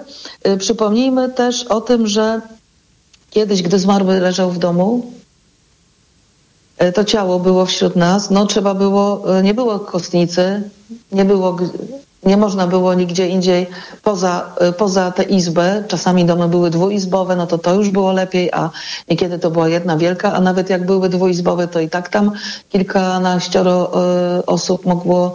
przypomnijmy 0.57 1.29
też 1.29 1.63
o 1.63 1.81
tym, 1.81 2.07
że 2.07 2.41
kiedyś, 3.29 3.61
gdy 3.61 3.79
zmarły 3.79 4.19
leżał 4.19 4.51
w 4.51 4.57
domu, 4.57 5.11
to 6.93 7.03
ciało 7.03 7.39
było 7.39 7.65
wśród 7.65 7.95
nas, 7.95 8.29
no 8.29 8.45
trzeba 8.45 8.73
było, 8.73 9.23
nie 9.43 9.53
było 9.53 9.79
kostnicy, 9.79 10.69
nie 11.11 11.25
było 11.25 11.57
nie 12.23 12.37
można 12.37 12.67
było 12.67 12.93
nigdzie 12.93 13.27
indziej 13.27 13.67
poza, 14.03 14.55
y, 14.69 14.73
poza 14.73 15.11
tę 15.11 15.23
izbę. 15.23 15.83
Czasami 15.87 16.25
domy 16.25 16.47
były 16.47 16.69
dwuizbowe, 16.69 17.35
no 17.35 17.47
to 17.47 17.57
to 17.57 17.73
już 17.73 17.89
było 17.89 18.11
lepiej, 18.11 18.51
a 18.51 18.69
niekiedy 19.09 19.39
to 19.39 19.51
była 19.51 19.69
jedna 19.69 19.97
wielka, 19.97 20.33
a 20.33 20.41
nawet 20.41 20.69
jak 20.69 20.85
były 20.85 21.09
dwuizbowe, 21.09 21.67
to 21.67 21.79
i 21.79 21.89
tak 21.89 22.09
tam 22.09 22.31
kilkanaścioro 22.69 23.91
y, 24.39 24.45
osób 24.45 24.85
mogło 24.85 25.33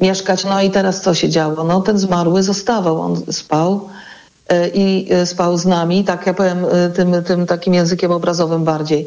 mieszkać. 0.00 0.44
No 0.44 0.62
i 0.62 0.70
teraz 0.70 1.00
co 1.00 1.14
się 1.14 1.28
działo? 1.28 1.64
No 1.64 1.80
ten 1.80 1.98
zmarły 1.98 2.42
zostawał, 2.42 3.00
on 3.00 3.22
spał 3.32 3.88
y, 4.52 4.70
i 4.74 5.08
spał 5.24 5.58
z 5.58 5.66
nami, 5.66 6.04
tak 6.04 6.26
ja 6.26 6.34
powiem 6.34 6.66
tym, 6.94 7.24
tym 7.24 7.46
takim 7.46 7.74
językiem 7.74 8.12
obrazowym 8.12 8.64
bardziej. 8.64 9.06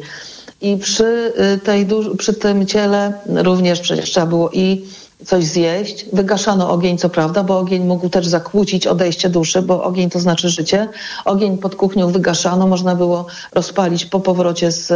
I 0.60 0.76
przy, 0.76 1.32
tej, 1.64 1.86
przy 2.18 2.34
tym 2.34 2.66
ciele 2.66 3.12
również 3.26 3.80
przecież 3.80 4.10
trzeba 4.10 4.26
było 4.26 4.50
i 4.50 4.84
coś 5.26 5.44
zjeść. 5.44 6.06
Wygaszano 6.12 6.70
ogień, 6.70 6.98
co 6.98 7.08
prawda, 7.08 7.42
bo 7.42 7.58
ogień 7.58 7.84
mógł 7.84 8.08
też 8.08 8.26
zakłócić 8.26 8.86
odejście 8.86 9.28
duszy, 9.28 9.62
bo 9.62 9.84
ogień 9.84 10.10
to 10.10 10.20
znaczy 10.20 10.48
życie. 10.48 10.88
Ogień 11.24 11.58
pod 11.58 11.76
kuchnią 11.76 12.12
wygaszano, 12.12 12.66
można 12.66 12.94
było 12.94 13.26
rozpalić 13.52 14.06
po 14.06 14.20
powrocie 14.20 14.72
z, 14.72 14.90
y, 14.90 14.94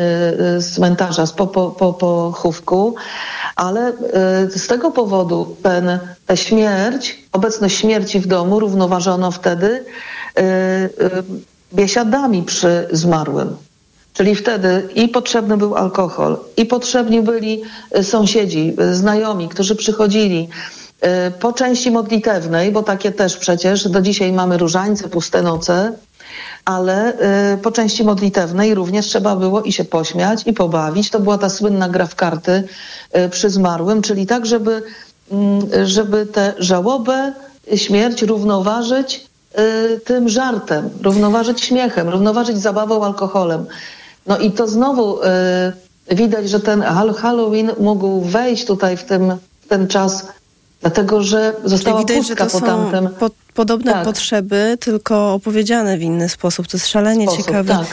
y, 0.00 0.60
z 0.60 0.74
cmentarza, 0.74 1.24
po, 1.36 1.46
po, 1.46 1.70
po 1.70 1.92
pochówku, 1.92 2.94
ale 3.56 3.90
y, 3.90 4.58
z 4.58 4.66
tego 4.66 4.90
powodu 4.90 5.56
ten, 5.62 5.98
tę 6.26 6.36
śmierć, 6.36 7.22
obecność 7.32 7.76
śmierci 7.76 8.20
w 8.20 8.26
domu 8.26 8.60
równoważono 8.60 9.30
wtedy 9.30 9.84
biesiadami 11.72 12.42
przy 12.42 12.88
zmarłym. 12.92 13.56
Czyli 14.16 14.34
wtedy 14.34 14.88
i 14.94 15.08
potrzebny 15.08 15.56
był 15.56 15.74
alkohol, 15.74 16.38
i 16.56 16.66
potrzebni 16.66 17.22
byli 17.22 17.62
e, 17.90 18.04
sąsiedzi, 18.04 18.74
e, 18.78 18.94
znajomi, 18.94 19.48
którzy 19.48 19.76
przychodzili 19.76 20.48
Y, 21.04 21.30
po 21.30 21.52
części 21.52 21.90
modlitewnej, 21.90 22.72
bo 22.72 22.82
takie 22.82 23.12
też 23.12 23.36
przecież 23.36 23.88
do 23.88 24.00
dzisiaj 24.00 24.32
mamy 24.32 24.58
różańce, 24.58 25.08
puste 25.08 25.42
noce, 25.42 25.92
ale 26.64 27.12
po 27.62 27.72
części 27.72 28.04
modlitewnej 28.04 28.74
również 28.74 29.06
trzeba 29.06 29.36
było 29.36 29.62
i 29.62 29.72
się 29.72 29.84
pośmiać, 29.84 30.42
i 30.46 30.52
pobawić. 30.52 31.10
To 31.10 31.20
była 31.20 31.38
ta 31.38 31.48
słynna 31.48 31.88
gra 31.88 32.06
w 32.06 32.14
karty 32.14 32.68
przy 33.30 33.50
zmarłym, 33.50 34.02
czyli 34.02 34.26
tak, 34.26 34.46
żeby, 34.46 34.82
y, 35.74 35.86
żeby 35.86 36.26
tę 36.26 36.54
żałobę, 36.58 37.32
śmierć 37.74 38.22
równoważyć 38.22 39.26
tym 40.04 40.28
żartem, 40.28 40.90
równoważyć 41.02 41.60
śmiechem, 41.60 42.08
równoważyć 42.08 42.58
zabawą 42.58 43.04
alkoholem. 43.04 43.66
No 44.26 44.38
i 44.38 44.52
to 44.52 44.68
znowu 44.68 45.22
y, 45.22 45.26
widać, 46.16 46.50
że 46.50 46.60
ten 46.60 46.82
Halloween 47.16 47.70
mógł 47.80 48.20
wejść 48.20 48.64
tutaj 48.64 48.96
w, 48.96 49.04
tym, 49.04 49.32
w 49.60 49.68
ten 49.68 49.88
czas 49.88 50.26
Dlatego, 50.80 51.22
że 51.22 51.52
została 51.64 52.04
Czyli 52.04 52.14
widać, 52.14 52.28
że 52.28 52.36
to 52.36 52.46
po 52.46 52.60
tamtym. 52.60 53.08
po, 53.08 53.30
podobne 53.54 53.92
Tak. 53.92 54.04
potrzeby, 54.04 54.78
tylko 54.80 55.34
opowiedziane 55.34 55.98
w 55.98 56.02
inny 56.02 56.28
sposób. 56.28 56.66
To 56.66 56.76
jest 56.76 56.88
szalenie 56.88 57.26
Sposób, 57.26 57.46
ciekawy 57.46 57.68
tak, 57.68 57.86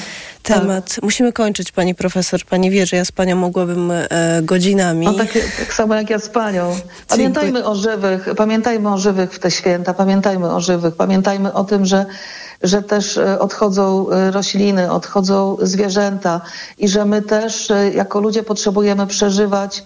temat. 0.44 0.96
Musimy 1.02 1.34
kończyć, 1.34 1.72
pani 1.72 1.96
profesor. 1.96 2.42
Pani 2.50 2.72
wie, 2.72 2.86
że 2.86 2.98
ja 2.98 3.06
z 3.06 3.12
panią 3.12 3.36
mogłabym 3.36 3.92
e, 3.92 4.08
godzinami. 4.42 5.06
No 5.06 5.14
tak, 5.14 5.28
tak 5.60 5.74
samo 5.74 5.96
jak 5.96 6.10
ja 6.10 6.20
z 6.20 6.30
panią. 6.30 6.76
Pamiętajmy 7.08 7.66
o 7.66 7.76
żywych, 7.76 8.30
pamiętajmy 8.38 8.94
o 8.94 8.98
żywych 8.98 9.34
w 9.34 9.40
te 9.40 9.52
święta, 9.52 9.94
pamiętajmy 9.94 10.52
o 10.52 10.60
żywych, 10.60 10.96
pamiętajmy 10.96 11.54
o 11.54 11.64
tym, 11.64 11.86
że, 11.86 12.06
że 12.64 12.82
też 12.82 13.18
e, 13.18 13.40
odchodzą 13.40 14.10
e, 14.10 14.32
rośliny, 14.32 14.92
odchodzą 14.92 15.58
zwierzęta 15.62 16.42
i 16.78 16.88
że 16.88 17.06
my 17.06 17.22
też 17.22 17.72
e, 17.72 17.90
jako 17.90 18.20
ludzie 18.20 18.44
potrzebujemy 18.44 19.08
przeżywać 19.08 19.84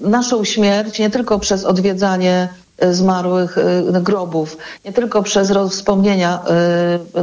naszą 0.00 0.44
śmierć 0.44 0.98
nie 0.98 1.10
tylko 1.10 1.38
przez 1.38 1.64
odwiedzanie 1.64 2.48
zmarłych 2.90 3.56
grobów, 4.02 4.56
nie 4.84 4.92
tylko 4.92 5.22
przez 5.22 5.52
wspomnienia 5.70 6.42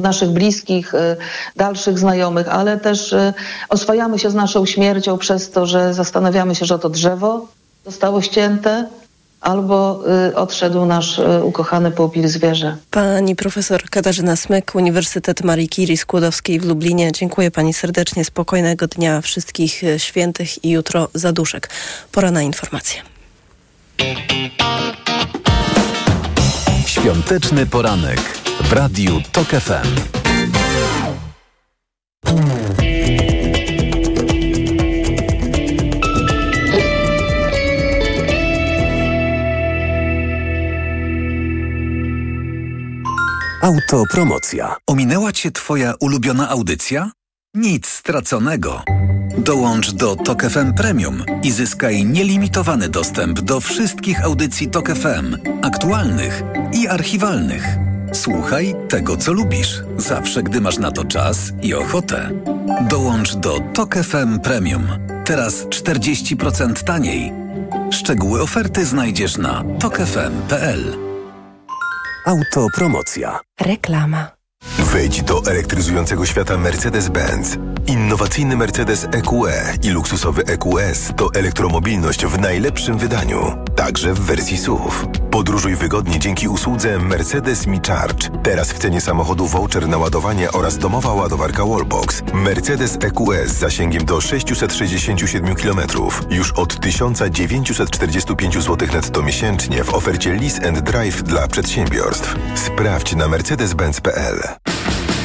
naszych 0.01 0.29
bliskich, 0.29 0.93
dalszych 1.55 1.99
znajomych, 1.99 2.49
ale 2.49 2.77
też 2.77 3.15
oswajamy 3.69 4.19
się 4.19 4.29
z 4.29 4.35
naszą 4.35 4.65
śmiercią 4.65 5.17
przez 5.17 5.51
to, 5.51 5.65
że 5.65 5.93
zastanawiamy 5.93 6.55
się, 6.55 6.65
że 6.65 6.79
to 6.79 6.89
drzewo 6.89 7.47
zostało 7.85 8.21
ścięte 8.21 8.87
albo 9.41 10.03
e, 10.27 10.35
odszedł 10.35 10.85
nasz 10.85 11.19
e, 11.19 11.43
ukochany 11.43 11.91
pupil 11.91 12.27
zwierzę. 12.27 12.77
Pani 12.91 13.35
profesor 13.35 13.83
Katarzyna 13.89 14.35
Smyk, 14.35 14.75
Uniwersytet 14.75 15.43
Marii 15.43 15.69
Curie 15.69 15.97
Skłodowskiej 15.97 16.59
w 16.59 16.65
Lublinie. 16.65 17.11
Dziękuję 17.11 17.51
pani 17.51 17.73
serdecznie. 17.73 18.25
Spokojnego 18.25 18.87
dnia 18.87 19.21
wszystkich 19.21 19.83
e, 19.83 19.99
świętych 19.99 20.65
i 20.65 20.69
jutro 20.69 21.07
zaduszek. 21.13 21.69
Pora 22.11 22.31
na 22.31 22.41
informacje. 22.41 23.01
Świąteczny 26.85 27.65
poranek 27.65 28.19
w 28.61 28.73
Radiu 28.73 29.21
TOK 29.31 29.47
FM. 29.47 30.17
Autopromocja. 43.67 44.75
Ominęła 44.87 45.31
Cię 45.31 45.51
Twoja 45.51 45.93
ulubiona 45.99 46.49
audycja? 46.49 47.11
Nic 47.53 47.87
straconego. 47.87 48.83
Dołącz 49.37 49.91
do 49.91 50.15
Tok 50.15 50.43
FM 50.43 50.73
Premium 50.73 51.23
i 51.43 51.51
zyskaj 51.51 52.05
nielimitowany 52.05 52.89
dostęp 52.89 53.41
do 53.41 53.59
wszystkich 53.59 54.23
audycji 54.23 54.67
Tok 54.67 54.89
FM, 54.89 55.37
aktualnych 55.61 56.43
i 56.73 56.87
archiwalnych. 56.87 57.63
Słuchaj 58.13 58.75
tego, 58.89 59.17
co 59.17 59.33
lubisz, 59.33 59.83
zawsze 59.97 60.43
gdy 60.43 60.61
masz 60.61 60.77
na 60.77 60.91
to 60.91 61.05
czas 61.05 61.37
i 61.61 61.73
ochotę. 61.73 62.31
Dołącz 62.89 63.35
do 63.35 63.59
Tok 63.73 63.95
FM 63.95 64.39
Premium. 64.39 64.87
Teraz 65.25 65.65
40% 65.65 66.83
taniej. 66.83 67.33
Szczegóły 67.91 68.41
oferty 68.41 68.85
znajdziesz 68.85 69.37
na 69.37 69.63
tokefm.pl. 69.79 71.06
Autopromocja. 72.27 73.39
Reklama. 73.61 74.31
Wejdź 74.79 75.21
do 75.21 75.41
elektryzującego 75.45 76.25
świata 76.25 76.57
Mercedes-Benz. 76.57 77.57
Innowacyjny 77.87 78.57
Mercedes 78.57 79.07
EQE 79.11 79.73
i 79.83 79.89
luksusowy 79.89 80.43
EQS 80.45 81.11
to 81.17 81.29
elektromobilność 81.33 82.25
w 82.25 82.39
najlepszym 82.39 82.97
wydaniu, 82.97 83.55
także 83.77 84.13
w 84.13 84.19
wersji 84.19 84.57
SUV. 84.57 84.89
Podróżuj 85.31 85.75
wygodnie 85.75 86.19
dzięki 86.19 86.47
usłudze 86.47 86.99
Mercedes 86.99 87.67
Me 87.67 87.79
Charge. 87.87 88.29
Teraz 88.43 88.71
w 88.71 88.77
cenie 88.77 89.01
samochodu 89.01 89.47
voucher 89.47 89.87
na 89.87 89.97
ładowanie 89.97 90.51
oraz 90.51 90.77
domowa 90.77 91.13
ładowarka 91.13 91.65
Wallbox. 91.65 92.23
Mercedes 92.33 92.97
EQS 93.01 93.51
z 93.51 93.57
zasięgiem 93.57 94.05
do 94.05 94.21
667 94.21 95.55
km 95.55 95.81
już 96.29 96.51
od 96.51 96.79
1945 96.81 98.53
zł 98.53 98.87
netto 98.93 99.23
miesięcznie 99.23 99.83
w 99.83 99.93
ofercie 99.93 100.33
Lease 100.33 100.67
and 100.67 100.79
Drive 100.79 101.23
dla 101.23 101.47
przedsiębiorstw. 101.47 102.35
Sprawdź 102.55 103.15
na 103.15 103.27
mercedes-benz.pl. 103.27 104.76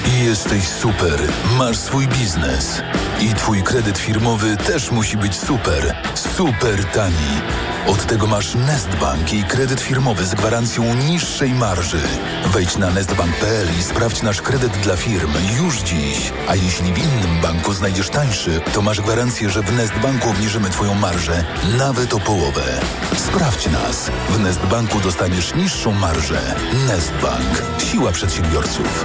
I 0.06 0.24
jesteś 0.24 0.68
super. 0.68 1.20
Masz 1.58 1.76
swój 1.76 2.08
biznes. 2.08 2.82
I 3.20 3.34
twój 3.34 3.62
kredyt 3.62 3.98
firmowy 3.98 4.56
też 4.56 4.90
musi 4.90 5.16
być 5.16 5.34
super. 5.34 5.94
Super 6.14 6.84
tani. 6.84 7.40
Od 7.86 8.06
tego 8.06 8.26
masz 8.26 8.54
Nestbank 8.54 9.32
i 9.32 9.44
kredyt 9.44 9.80
firmowy 9.80 10.26
z 10.26 10.34
gwarancją 10.34 10.94
niższej 10.94 11.54
marży. 11.54 12.00
Wejdź 12.46 12.76
na 12.76 12.90
nestbank.pl 12.90 13.68
i 13.80 13.82
sprawdź 13.82 14.22
nasz 14.22 14.42
kredyt 14.42 14.72
dla 14.72 14.96
firm 14.96 15.32
już 15.62 15.78
dziś. 15.78 16.32
A 16.48 16.54
jeśli 16.54 16.92
w 16.92 16.98
innym 16.98 17.40
banku 17.42 17.72
znajdziesz 17.72 18.08
tańszy, 18.08 18.60
to 18.74 18.82
masz 18.82 19.00
gwarancję, 19.00 19.50
że 19.50 19.62
w 19.62 19.72
Nestbanku 19.72 20.30
obniżymy 20.30 20.70
twoją 20.70 20.94
marżę 20.94 21.44
nawet 21.78 22.14
o 22.14 22.20
połowę. 22.20 22.80
Sprawdź 23.16 23.66
nas. 23.66 24.10
W 24.30 24.38
Nestbanku 24.40 25.00
dostaniesz 25.00 25.54
niższą 25.54 25.92
marżę. 25.92 26.54
Nestbank. 26.88 27.62
Siła 27.78 28.12
przedsiębiorców. 28.12 29.04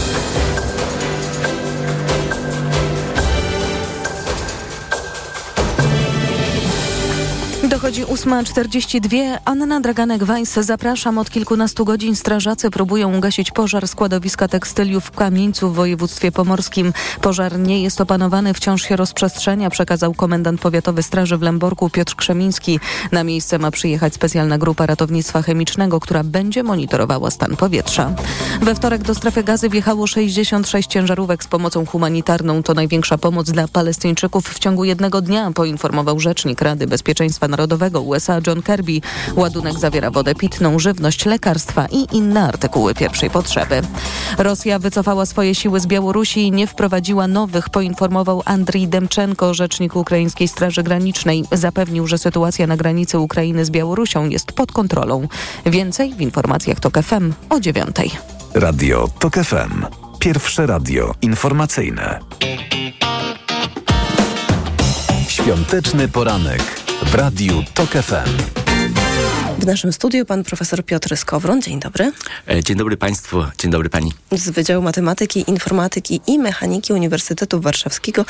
Dochodzi 7.81 8.05
8.42. 8.05 9.37
Anna 9.45 9.81
Draganek-Weiss. 9.81 10.63
Zapraszam. 10.63 11.17
Od 11.17 11.29
kilkunastu 11.29 11.85
godzin 11.85 12.15
strażacy 12.15 12.69
próbują 12.69 13.17
ugasić 13.17 13.51
pożar 13.51 13.87
składowiska 13.87 14.47
tekstyliów 14.47 15.05
w 15.05 15.11
Kamieńcu 15.11 15.69
w 15.69 15.75
województwie 15.75 16.31
pomorskim. 16.31 16.93
Pożar 17.21 17.59
nie 17.59 17.83
jest 17.83 18.01
opanowany, 18.01 18.53
wciąż 18.53 18.81
się 18.81 18.95
rozprzestrzenia, 18.95 19.69
przekazał 19.69 20.13
komendant 20.13 20.61
powiatowy 20.61 21.03
Straży 21.03 21.37
w 21.37 21.41
Lęborku 21.41 21.89
Piotr 21.89 22.15
Krzemiński. 22.15 22.79
Na 23.11 23.23
miejsce 23.23 23.59
ma 23.59 23.71
przyjechać 23.71 24.13
specjalna 24.13 24.57
grupa 24.57 24.85
ratownictwa 24.85 25.41
chemicznego, 25.41 25.99
która 25.99 26.23
będzie 26.23 26.63
monitorowała 26.63 27.31
stan 27.31 27.55
powietrza. 27.55 28.13
We 28.61 28.75
wtorek 28.75 29.03
do 29.03 29.15
strefy 29.15 29.43
gazy 29.43 29.69
wjechało 29.69 30.07
66 30.07 30.89
ciężarówek 30.89 31.43
z 31.43 31.47
pomocą 31.47 31.85
humanitarną. 31.85 32.63
To 32.63 32.73
największa 32.73 33.17
pomoc 33.17 33.51
dla 33.51 33.67
Palestyńczyków 33.67 34.49
w 34.49 34.59
ciągu 34.59 34.83
jednego 34.83 35.21
dnia, 35.21 35.51
poinformował 35.51 36.19
rzecznik 36.19 36.61
Rady 36.61 36.87
Bezpieczeństwa 36.87 37.47
Narodowego 37.47 37.70
USA 38.01 38.39
John 38.47 38.61
Kirby. 38.61 39.01
Ładunek 39.35 39.79
zawiera 39.79 40.11
wodę 40.11 40.35
pitną, 40.35 40.79
żywność, 40.79 41.25
lekarstwa 41.25 41.87
i 41.91 42.17
inne 42.17 42.47
artykuły 42.47 42.93
pierwszej 42.93 43.29
potrzeby. 43.29 43.81
Rosja 44.37 44.79
wycofała 44.79 45.25
swoje 45.25 45.55
siły 45.55 45.79
z 45.79 45.87
Białorusi 45.87 46.47
i 46.47 46.51
nie 46.51 46.67
wprowadziła 46.67 47.27
nowych, 47.27 47.69
poinformował 47.69 48.41
Andrii 48.45 48.87
Demczenko, 48.87 49.53
rzecznik 49.53 49.95
ukraińskiej 49.95 50.47
Straży 50.47 50.83
Granicznej. 50.83 51.43
Zapewnił, 51.51 52.07
że 52.07 52.17
sytuacja 52.17 52.67
na 52.67 52.77
granicy 52.77 53.19
Ukrainy 53.19 53.65
z 53.65 53.69
Białorusią 53.69 54.29
jest 54.29 54.51
pod 54.51 54.71
kontrolą. 54.71 55.27
Więcej 55.65 56.13
w 56.13 56.21
informacjach 56.21 56.79
TOK 56.79 56.97
FM 57.03 57.33
o 57.49 57.59
dziewiątej. 57.59 58.11
Radio 58.53 59.07
TOK 59.19 59.33
FM. 59.33 59.85
Pierwsze 60.19 60.65
radio 60.65 61.13
informacyjne. 61.21 62.19
Świąteczny 65.27 66.07
poranek 66.07 66.80
w 67.11 67.15
Radiu 67.15 67.63
TOK 67.73 67.89
FM. 67.89 68.60
W 69.59 69.65
naszym 69.65 69.93
studiu 69.93 70.25
pan 70.25 70.43
profesor 70.43 70.85
Piotr 70.85 71.17
Skowron. 71.17 71.61
Dzień 71.61 71.79
dobry. 71.79 72.11
E, 72.49 72.63
dzień 72.63 72.77
dobry 72.77 72.97
Państwu, 72.97 73.43
dzień 73.57 73.71
dobry 73.71 73.89
Pani. 73.89 74.13
Z 74.31 74.49
Wydziału 74.49 74.83
Matematyki, 74.83 75.43
Informatyki 75.47 76.21
i 76.27 76.39
Mechaniki 76.39 76.93
Uniwersytetu 76.93 77.61
Warszawskiego. 77.61 78.25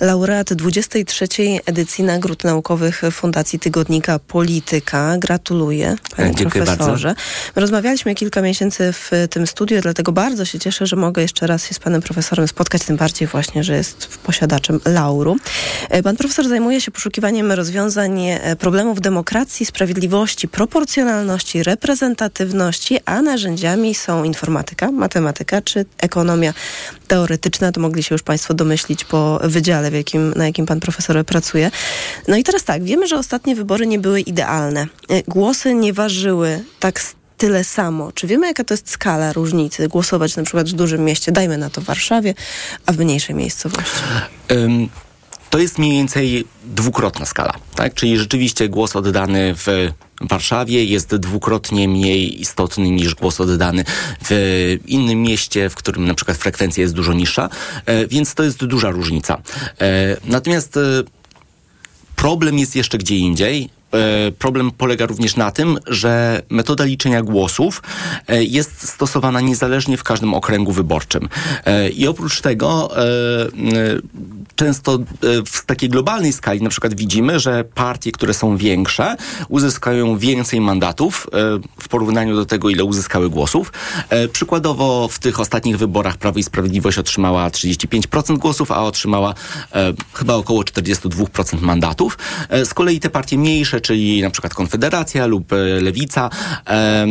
Laureat 0.00 0.52
23. 0.54 1.26
edycji 1.66 2.04
Nagród 2.04 2.44
Naukowych 2.44 3.02
Fundacji 3.12 3.58
Tygodnika 3.58 4.18
Polityka. 4.18 5.16
Gratuluję 5.18 5.96
Panie 6.16 6.30
E, 6.30 6.34
Dziękuję 6.34 6.64
profesorze. 6.64 7.08
bardzo. 7.08 7.22
My 7.56 7.60
rozmawialiśmy 7.62 8.14
kilka 8.14 8.42
miesięcy 8.42 8.92
w 8.92 9.10
tym 9.30 9.46
studiu, 9.46 9.80
dlatego 9.80 10.12
bardzo 10.12 10.44
się 10.44 10.58
cieszę, 10.58 10.86
że 10.86 10.96
mogę 10.96 11.22
jeszcze 11.22 11.46
raz 11.46 11.66
się 11.66 11.74
z 11.74 11.78
panem 11.78 12.02
profesorem 12.02 12.48
spotkać, 12.48 12.82
tym 12.82 12.96
bardziej 12.96 13.28
właśnie, 13.28 13.64
że 13.64 13.76
jest 13.76 14.18
posiadaczem 14.18 14.80
lauru. 14.84 15.36
E, 15.90 16.02
Pan 16.02 16.16
profesor 16.16 16.48
zajmuje 16.48 16.80
się 16.80 16.90
poszukiwaniem 16.90 17.52
rozwiązań 17.52 18.20
problemów 18.58 19.00
demokracji, 19.00 19.66
sprawiedliwości, 19.66 20.48
proporcjonalności, 20.54 21.62
reprezentatywności, 21.62 22.98
a 23.04 23.22
narzędziami 23.22 23.94
są 23.94 24.24
informatyka, 24.24 24.90
matematyka 24.90 25.62
czy 25.62 25.84
ekonomia 25.98 26.54
teoretyczna. 27.08 27.72
To 27.72 27.80
mogli 27.80 28.02
się 28.02 28.14
już 28.14 28.22
państwo 28.22 28.54
domyślić 28.54 29.04
po 29.04 29.40
wydziale, 29.44 29.90
w 29.90 29.94
jakim, 29.94 30.32
na 30.36 30.46
jakim 30.46 30.66
pan 30.66 30.80
profesor 30.80 31.24
pracuje. 31.24 31.70
No 32.28 32.36
i 32.36 32.44
teraz 32.44 32.64
tak, 32.64 32.84
wiemy, 32.84 33.06
że 33.06 33.16
ostatnie 33.16 33.56
wybory 33.56 33.86
nie 33.86 33.98
były 33.98 34.20
idealne. 34.20 34.86
E, 35.08 35.22
Głosy 35.22 35.74
nie 35.74 35.92
ważyły 35.92 36.64
tak 36.80 37.00
tyle 37.36 37.64
samo. 37.64 38.12
Czy 38.12 38.26
wiemy, 38.26 38.46
jaka 38.46 38.64
to 38.64 38.74
jest 38.74 38.90
skala 38.90 39.32
różnicy? 39.32 39.88
Głosować 39.88 40.36
na 40.36 40.42
przykład 40.42 40.68
w 40.68 40.72
dużym 40.72 41.04
mieście, 41.04 41.32
dajmy 41.32 41.58
na 41.58 41.70
to 41.70 41.80
Warszawie, 41.80 42.34
a 42.86 42.92
w 42.92 42.98
mniejszej 42.98 43.34
miejscowości. 43.34 44.02
Ym, 44.52 44.88
To 45.54 45.58
jest 45.58 45.78
mniej 45.78 45.92
więcej 45.92 46.44
dwukrotna 46.64 47.26
skala, 47.26 47.54
tak? 47.74 47.94
Czyli 47.94 48.18
rzeczywiście 48.18 48.68
głos 48.68 48.96
oddany 48.96 49.54
w 49.54 49.92
Warszawie 50.20 50.84
jest 50.84 51.16
dwukrotnie 51.16 51.88
mniej 51.88 52.40
istotny 52.40 52.90
niż 52.90 53.14
głos 53.14 53.40
oddany 53.40 53.84
w 54.24 54.78
innym 54.86 55.22
mieście, 55.22 55.70
w 55.70 55.74
którym 55.74 56.06
na 56.06 56.14
przykład 56.14 56.36
frekwencja 56.36 56.82
jest 56.82 56.94
dużo 56.94 57.12
niższa, 57.12 57.48
e, 57.86 58.06
więc 58.06 58.34
to 58.34 58.42
jest 58.42 58.64
duża 58.64 58.90
różnica. 58.90 59.42
E, 59.80 60.16
Natomiast 60.24 60.76
e, 60.76 60.80
problem 62.16 62.58
jest 62.58 62.76
jeszcze 62.76 62.98
gdzie 62.98 63.16
indziej. 63.16 63.68
E, 63.94 64.32
Problem 64.32 64.70
polega 64.70 65.06
również 65.06 65.36
na 65.36 65.50
tym, 65.50 65.78
że 65.86 66.42
metoda 66.50 66.84
liczenia 66.84 67.22
głosów 67.22 67.82
e, 68.28 68.44
jest 68.44 68.88
stosowana 68.88 69.40
niezależnie 69.40 69.96
w 69.96 70.02
każdym 70.02 70.34
okręgu 70.34 70.72
wyborczym. 70.72 71.28
E, 71.64 71.88
I 71.88 72.06
oprócz 72.08 72.40
tego 72.40 72.90
często 74.56 74.98
w 75.46 75.66
takiej 75.66 75.88
globalnej 75.88 76.32
skali 76.32 76.62
na 76.62 76.70
przykład 76.70 76.94
widzimy, 76.94 77.40
że 77.40 77.64
partie, 77.64 78.12
które 78.12 78.34
są 78.34 78.56
większe, 78.56 79.16
uzyskają 79.48 80.18
więcej 80.18 80.60
mandatów 80.60 81.26
w 81.80 81.88
porównaniu 81.88 82.36
do 82.36 82.46
tego, 82.46 82.70
ile 82.70 82.84
uzyskały 82.84 83.30
głosów. 83.30 83.72
Przykładowo 84.32 85.08
w 85.08 85.18
tych 85.18 85.40
ostatnich 85.40 85.78
wyborach 85.78 86.16
Prawo 86.16 86.38
i 86.38 86.42
Sprawiedliwość 86.42 86.98
otrzymała 86.98 87.48
35% 87.48 88.38
głosów, 88.38 88.72
a 88.72 88.82
otrzymała 88.82 89.34
chyba 90.12 90.34
około 90.34 90.62
42% 90.62 91.60
mandatów. 91.60 92.18
Z 92.64 92.74
kolei 92.74 93.00
te 93.00 93.10
partie 93.10 93.38
mniejsze, 93.38 93.80
czyli 93.84 94.22
na 94.22 94.30
przykład 94.30 94.54
Konfederacja 94.54 95.26
lub 95.26 95.52
e, 95.52 95.56
Lewica, 95.56 96.30
e, 96.66 97.06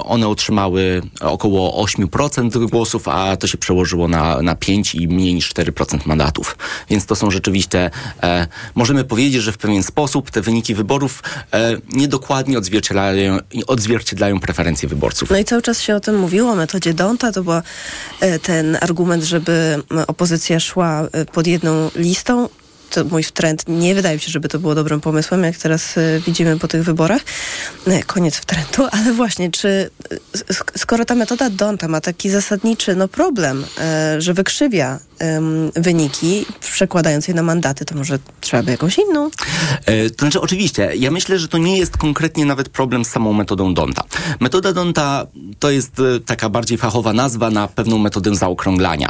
one 0.00 0.28
otrzymały 0.28 1.02
około 1.20 1.84
8% 1.84 2.70
głosów, 2.70 3.08
a 3.08 3.36
to 3.36 3.46
się 3.46 3.58
przełożyło 3.58 4.08
na, 4.08 4.42
na 4.42 4.54
5 4.54 4.94
i 4.94 5.08
mniej 5.08 5.34
niż 5.34 5.54
4% 5.54 6.06
mandatów. 6.06 6.58
Więc 6.90 7.06
to 7.06 7.16
są 7.16 7.30
rzeczywiście, 7.30 7.90
e, 8.22 8.46
możemy 8.74 9.04
powiedzieć, 9.04 9.42
że 9.42 9.52
w 9.52 9.58
pewien 9.58 9.82
sposób 9.82 10.30
te 10.30 10.40
wyniki 10.40 10.74
wyborów 10.74 11.22
niedokładnie 11.92 12.58
odzwierciedlają, 12.58 13.38
odzwierciedlają 13.66 14.40
preferencje 14.40 14.88
wyborców. 14.88 15.30
No 15.30 15.38
i 15.38 15.44
cały 15.44 15.62
czas 15.62 15.80
się 15.80 15.94
o 15.96 16.00
tym 16.00 16.18
mówiło, 16.18 16.52
o 16.52 16.56
metodzie 16.56 16.94
Donta. 16.94 17.32
To 17.32 17.42
był 17.44 17.54
ten 18.42 18.78
argument, 18.80 19.24
żeby 19.24 19.82
opozycja 20.06 20.60
szła 20.60 21.08
pod 21.32 21.46
jedną 21.46 21.90
listą. 21.96 22.48
To 22.90 23.04
mój 23.04 23.24
trend. 23.24 23.64
Nie 23.68 23.94
wydaje 23.94 24.14
mi 24.16 24.20
się, 24.20 24.30
żeby 24.30 24.48
to 24.48 24.58
było 24.58 24.74
dobrym 24.74 25.00
pomysłem, 25.00 25.44
jak 25.44 25.56
teraz 25.56 25.98
e, 25.98 26.20
widzimy 26.26 26.58
po 26.58 26.68
tych 26.68 26.84
wyborach. 26.84 27.22
E, 27.86 28.02
Koniec 28.02 28.36
wtrętu, 28.36 28.86
ale 29.02 29.12
właśnie, 29.12 29.50
czy 29.50 29.90
e, 30.12 30.38
sk- 30.52 30.78
skoro 30.78 31.04
ta 31.04 31.14
metoda 31.14 31.50
Donta 31.50 31.88
ma 31.88 32.00
taki 32.00 32.30
zasadniczy 32.30 32.96
no, 32.96 33.08
problem, 33.08 33.64
że 34.18 34.34
wykrzywia 34.34 34.98
em, 35.20 35.70
wyniki, 35.76 36.46
przekładając 36.60 37.28
je 37.28 37.34
na 37.34 37.42
mandaty, 37.42 37.84
to 37.84 37.94
może 37.94 38.18
trzeba 38.40 38.62
by 38.62 38.70
jakąś 38.70 38.98
inną? 38.98 39.30
E, 39.86 40.10
To 40.10 40.18
znaczy, 40.18 40.40
oczywiście, 40.40 40.92
ja 40.96 41.10
myślę, 41.10 41.38
że 41.38 41.48
to 41.48 41.58
nie 41.58 41.78
jest 41.78 41.96
konkretnie 41.96 42.44
nawet 42.44 42.68
problem 42.68 43.04
z 43.04 43.08
samą 43.10 43.32
metodą 43.32 43.74
Donta. 43.74 44.04
Metoda 44.40 44.72
Donta 44.72 45.26
to 45.58 45.70
jest 45.70 46.00
e, 46.00 46.20
taka 46.20 46.48
bardziej 46.48 46.78
fachowa 46.78 47.12
nazwa 47.12 47.50
na 47.50 47.68
pewną 47.68 47.98
metodę 47.98 48.34
zaokrąglania. 48.34 49.08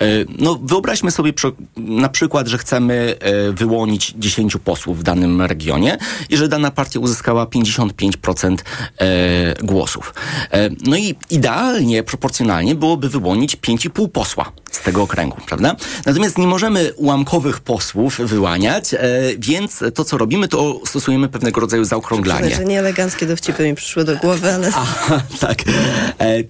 E, 0.00 0.04
No, 0.38 0.58
wyobraźmy 0.62 1.10
sobie 1.10 1.32
przy, 1.32 1.52
na 1.76 2.08
przykład, 2.08 2.48
że 2.48 2.58
chcemy 2.58 3.16
e, 3.20 3.52
wyłonić 3.52 4.14
10 4.18 4.56
posłów 4.64 4.98
w 4.98 5.02
danym 5.02 5.42
regionie 5.42 5.98
i 6.30 6.36
że 6.36 6.48
dana 6.48 6.70
partia 6.70 7.00
uzyskała 7.00 7.44
55% 7.46 8.56
e, 8.98 9.54
głosów. 9.64 10.14
E, 10.50 10.70
No 10.86 10.96
i 10.96 11.14
idealnie, 11.30 12.02
proporcjonalnie 12.02 12.74
byłoby 12.74 13.08
wyłonić 13.08 13.56
5,5 13.56 14.08
posła 14.08 14.52
z 14.70 14.80
tego 14.80 15.02
okręgu, 15.02 15.36
prawda? 15.50 15.76
Natomiast 16.06 16.38
nie 16.38 16.46
możemy 16.46 16.92
ułamkowych 16.94 17.60
posłów 17.60 18.18
wyłaniać, 18.18 18.94
e, 18.94 18.98
więc 19.38 19.84
to, 19.94 20.04
co 20.04 20.18
robimy, 20.18 20.48
to 20.48 20.80
stosujemy 20.86 21.28
pewnego 21.28 21.60
rodzaju 21.60 21.84
zaokrąglanie. 21.84 22.40
Przyznać, 22.40 22.58
że 22.58 22.64
nieeleganckie 22.64 23.26
dowcipy 23.26 23.64
mi 23.64 23.74
przyszły 23.74 24.04
do 24.04 24.16
głowy, 24.16 24.54
ale... 24.54 24.68
Aha, 24.76 25.22
tak. 25.40 25.62
E, 25.68 26.24
e, 26.24 26.44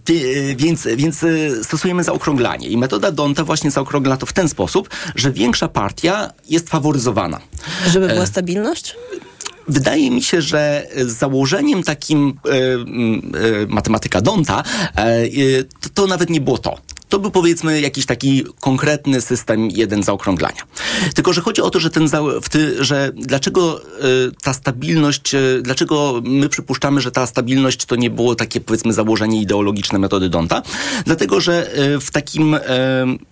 więc, 0.57 0.89
więc 0.97 1.25
stosujemy 1.63 2.05
zaokrąglanie. 2.05 2.69
I 2.69 2.77
metoda 2.77 3.11
Donta 3.11 3.45
właśnie 3.45 3.71
zaokrągla 3.71 4.17
to 4.17 4.27
w 4.27 4.33
ten 4.33 4.49
sposób, 4.49 4.89
że 5.15 5.33
większa 5.33 5.69
partia 5.69 6.31
jest 6.49 6.69
faworyzowana. 6.69 7.41
Żeby 7.87 8.09
była 8.09 8.27
stabilność? 8.27 8.97
Wydaje 9.69 10.11
mi 10.11 10.23
się, 10.23 10.43
że 10.43 10.87
założeniem 10.97 11.83
takim 11.83 12.35
matematyka 13.69 14.21
Donta 14.21 14.63
to, 15.81 15.89
to 15.95 16.07
nawet 16.07 16.31
nie 16.31 16.41
było 16.41 16.59
to. 16.59 16.79
To 17.11 17.19
był 17.19 17.31
powiedzmy 17.31 17.81
jakiś 17.81 18.07
taki 18.07 18.45
konkretny 18.61 19.21
system 19.21 19.69
jeden 19.71 20.03
zaokrąglania. 20.03 20.63
Tylko, 21.15 21.33
że 21.33 21.41
chodzi 21.41 21.63
o 21.63 21.71
to, 21.71 21.81
że 21.81 21.91
ten, 21.91 22.09
że 22.81 23.13
dlaczego 23.15 23.81
e, 23.83 23.85
ta 24.43 24.53
stabilność, 24.53 25.35
e, 25.35 25.41
dlaczego 25.63 26.23
my 26.25 26.49
przypuszczamy, 26.49 27.01
że 27.01 27.11
ta 27.11 27.27
stabilność 27.27 27.85
to 27.85 27.97
nie 27.97 28.11
było 28.11 28.35
takie 28.35 28.61
powiedzmy 28.61 28.93
założenie 28.93 29.41
ideologiczne 29.41 29.99
metody 29.99 30.29
Donta? 30.29 30.63
Dlatego, 31.05 31.41
że 31.41 31.73
e, 31.73 32.01
w 32.01 32.11
takim 32.11 32.57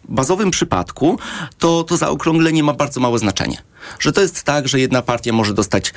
bazowym 0.09 0.51
przypadku 0.51 1.18
to, 1.59 1.85
to 1.85 1.97
zaokrąglenie 1.97 2.62
ma 2.62 2.72
bardzo 2.72 3.01
małe 3.01 3.18
znaczenie. 3.18 3.62
Że 3.99 4.12
to 4.12 4.20
jest 4.20 4.43
tak, 4.43 4.68
że 4.68 4.81
jedna 4.81 5.03
partia 5.03 5.33
może 5.33 5.55
dostać 5.55 5.93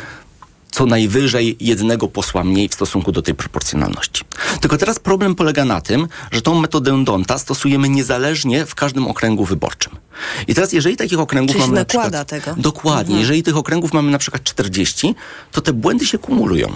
co 0.72 0.86
najwyżej 0.86 1.57
jednego 1.59 2.07
posła 2.07 2.43
mniej 2.43 2.69
w 2.69 2.74
stosunku 2.74 3.11
do 3.11 3.22
tej 3.22 3.36
proporcjonalności. 3.36 4.24
Tylko 4.61 4.78
teraz 4.78 4.99
problem 4.99 5.36
polega 5.36 5.65
na 5.65 5.82
tym, 5.82 6.07
że 6.32 6.41
tą 6.41 6.55
metodę 6.55 7.03
Donta 7.03 7.38
stosujemy 7.38 7.89
niezależnie 7.89 8.65
w 8.65 8.76
każdym 8.76 9.07
okręgu 9.07 9.45
wyborczym. 9.45 9.93
I 10.47 10.55
teraz, 10.55 10.74
jeżeli 10.74 10.97
takich 10.97 11.19
okręgów 11.19 11.55
Czyli 11.55 11.61
mamy 11.61 11.74
na 11.74 11.82
nakłada 11.82 12.26
przykład... 12.26 12.45
tego. 12.45 12.61
Dokładnie. 12.61 13.01
Mhm. 13.01 13.19
Jeżeli 13.19 13.43
tych 13.43 13.57
okręgów 13.57 13.93
mamy 13.93 14.11
na 14.11 14.17
przykład 14.17 14.43
40, 14.43 15.15
to 15.51 15.61
te 15.61 15.74
błędy 15.74 16.05
się 16.05 16.17
kumulują. 16.17 16.72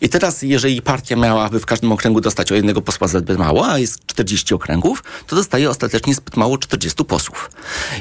I 0.00 0.08
teraz, 0.08 0.42
jeżeli 0.42 0.82
partia 0.82 1.16
miałaby 1.16 1.60
w 1.60 1.66
każdym 1.66 1.92
okręgu 1.92 2.20
dostać 2.20 2.52
o 2.52 2.54
jednego 2.54 2.82
posła 2.82 3.08
zbyt 3.08 3.38
mało, 3.38 3.68
a 3.68 3.78
jest 3.78 4.06
40 4.06 4.54
okręgów, 4.54 5.02
to 5.26 5.36
dostaje 5.36 5.70
ostatecznie 5.70 6.14
zbyt 6.14 6.36
mało 6.36 6.58
40 6.58 7.04
posłów. 7.04 7.50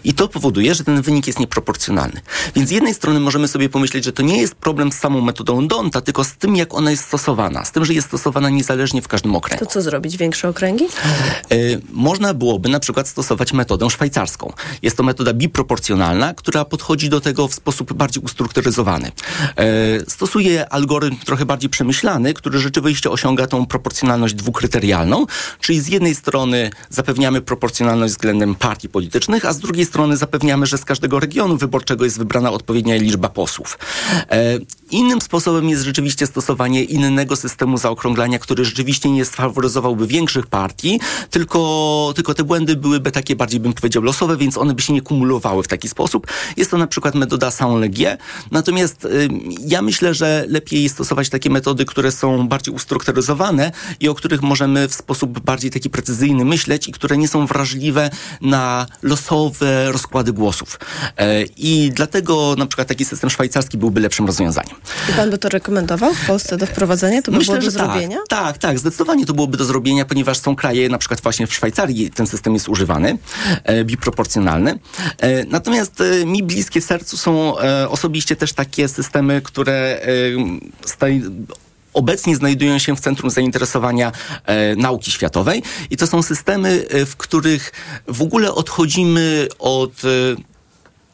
I 0.03 0.13
to 0.13 0.27
powoduje, 0.27 0.75
że 0.75 0.83
ten 0.83 1.01
wynik 1.01 1.27
jest 1.27 1.39
nieproporcjonalny. 1.39 2.21
Więc 2.55 2.69
z 2.69 2.71
jednej 2.71 2.93
strony 2.93 3.19
możemy 3.19 3.47
sobie 3.47 3.69
pomyśleć, 3.69 4.03
że 4.05 4.13
to 4.13 4.23
nie 4.23 4.41
jest 4.41 4.55
problem 4.55 4.91
z 4.91 4.95
samą 4.95 5.21
metodą 5.21 5.67
Donta, 5.67 6.01
tylko 6.01 6.23
z 6.23 6.33
tym, 6.35 6.55
jak 6.55 6.73
ona 6.73 6.91
jest 6.91 7.03
stosowana. 7.05 7.65
Z 7.65 7.71
tym, 7.71 7.85
że 7.85 7.93
jest 7.93 8.07
stosowana 8.07 8.49
niezależnie 8.49 9.01
w 9.01 9.07
każdym 9.07 9.35
okręgu. 9.35 9.65
To 9.65 9.71
co 9.71 9.81
zrobić? 9.81 10.17
Większe 10.17 10.49
okręgi? 10.49 10.85
Y, 11.51 11.81
Można 11.91 12.33
byłoby 12.33 12.69
na 12.69 12.79
przykład 12.79 13.07
stosować 13.07 13.53
metodę 13.53 13.89
szwajcarską. 13.89 14.53
Jest 14.81 14.97
to 14.97 15.03
metoda 15.03 15.33
biproporcjonalna, 15.33 16.33
która 16.33 16.65
podchodzi 16.65 17.09
do 17.09 17.21
tego 17.21 17.47
w 17.47 17.53
sposób 17.53 17.93
bardziej 17.93 18.23
ustrukturyzowany. 18.23 19.07
Y, 19.07 20.05
Stosuje 20.07 20.69
algorytm 20.69 21.17
trochę 21.25 21.45
bardziej 21.45 21.69
przemyślany, 21.83 22.33
który 22.33 22.59
rzeczywiście 22.59 23.09
osiąga 23.09 23.47
tą 23.47 23.65
proporcjonalność 23.65 24.33
dwukryterialną, 24.33 25.25
czyli 25.59 25.81
z 25.81 25.87
jednej 25.87 26.15
strony 26.15 26.69
zapewniamy 26.89 27.41
proporcjonalność 27.41 28.13
względem 28.13 28.55
partii 28.55 28.89
politycznych, 28.89 29.45
a 29.45 29.53
z 29.53 29.59
drugiej 29.59 29.85
strony 29.85 30.17
zapewniamy, 30.17 30.65
że 30.65 30.77
z 30.77 30.85
każdego 30.85 31.19
regionu 31.19 31.57
wyborczego 31.57 32.05
jest 32.05 32.17
wybrana 32.17 32.51
odpowiednia 32.51 32.95
liczba 32.95 33.29
posłów. 33.29 33.77
E, 34.31 34.59
Innym 34.93 35.21
sposobem 35.21 35.69
jest 35.69 35.83
rzeczywiście 35.83 36.27
stosowanie 36.27 36.83
innego 36.83 37.35
systemu 37.35 37.77
zaokrąglania, 37.77 38.39
który 38.39 38.65
rzeczywiście 38.65 39.11
nie 39.11 39.25
sfaworyzowałby 39.25 40.07
większych 40.07 40.47
partii, 40.47 40.99
tylko, 41.29 42.13
tylko 42.15 42.33
te 42.33 42.43
błędy 42.43 42.75
byłyby 42.75 43.11
takie 43.11 43.35
bardziej, 43.35 43.59
bym 43.59 43.73
powiedział, 43.73 44.03
losowe, 44.03 44.37
więc 44.37 44.57
one 44.57 44.73
by 44.73 44.81
się 44.81 44.93
nie 44.93 45.01
kumulowały 45.01 45.63
w 45.63 45.67
taki 45.67 45.89
sposób. 45.89 46.27
Jest 46.57 46.71
to 46.71 46.77
na 46.77 46.87
przykład 46.87 47.15
metoda 47.15 47.49
Saint-Legier. 47.49 48.17
Natomiast 48.51 49.07
ja 49.67 49.81
myślę, 49.81 50.13
że 50.13 50.45
lepiej 50.47 50.89
stosować 50.89 51.29
takie 51.29 51.49
metody 51.49 51.72
metody, 51.73 51.85
które 51.85 52.11
są 52.11 52.47
bardziej 52.47 52.73
ustrukturyzowane 52.73 53.71
i 53.99 54.09
o 54.09 54.15
których 54.15 54.41
możemy 54.41 54.87
w 54.87 54.93
sposób 54.93 55.39
bardziej 55.39 55.71
taki 55.71 55.89
precyzyjny 55.89 56.45
myśleć 56.45 56.87
i 56.87 56.91
które 56.91 57.17
nie 57.17 57.27
są 57.27 57.45
wrażliwe 57.45 58.09
na 58.41 58.85
losowe 59.01 59.91
rozkłady 59.91 60.33
głosów. 60.33 60.79
E, 61.17 61.43
I 61.43 61.91
dlatego 61.95 62.55
na 62.57 62.65
przykład 62.65 62.87
taki 62.87 63.05
system 63.05 63.29
szwajcarski 63.29 63.77
byłby 63.77 64.01
lepszym 64.01 64.25
rozwiązaniem. 64.25 64.75
I 65.09 65.13
pan 65.13 65.29
by 65.29 65.37
to 65.37 65.49
rekomendował 65.49 66.13
w 66.13 66.27
Polsce 66.27 66.57
do 66.57 66.65
wprowadzenia? 66.65 67.21
To 67.21 67.31
by 67.31 67.37
Myślę, 67.37 67.59
było 67.59 67.71
do 67.71 67.77
tak. 67.77 67.87
zrobienia? 67.87 68.17
Tak, 68.29 68.57
tak, 68.57 68.79
zdecydowanie 68.79 69.25
to 69.25 69.33
byłoby 69.33 69.57
do 69.57 69.65
zrobienia, 69.65 70.05
ponieważ 70.05 70.37
są 70.37 70.55
kraje, 70.55 70.89
na 70.89 70.97
przykład 70.97 71.21
właśnie 71.21 71.47
w 71.47 71.53
Szwajcarii 71.53 72.11
ten 72.11 72.27
system 72.27 72.53
jest 72.53 72.69
używany, 72.69 73.17
e, 73.63 73.83
biproporcjonalny. 73.85 74.79
E, 75.17 75.45
natomiast 75.45 76.03
mi 76.25 76.43
bliskie 76.43 76.81
sercu 76.81 77.17
są 77.17 77.55
osobiście 77.89 78.35
też 78.35 78.53
takie 78.53 78.87
systemy, 78.87 79.41
które 79.41 80.01
obecnie 81.93 82.35
znajdują 82.35 82.79
się 82.79 82.95
w 82.95 82.99
centrum 82.99 83.29
zainteresowania 83.29 84.11
e, 84.45 84.75
nauki 84.75 85.11
światowej 85.11 85.63
i 85.89 85.97
to 85.97 86.07
są 86.07 86.21
systemy, 86.23 86.85
e, 86.89 87.05
w 87.05 87.15
których 87.15 87.71
w 88.07 88.21
ogóle 88.21 88.53
odchodzimy 88.53 89.47
od 89.59 89.91
e, 90.05 90.52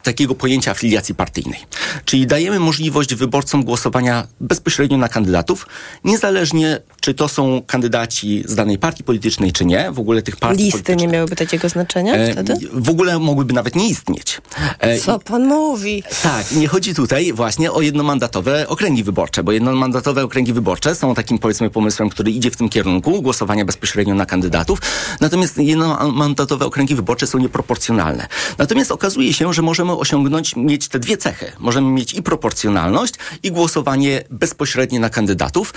takiego 0.03 0.35
pojęcia 0.35 0.71
afiliacji 0.71 1.15
partyjnej. 1.15 1.59
Czyli 2.05 2.27
dajemy 2.27 2.59
możliwość 2.59 3.15
wyborcom 3.15 3.63
głosowania 3.63 4.27
bezpośrednio 4.39 4.97
na 4.97 5.09
kandydatów, 5.09 5.67
niezależnie 6.03 6.81
czy 7.01 7.13
to 7.13 7.27
są 7.27 7.61
kandydaci 7.67 8.43
z 8.45 8.55
danej 8.55 8.77
partii 8.77 9.03
politycznej, 9.03 9.51
czy 9.51 9.65
nie. 9.65 9.91
W 9.91 9.99
ogóle 9.99 10.21
tych 10.21 10.37
partii 10.37 10.63
Listy 10.63 10.95
nie 10.95 11.07
miałyby 11.07 11.35
takiego 11.35 11.69
znaczenia 11.69 12.13
e, 12.13 12.31
wtedy? 12.31 12.53
w 12.73 12.89
ogóle 12.89 13.19
mogłyby 13.19 13.53
nawet 13.53 13.75
nie 13.75 13.89
istnieć. 13.89 14.41
E, 14.79 14.99
Co 14.99 15.19
pan 15.19 15.45
mówi? 15.47 16.03
tak, 16.23 16.51
nie 16.51 16.67
chodzi 16.67 16.95
tutaj 16.95 17.33
właśnie 17.33 17.71
o 17.71 17.81
jednomandatowe 17.81 18.67
okręgi 18.67 19.03
wyborcze, 19.03 19.43
bo 19.43 19.51
jednomandatowe 19.51 20.23
okręgi 20.23 20.53
wyborcze 20.53 20.95
są 20.95 21.15
takim 21.15 21.39
powiedzmy 21.39 21.69
pomysłem, 21.69 22.09
który 22.09 22.31
idzie 22.31 22.51
w 22.51 22.55
tym 22.55 22.69
kierunku, 22.69 23.21
głosowania 23.21 23.65
bezpośrednio 23.65 24.15
na 24.15 24.25
kandydatów, 24.25 24.79
natomiast 25.21 25.57
jednomandatowe 25.57 26.65
okręgi 26.65 26.95
wyborcze 26.95 27.27
są 27.27 27.37
nieproporcjonalne. 27.37 28.27
Natomiast 28.57 28.91
okazuje 28.91 29.33
się, 29.33 29.53
że 29.53 29.61
możemy 29.61 29.88
osiągnąć, 29.97 30.55
mieć 30.55 30.87
te 30.87 30.99
dwie 30.99 31.17
cechy. 31.17 31.51
Możemy 31.59 31.91
mieć 31.91 32.13
i 32.13 32.23
proporcjonalność, 32.23 33.13
i 33.43 33.51
głosowanie 33.51 34.23
bezpośrednie 34.29 34.99
na 34.99 35.09
kandydatów. 35.09 35.73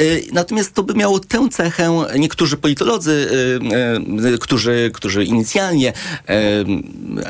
Y, 0.00 0.26
Natomiast 0.32 0.74
to 0.74 0.82
by 0.82 0.94
miało 0.94 1.20
tę 1.20 1.48
cechę, 1.48 2.06
niektórzy 2.18 2.56
politolodzy, 2.56 3.28
y, 4.22 4.34
y, 4.34 4.38
którzy, 4.38 4.90
którzy 4.94 5.24
inicjalnie 5.24 5.92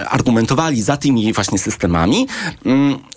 argumentowali 0.09 0.83
za 0.83 0.97
tymi 0.97 1.33
właśnie 1.33 1.59
systemami, 1.59 2.27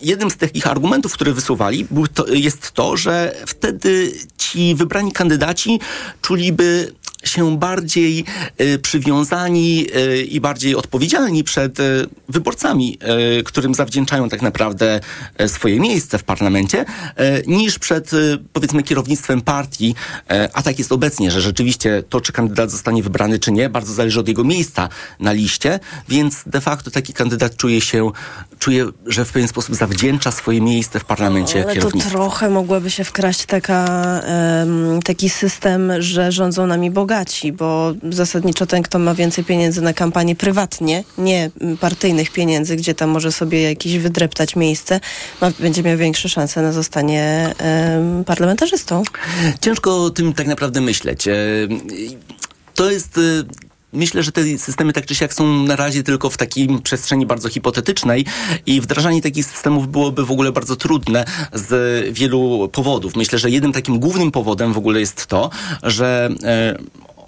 jednym 0.02 0.30
z 0.30 0.38
takich 0.38 0.68
argumentów, 0.68 1.14
które 1.14 1.34
wysuwali, 1.34 1.88
jest 2.28 2.72
to, 2.72 2.98
że 2.98 3.36
wtedy 3.46 4.14
ci 4.38 4.76
wybrani 4.76 5.12
kandydaci 5.12 5.80
czuliby 6.22 6.94
się 7.24 7.58
bardziej 7.58 8.26
y, 8.62 8.80
przywiązani 8.80 9.88
y, 9.96 10.24
i 10.24 10.42
bardziej 10.42 10.76
odpowiedzialni 10.76 11.44
przed 11.44 11.80
y, 11.80 12.08
wyborcami, 12.30 12.98
którym 13.46 13.74
zawdzięczają 13.74 14.30
tak 14.30 14.42
naprawdę 14.42 15.00
swoje 15.48 15.80
miejsce 15.80 16.18
w 16.18 16.24
parlamencie, 16.24 16.86
niż 17.48 17.80
przed 17.80 18.12
powiedzmy 18.54 18.84
kierownictwem 18.84 19.42
partii, 19.42 19.96
a 20.54 20.62
tak 20.62 20.80
jest 20.80 20.92
obecnie, 20.92 21.32
że 21.32 21.42
rzeczywiście 21.42 22.04
to, 22.10 22.22
czy 22.22 22.32
kandydat 22.32 22.72
zostanie 22.72 23.04
wybrany, 23.04 23.40
czy 23.40 23.52
nie, 23.52 23.70
bardzo 23.70 23.94
zależy 23.94 24.20
od 24.20 24.28
jego 24.28 24.44
miejsca 24.44 24.90
na 25.20 25.32
liście, 25.32 25.80
więc 26.10 26.44
de 26.46 26.62
facto 26.62 26.92
taki 26.92 27.14
kandydat 27.14 27.56
czuje 27.56 27.82
się, 27.82 28.12
czuje, 28.60 28.86
że 29.06 29.26
w 29.26 29.32
pewien 29.32 29.48
sposób 29.48 29.76
zawdzięcza 29.76 30.32
swoje 30.32 30.62
miejsce 30.62 31.00
w 31.00 31.06
parlamencie 31.06 31.64
Ale 31.64 31.76
to 31.76 31.92
trochę 31.92 32.50
mogłaby 32.50 32.92
się 32.92 33.04
wkraść 33.04 33.46
taka, 33.46 34.22
taki 35.04 35.30
system, 35.30 35.92
że 36.00 36.32
rządzą 36.32 36.68
nami 36.68 36.92
bogaci, 36.92 37.54
bo 37.54 37.94
zasadniczo 38.10 38.66
ten, 38.66 38.84
kto 38.84 39.00
ma 39.00 39.16
więcej 39.16 39.44
pieniędzy 39.44 39.82
na 39.82 39.94
kampanię 39.94 40.36
prywatnie, 40.36 41.04
nie 41.18 41.52
partyjnych 41.80 42.32
pieniędzy, 42.32 42.76
gdzie 42.76 42.94
tam 42.94 43.10
może 43.10 43.32
sobie 43.32 43.62
jakieś 43.62 43.98
wydreptać 43.98 44.56
miejsce, 44.56 45.00
ma, 45.42 45.52
będzie 45.60 45.84
miał 45.84 45.98
większe 45.98 46.30
szanse 46.30 46.62
na 46.62 46.72
zostanie 46.72 47.54
parlamentarzystą. 48.26 49.04
Ciężko 49.62 50.04
o 50.04 50.10
tym 50.10 50.34
tak 50.34 50.48
naprawdę 50.48 50.82
myśleć. 50.82 51.28
E, 51.28 51.34
To 52.76 52.92
jest. 52.92 53.20
Myślę, 53.94 54.24
że 54.24 54.32
te 54.32 54.58
systemy 54.58 54.94
tak 54.94 55.06
czy 55.06 55.16
siak 55.16 55.34
są 55.34 55.64
na 55.64 55.76
razie 55.76 56.04
tylko 56.04 56.30
w 56.30 56.38
takiej 56.38 56.68
przestrzeni 56.84 57.26
bardzo 57.26 57.50
hipotetycznej 57.50 58.26
i 58.66 58.82
wdrażanie 58.82 59.22
takich 59.22 59.46
systemów 59.46 59.88
byłoby 59.88 60.26
w 60.26 60.32
ogóle 60.32 60.52
bardzo 60.52 60.76
trudne 60.76 61.26
z 61.54 62.06
wielu 62.14 62.70
powodów. 62.72 63.16
Myślę, 63.16 63.40
że 63.40 63.50
jednym 63.50 63.74
takim 63.74 64.00
głównym 64.00 64.32
powodem 64.32 64.74
w 64.74 64.78
ogóle 64.78 65.00
jest 65.00 65.26
to, 65.26 65.50
że 65.84 66.30
e, 66.44 66.78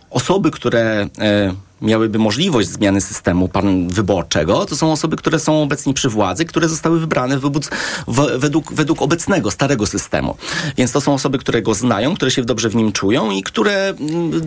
osoby, 0.09 0.51
które 0.51 1.09
e, 1.20 1.53
miałyby 1.82 2.20
możliwość 2.20 2.70
zmiany 2.70 3.02
systemu 3.02 3.48
pan 3.48 3.88
wyborczego, 3.88 4.66
to 4.66 4.76
są 4.76 4.92
osoby, 4.92 5.16
które 5.16 5.40
są 5.40 5.62
obecnie 5.62 5.94
przy 5.94 6.10
władzy, 6.10 6.46
które 6.46 6.70
zostały 6.70 7.00
wybrane 7.00 7.40
wobóz, 7.40 7.70
w, 8.08 8.40
według, 8.40 8.74
według 8.74 9.02
obecnego, 9.02 9.52
starego 9.52 9.88
systemu. 9.88 10.36
Więc 10.78 10.92
to 10.92 11.02
są 11.02 11.14
osoby, 11.14 11.38
które 11.38 11.62
go 11.62 11.74
znają, 11.74 12.16
które 12.16 12.32
się 12.32 12.44
dobrze 12.44 12.70
w 12.70 12.76
nim 12.76 12.92
czują 12.92 13.32
i 13.32 13.44
które 13.44 13.90
mm, 13.90 14.42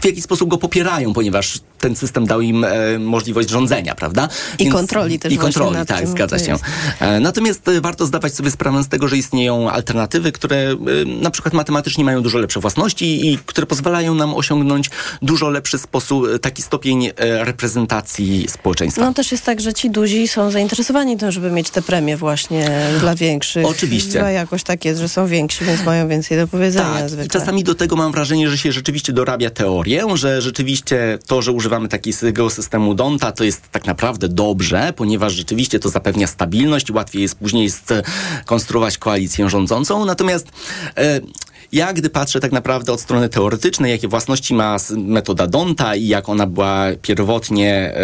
w 0.00 0.04
jakiś 0.04 0.24
sposób 0.24 0.48
go 0.48 0.58
popierają, 0.58 1.12
ponieważ 1.12 1.60
ten 1.80 1.96
system 1.96 2.26
dał 2.26 2.40
im 2.40 2.64
e, 2.64 2.98
możliwość 2.98 3.50
rządzenia, 3.50 3.94
prawda? 3.94 4.28
I 4.58 4.68
kontroli 4.68 5.18
też 5.18 5.32
I 5.32 5.38
kontroli, 5.38 5.76
tak, 5.86 6.08
zgadza 6.08 6.38
się. 6.38 6.56
E, 7.00 7.20
Natomiast 7.20 7.68
e, 7.68 7.80
warto 7.80 8.06
zdawać 8.06 8.34
sobie 8.34 8.50
sprawę 8.50 8.82
z 8.82 8.88
tego, 8.88 9.08
że 9.08 9.16
istnieją 9.16 9.70
alternatywy, 9.70 10.32
które 10.32 10.56
e, 10.56 10.76
na 11.04 11.30
przykład 11.30 11.54
matematycznie 11.54 12.04
mają 12.04 12.22
dużo 12.22 12.38
lepsze 12.38 12.60
własności 12.60 13.32
i 13.32 13.38
które 13.46 13.66
pozwalają 13.66 14.14
nam 14.14 14.34
osiągnąć 14.34 14.90
dużo 15.22 15.50
lepszy 15.50 15.78
sposób, 15.78 16.26
e, 16.34 16.38
taki 16.38 16.62
stopień 16.62 17.06
e, 17.06 17.12
reprezentacji 17.44 18.46
społeczeństwa. 18.48 19.02
No 19.04 19.14
też 19.14 19.32
jest 19.32 19.44
tak, 19.44 19.60
że 19.60 19.74
ci 19.74 19.90
duzi 19.90 20.28
są 20.28 20.50
zainteresowani 20.50 21.16
tym, 21.16 21.32
żeby 21.32 21.50
mieć 21.50 21.70
te 21.70 21.82
premie 21.82 22.16
właśnie 22.16 22.70
dla 23.00 23.14
większych. 23.14 23.66
Oczywiście. 23.66 24.12
Chyba 24.12 24.30
jakoś 24.30 24.62
tak 24.62 24.84
jest, 24.84 25.00
że 25.00 25.08
są 25.08 25.26
więksi, 25.26 25.64
więc 25.64 25.84
mają 25.84 26.08
więcej 26.08 26.38
do 26.38 26.48
powiedzenia 26.48 26.94
Tak, 26.94 27.08
zwykle. 27.08 27.26
i 27.26 27.28
czasami 27.28 27.64
do 27.64 27.74
tego 27.74 27.96
mam 27.96 28.12
wrażenie, 28.12 28.50
że 28.50 28.58
się 28.58 28.72
rzeczywiście 28.72 29.12
dorabia 29.12 29.50
teorię, 29.50 30.04
że 30.14 30.42
rzeczywiście 30.42 31.18
to, 31.26 31.42
że 31.42 31.52
używamy 31.66 31.88
takiego 31.88 32.50
systemu 32.50 32.94
Donta, 32.94 33.32
to 33.32 33.44
jest 33.44 33.70
tak 33.72 33.86
naprawdę 33.86 34.28
dobrze, 34.28 34.92
ponieważ 34.96 35.32
rzeczywiście 35.32 35.78
to 35.78 35.88
zapewnia 35.88 36.26
stabilność 36.26 36.90
łatwiej 36.90 37.22
jest 37.22 37.34
później 37.34 37.70
konstruować 38.44 38.98
koalicję 38.98 39.50
rządzącą. 39.50 40.04
Natomiast 40.04 40.46
e, 40.96 41.20
ja, 41.72 41.92
gdy 41.92 42.10
patrzę 42.10 42.40
tak 42.40 42.52
naprawdę 42.52 42.92
od 42.92 43.00
strony 43.00 43.28
teoretycznej, 43.28 43.90
jakie 43.92 44.08
własności 44.08 44.54
ma 44.54 44.76
metoda 44.96 45.46
Donta 45.46 45.94
i 45.94 46.06
jak 46.06 46.28
ona 46.28 46.46
była 46.46 46.84
pierwotnie 47.02 47.94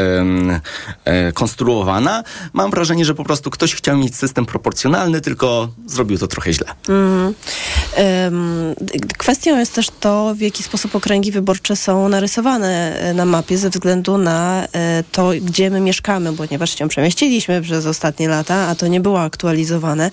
e, 1.04 1.32
konstruowana, 1.32 2.24
mam 2.52 2.70
wrażenie, 2.70 3.04
że 3.04 3.14
po 3.14 3.24
prostu 3.24 3.50
ktoś 3.50 3.74
chciał 3.74 3.96
mieć 3.96 4.16
system 4.16 4.46
proporcjonalny, 4.46 5.20
tylko 5.20 5.68
zrobił 5.86 6.18
to 6.18 6.26
trochę 6.26 6.52
źle. 6.52 6.66
Em, 6.88 8.74
d- 8.80 8.98
Kwestią 9.18 9.58
jest 9.58 9.74
też 9.74 9.86
to, 10.00 10.34
w 10.34 10.40
jaki 10.40 10.62
sposób 10.62 10.94
okręgi 10.94 11.32
wyborcze 11.32 11.76
są 11.76 12.08
narysowane 12.08 12.98
e, 13.00 13.14
na 13.14 13.24
mapie 13.24 13.58
ze 13.58 13.70
względu 13.70 14.18
na 14.18 14.66
e, 14.72 15.04
to, 15.12 15.30
gdzie 15.42 15.70
my 15.70 15.80
mieszkamy, 15.80 16.32
ponieważ 16.32 16.78
się 16.78 16.88
przemieściliśmy 16.88 17.62
przez 17.62 17.86
ostatnie 17.86 18.28
lata, 18.28 18.54
a 18.54 18.74
to 18.74 18.86
nie 18.86 19.00
było 19.00 19.20
aktualizowane. 19.22 20.10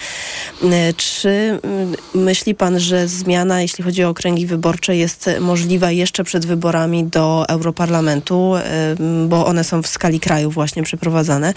Czy 0.97 1.29
mm, 1.63 1.95
myśli 2.15 2.55
pan, 2.55 2.79
że 2.79 3.07
zmiana, 3.07 3.38
jeśli 3.59 3.83
chodzi 3.83 4.03
o 4.03 4.09
okręgi 4.09 4.45
wyborcze, 4.45 4.95
jest 4.95 5.29
możliwa 5.39 5.91
jeszcze 5.91 6.23
przed 6.23 6.45
wyborami 6.45 7.03
do 7.03 7.45
Europarlamentu, 7.49 8.53
bo 9.27 9.45
one 9.45 9.63
są 9.63 9.81
w 9.81 9.87
skali 9.87 10.19
kraju 10.19 10.51
właśnie 10.51 10.83
przeprowadzane? 10.83 11.53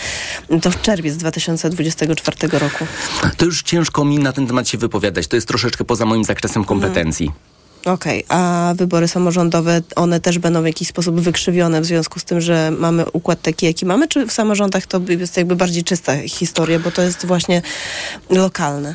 To 0.62 0.70
w 0.70 0.82
czerwiec 0.82 1.16
2024 1.16 2.58
roku. 2.58 2.86
To 3.36 3.44
już 3.44 3.62
ciężko 3.62 4.04
mi 4.04 4.18
na 4.18 4.32
ten 4.32 4.46
temat 4.46 4.68
się 4.68 4.78
wypowiadać. 4.78 5.26
To 5.26 5.36
jest 5.36 5.48
troszeczkę 5.48 5.84
poza 5.84 6.04
moim 6.04 6.24
zakresem 6.24 6.64
kompetencji. 6.64 7.30
Okej, 7.84 8.24
a 8.28 8.72
wybory 8.76 9.08
samorządowe, 9.08 9.80
one 9.96 10.20
też 10.20 10.38
będą 10.38 10.62
w 10.62 10.66
jakiś 10.66 10.88
sposób 10.88 11.20
wykrzywione 11.20 11.80
w 11.80 11.84
związku 11.84 12.18
z 12.18 12.24
tym, 12.24 12.40
że 12.40 12.72
mamy 12.78 13.10
układ 13.10 13.42
taki, 13.42 13.66
jaki 13.66 13.86
mamy, 13.86 14.08
czy 14.08 14.26
w 14.26 14.32
samorządach 14.32 14.86
to 14.86 15.00
jest 15.08 15.36
jakby 15.36 15.56
bardziej 15.56 15.84
czysta 15.84 16.16
historia, 16.16 16.78
bo 16.78 16.90
to 16.90 17.02
jest 17.02 17.26
właśnie 17.26 17.62
lokalne? 18.30 18.94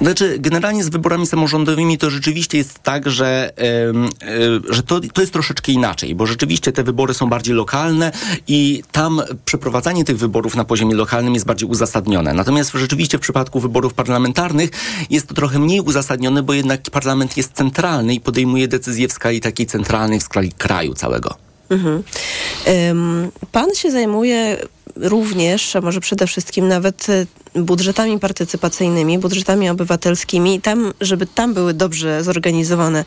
Znaczy, 0.00 0.36
generalnie 0.38 0.84
z 0.84 0.88
wyborami 0.88 1.26
samorządowymi 1.26 1.98
to 1.98 2.10
rzeczywiście 2.10 2.58
jest 2.58 2.78
tak, 2.82 3.10
że, 3.10 3.52
e, 3.58 4.74
że 4.74 4.82
to, 4.82 5.00
to 5.12 5.20
jest 5.20 5.32
troszeczkę 5.32 5.72
inaczej, 5.72 6.14
bo 6.14 6.26
rzeczywiście 6.26 6.72
te 6.72 6.84
wybory 6.84 7.14
są 7.14 7.28
bardziej 7.28 7.54
lokalne 7.54 8.12
i 8.48 8.82
tam 8.92 9.22
przeprowadzanie 9.44 10.04
tych 10.04 10.18
wyborów 10.18 10.56
na 10.56 10.64
poziomie 10.64 10.94
lokalnym 10.94 11.34
jest 11.34 11.46
bardziej 11.46 11.68
uzasadnione. 11.68 12.34
Natomiast 12.34 12.72
rzeczywiście 12.74 13.18
w 13.18 13.20
przypadku 13.20 13.60
wyborów 13.60 13.94
parlamentarnych 13.94 14.70
jest 15.10 15.26
to 15.26 15.34
trochę 15.34 15.58
mniej 15.58 15.80
uzasadnione, 15.80 16.42
bo 16.42 16.52
jednak 16.52 16.82
parlament 16.90 17.36
jest 17.36 17.52
centralny 17.52 18.17
i 18.18 18.20
podejmuje 18.20 18.68
decyzje 18.68 19.08
w 19.08 19.12
skali 19.12 19.40
takiej 19.40 19.66
centralnej, 19.66 20.20
w 20.20 20.22
skali 20.22 20.52
kraju 20.52 20.94
całego. 20.94 21.34
Mhm. 21.70 22.02
Pan 23.52 23.74
się 23.74 23.90
zajmuje 23.90 24.56
również, 24.96 25.76
a 25.76 25.80
może 25.80 26.00
przede 26.00 26.26
wszystkim 26.26 26.68
nawet 26.68 27.06
e, 27.08 27.26
budżetami 27.54 28.18
partycypacyjnymi, 28.18 29.18
budżetami 29.18 29.70
obywatelskimi, 29.70 30.60
tam, 30.60 30.92
żeby 31.00 31.26
tam 31.26 31.54
były 31.54 31.74
dobrze 31.74 32.24
zorganizowane 32.24 33.04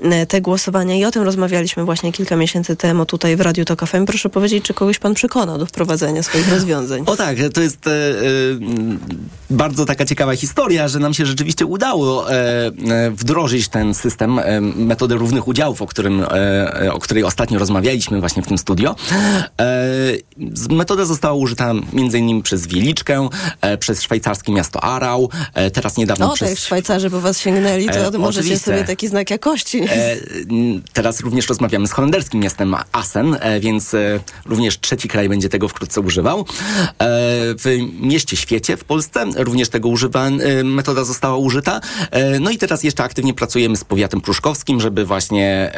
e, 0.00 0.26
te 0.26 0.40
głosowania 0.40 0.94
i 0.96 1.04
o 1.04 1.10
tym 1.10 1.22
rozmawialiśmy 1.22 1.84
właśnie 1.84 2.12
kilka 2.12 2.36
miesięcy 2.36 2.76
temu 2.76 3.06
tutaj 3.06 3.36
w 3.36 3.40
Radiu 3.40 3.64
Tok 3.64 3.86
FM. 3.86 4.06
Proszę 4.06 4.28
powiedzieć, 4.28 4.64
czy 4.64 4.74
kogoś 4.74 4.98
pan 4.98 5.14
przekonał 5.14 5.58
do 5.58 5.66
wprowadzenia 5.66 6.22
swoich 6.22 6.48
rozwiązań? 6.48 7.02
O 7.06 7.16
tak, 7.16 7.36
to 7.54 7.60
jest 7.60 7.86
e, 7.86 7.90
e, 7.90 7.94
bardzo 9.50 9.86
taka 9.86 10.04
ciekawa 10.04 10.36
historia, 10.36 10.88
że 10.88 10.98
nam 10.98 11.14
się 11.14 11.26
rzeczywiście 11.26 11.66
udało 11.66 12.32
e, 12.32 12.70
wdrożyć 13.10 13.68
ten 13.68 13.94
system 13.94 14.38
e, 14.38 14.60
metody 14.60 15.14
równych 15.14 15.48
udziałów, 15.48 15.82
o, 15.82 15.86
którym, 15.86 16.24
o 16.92 16.98
której 16.98 17.24
ostatnio 17.24 17.58
rozmawialiśmy 17.58 18.20
właśnie 18.20 18.42
w 18.42 18.46
tym 18.46 18.58
studio. 18.58 18.96
metoda 20.70 21.04
została 21.04 21.23
użyta 21.32 21.72
między 21.92 22.18
innymi 22.18 22.42
przez 22.42 22.66
Wieliczkę, 22.66 23.28
przez 23.78 24.02
szwajcarskie 24.02 24.52
miasto 24.52 24.84
Arau, 24.84 25.30
teraz 25.72 25.96
niedawno 25.96 26.26
no, 26.26 26.34
przez... 26.34 26.50
jak 26.50 26.58
Szwajcarzy 26.58 27.10
po 27.10 27.20
was 27.20 27.40
sięgnęli, 27.40 27.86
to 27.86 28.08
e, 28.14 28.18
możecie 28.18 28.40
oczywiście. 28.40 28.58
sobie 28.64 28.84
taki 28.84 29.08
znak 29.08 29.30
jakości. 29.30 29.80
E, 29.82 30.16
teraz 30.92 31.20
również 31.20 31.48
rozmawiamy 31.48 31.86
z 31.86 31.92
holenderskim 31.92 32.40
miastem 32.40 32.76
Assen, 32.92 33.36
e, 33.40 33.60
więc 33.60 33.92
również 34.46 34.80
trzeci 34.80 35.08
kraj 35.08 35.28
będzie 35.28 35.48
tego 35.48 35.68
wkrótce 35.68 36.00
używał. 36.00 36.46
w 37.58 37.78
mieście 38.00 38.36
Świecie 38.36 38.76
w 38.76 38.84
Polsce 38.84 39.24
również 39.36 39.68
tego 39.68 39.88
używa, 39.88 40.30
metoda 40.64 41.04
została 41.04 41.36
użyta. 41.36 41.80
no 42.40 42.50
i 42.50 42.58
teraz 42.58 42.84
jeszcze 42.84 43.02
aktywnie 43.02 43.34
pracujemy 43.34 43.76
z 43.76 43.84
powiatem 43.84 44.20
pruszkowskim, 44.20 44.80
żeby 44.80 45.04
właśnie 45.04 45.72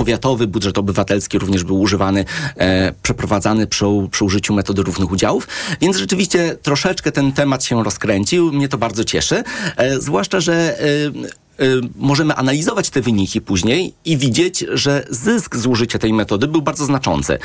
powiatowy 0.00 0.46
budżet 0.46 0.78
obywatelski 0.78 1.38
również 1.38 1.64
był 1.64 1.80
używany, 1.80 2.24
e, 2.56 2.92
przeprowadzany 3.02 3.66
przy, 3.66 3.84
przy 4.10 4.24
użyciu 4.24 4.54
metody 4.54 4.82
równych 4.82 5.10
udziałów. 5.10 5.48
Więc 5.80 5.96
rzeczywiście 5.96 6.56
troszeczkę 6.62 7.12
ten 7.12 7.32
temat 7.32 7.64
się 7.64 7.84
rozkręcił. 7.84 8.52
Mnie 8.52 8.68
to 8.68 8.78
bardzo 8.78 9.04
cieszy. 9.04 9.42
E, 9.76 10.00
zwłaszcza, 10.00 10.40
że 10.40 10.80
e, 10.80 11.40
Y, 11.62 11.80
możemy 11.96 12.34
analizować 12.34 12.90
te 12.90 13.00
wyniki 13.00 13.40
później 13.40 13.94
i 14.04 14.16
widzieć, 14.16 14.64
że 14.72 15.04
zysk 15.10 15.56
z 15.56 15.66
użycia 15.66 15.98
tej 15.98 16.12
metody 16.12 16.46
był 16.46 16.62
bardzo 16.62 16.84
znaczący. 16.84 17.32
Y, 17.34 17.38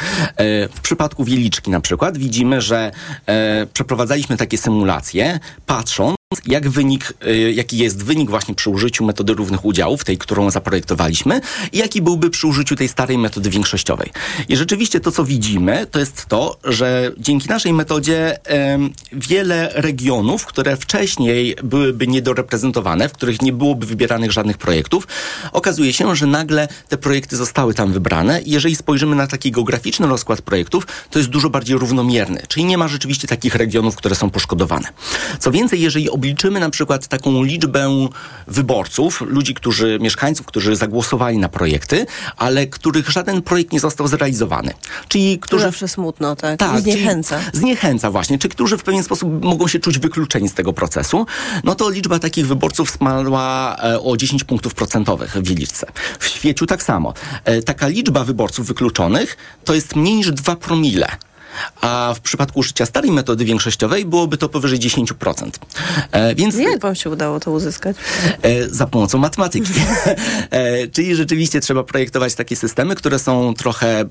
w 0.75 0.81
przypadku 0.81 1.23
Wieliczki 1.23 1.71
na 1.71 1.81
przykład 1.81 2.17
widzimy, 2.17 2.61
że 2.61 2.91
y, 3.63 3.67
przeprowadzaliśmy 3.73 4.37
takie 4.37 4.57
symulacje, 4.57 5.39
patrząc 5.65 6.15
jak 6.45 6.69
wynik, 6.69 7.13
jaki 7.53 7.77
jest 7.77 8.03
wynik 8.03 8.29
właśnie 8.29 8.55
przy 8.55 8.69
użyciu 8.69 9.05
metody 9.05 9.33
równych 9.33 9.65
udziałów, 9.65 10.03
tej, 10.03 10.17
którą 10.17 10.51
zaprojektowaliśmy, 10.51 11.41
i 11.71 11.77
jaki 11.77 12.01
byłby 12.01 12.29
przy 12.29 12.47
użyciu 12.47 12.75
tej 12.75 12.87
starej 12.87 13.17
metody 13.17 13.49
większościowej. 13.49 14.11
I 14.49 14.55
rzeczywiście 14.55 14.99
to, 14.99 15.11
co 15.11 15.25
widzimy, 15.25 15.87
to 15.91 15.99
jest 15.99 16.25
to, 16.25 16.57
że 16.63 17.11
dzięki 17.17 17.49
naszej 17.49 17.73
metodzie 17.73 18.37
wiele 19.11 19.71
regionów, 19.75 20.45
które 20.45 20.77
wcześniej 20.77 21.55
byłyby 21.63 22.07
niedoreprezentowane, 22.07 23.09
w 23.09 23.13
których 23.13 23.41
nie 23.41 23.53
byłoby 23.53 23.85
wybieranych 23.85 24.31
żadnych 24.31 24.57
projektów. 24.57 25.07
Okazuje 25.51 25.93
się, 25.93 26.15
że 26.15 26.25
nagle 26.25 26.67
te 26.89 26.97
projekty 26.97 27.37
zostały 27.37 27.73
tam 27.73 27.93
wybrane 27.93 28.41
i 28.41 28.51
jeżeli 28.51 28.75
spojrzymy 28.75 29.15
na 29.15 29.27
taki 29.27 29.51
geograficzny 29.51 30.07
rozkład 30.07 30.41
projektów, 30.41 30.87
to 31.09 31.19
jest 31.19 31.29
dużo 31.29 31.49
bardziej 31.49 31.77
równomierny, 31.77 32.43
czyli 32.47 32.65
nie 32.65 32.77
ma 32.77 32.87
rzeczywiście 32.87 33.27
takich 33.27 33.55
regionów, 33.55 33.95
które 33.95 34.15
są 34.15 34.29
poszkodowane. 34.29 34.87
Co 35.39 35.51
więcej, 35.51 35.81
jeżeli 35.81 36.09
obliczymy 36.25 36.59
na 36.59 36.69
przykład 36.69 37.07
taką 37.07 37.43
liczbę 37.43 38.07
wyborców, 38.47 39.21
ludzi, 39.21 39.53
którzy, 39.53 39.99
mieszkańców, 40.01 40.45
którzy 40.45 40.75
zagłosowali 40.75 41.37
na 41.37 41.49
projekty, 41.49 42.05
ale 42.37 42.67
których 42.67 43.09
żaden 43.09 43.41
projekt 43.41 43.71
nie 43.71 43.79
został 43.79 44.07
zrealizowany. 44.07 44.73
Czyli 45.07 45.39
którzy... 45.39 45.63
Zawsze 45.63 45.87
smutno, 45.87 46.35
tak? 46.35 46.59
tak 46.59 46.81
zniechęca. 46.81 47.39
Zniechęca 47.53 48.11
właśnie. 48.11 48.37
Czy 48.37 48.49
którzy 48.49 48.77
w 48.77 48.83
pewien 48.83 49.03
sposób 49.03 49.43
mogą 49.43 49.67
się 49.67 49.79
czuć 49.79 49.99
wykluczeni 49.99 50.49
z 50.49 50.53
tego 50.53 50.73
procesu, 50.73 51.25
no 51.63 51.75
to 51.75 51.89
liczba 51.89 52.19
takich 52.19 52.47
wyborców 52.47 52.91
smalała 52.91 53.77
e, 53.77 54.01
o 54.01 54.17
10 54.17 54.43
punktów 54.43 54.73
procentowych 54.73 55.31
w 55.31 55.47
Wieliczce. 55.47 55.87
W 56.19 56.27
Świeciu 56.27 56.65
tak 56.65 56.83
samo. 56.83 57.13
E, 57.43 57.61
taka 57.61 57.87
liczba 57.87 58.23
wyborców 58.23 58.67
wykluczonych 58.67 59.37
to 59.63 59.73
jest 59.73 59.95
mniej 59.95 60.15
niż 60.15 60.31
2 60.31 60.55
promile 60.55 61.07
a 61.81 62.13
w 62.15 62.19
przypadku 62.19 62.59
użycia 62.59 62.85
starej 62.85 63.11
metody 63.11 63.45
większościowej 63.45 64.05
byłoby 64.05 64.37
to 64.37 64.49
powyżej 64.49 64.79
10%. 64.79 65.49
E, 66.11 66.35
więc, 66.35 66.55
Jak 66.55 66.81
wam 66.81 66.95
się 66.95 67.09
udało 67.09 67.39
to 67.39 67.51
uzyskać? 67.51 67.97
E, 68.41 68.69
za 68.69 68.87
pomocą 68.87 69.17
matematyki. 69.17 69.71
e, 70.49 70.87
czyli 70.87 71.15
rzeczywiście 71.15 71.61
trzeba 71.61 71.83
projektować 71.83 72.35
takie 72.35 72.55
systemy, 72.55 72.95
które 72.95 73.19
są 73.19 73.53
trochę 73.53 74.05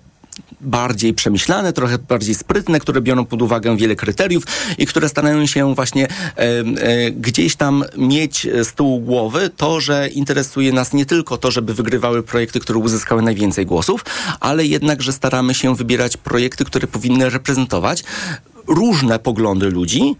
bardziej 0.60 1.14
przemyślane, 1.14 1.72
trochę 1.72 1.98
bardziej 1.98 2.34
sprytne, 2.34 2.80
które 2.80 3.00
biorą 3.00 3.24
pod 3.24 3.42
uwagę 3.42 3.76
wiele 3.76 3.96
kryteriów 3.96 4.44
i 4.78 4.86
które 4.86 5.08
starają 5.08 5.46
się 5.46 5.74
właśnie 5.74 6.08
e, 6.08 6.38
e, 6.38 7.10
gdzieś 7.10 7.56
tam 7.56 7.84
mieć 7.96 8.46
z 8.62 8.72
tyłu 8.72 9.00
głowy 9.00 9.50
to, 9.56 9.80
że 9.80 10.08
interesuje 10.08 10.72
nas 10.72 10.92
nie 10.92 11.06
tylko 11.06 11.36
to, 11.36 11.50
żeby 11.50 11.74
wygrywały 11.74 12.22
projekty, 12.22 12.60
które 12.60 12.78
uzyskały 12.78 13.22
najwięcej 13.22 13.66
głosów, 13.66 14.04
ale 14.40 14.66
jednak, 14.66 15.02
że 15.02 15.12
staramy 15.12 15.54
się 15.54 15.76
wybierać 15.76 16.16
projekty, 16.16 16.64
które 16.64 16.86
powinny 16.86 17.30
reprezentować 17.30 18.04
różne 18.66 19.18
poglądy 19.18 19.70
ludzi 19.70 20.16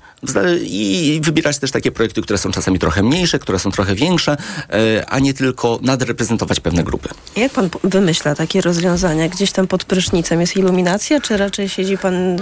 i 0.63 1.21
wybierać 1.25 1.59
też 1.59 1.71
takie 1.71 1.91
projekty, 1.91 2.23
które 2.23 2.39
są 2.39 2.51
czasami 2.51 2.79
trochę 2.79 3.03
mniejsze, 3.03 3.39
które 3.39 3.59
są 3.59 3.71
trochę 3.71 3.95
większe, 3.95 4.37
e, 4.71 5.07
a 5.09 5.19
nie 5.19 5.35
tylko 5.35 5.79
nadreprezentować 5.83 6.61
pewne 6.61 6.85
grupy. 6.85 7.09
Jak 7.37 7.53
pan 7.53 7.69
wymyśla 7.85 8.35
takie 8.35 8.61
rozwiązania? 8.61 9.29
Gdzieś 9.29 9.53
tam 9.53 9.67
pod 9.67 9.85
prysznicem 9.85 10.41
jest 10.41 10.57
iluminacja, 10.57 11.21
czy 11.21 11.37
raczej 11.37 11.69
siedzi 11.69 11.99
pan, 11.99 12.37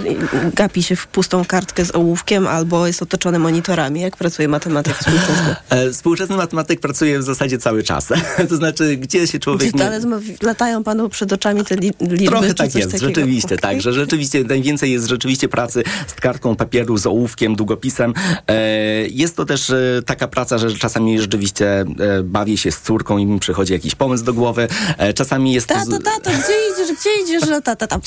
gapi 0.53 0.83
się 0.83 0.95
w 0.95 1.07
pustą 1.07 1.45
kartkę 1.45 1.85
z 1.85 1.95
ołówkiem 1.95 2.47
albo 2.47 2.87
jest 2.87 3.01
otoczony 3.01 3.39
monitorami? 3.39 4.01
Jak 4.01 4.17
pracuje 4.17 4.47
matematyk 4.47 4.97
współczesny? 4.97 5.55
E, 5.69 5.91
współczesny 5.91 6.35
matematyk 6.35 6.79
pracuje 6.79 7.19
w 7.19 7.23
zasadzie 7.23 7.57
cały 7.57 7.83
czas. 7.83 8.07
to 8.49 8.55
znaczy, 8.55 8.97
gdzie 8.97 9.27
się 9.27 9.39
człowiek... 9.39 9.71
Gdzie, 9.71 9.83
nie... 9.89 10.37
Latają 10.41 10.83
panu 10.83 11.09
przed 11.09 11.33
oczami 11.33 11.65
te 11.65 11.75
liczby? 11.75 12.25
Trochę 12.25 12.53
tak 12.53 12.75
jest, 12.75 12.91
takiego? 12.91 13.09
rzeczywiście, 13.09 13.55
okay. 13.55 13.57
tak, 13.57 13.81
że 13.81 13.93
rzeczywiście 13.93 14.43
najwięcej 14.43 14.91
jest 14.91 15.07
rzeczywiście 15.07 15.49
pracy 15.49 15.83
z 16.07 16.13
kartką 16.13 16.55
papieru, 16.55 16.97
z 16.97 17.05
ołówkiem, 17.07 17.55
długopisem. 17.55 18.13
E, 18.47 18.55
jest 19.07 19.35
to 19.35 19.45
też 19.45 19.69
e, 19.69 20.01
taka 20.05 20.27
praca, 20.27 20.57
że 20.57 20.75
czasami 20.75 21.19
rzeczywiście 21.19 21.81
e, 21.81 21.85
bawię 22.23 22.57
się 22.57 22.71
z 22.71 22.81
córką 22.81 23.17
i 23.17 23.25
mi 23.25 23.39
przychodzi 23.39 23.73
jakiś 23.73 23.95
pomysł 23.95 24.23
do 24.23 24.33
głowy. 24.33 24.67
Czasami 25.15 25.53
jest... 25.53 25.67
Tato, 25.67 25.99
tato, 25.99 26.29
gdzie 26.29 26.53
idziesz, 26.73 26.97
gdzie 26.99 27.23
idziesz? 27.23 27.49
Że 27.49 27.61
tata 27.61 27.87
tam 27.87 28.01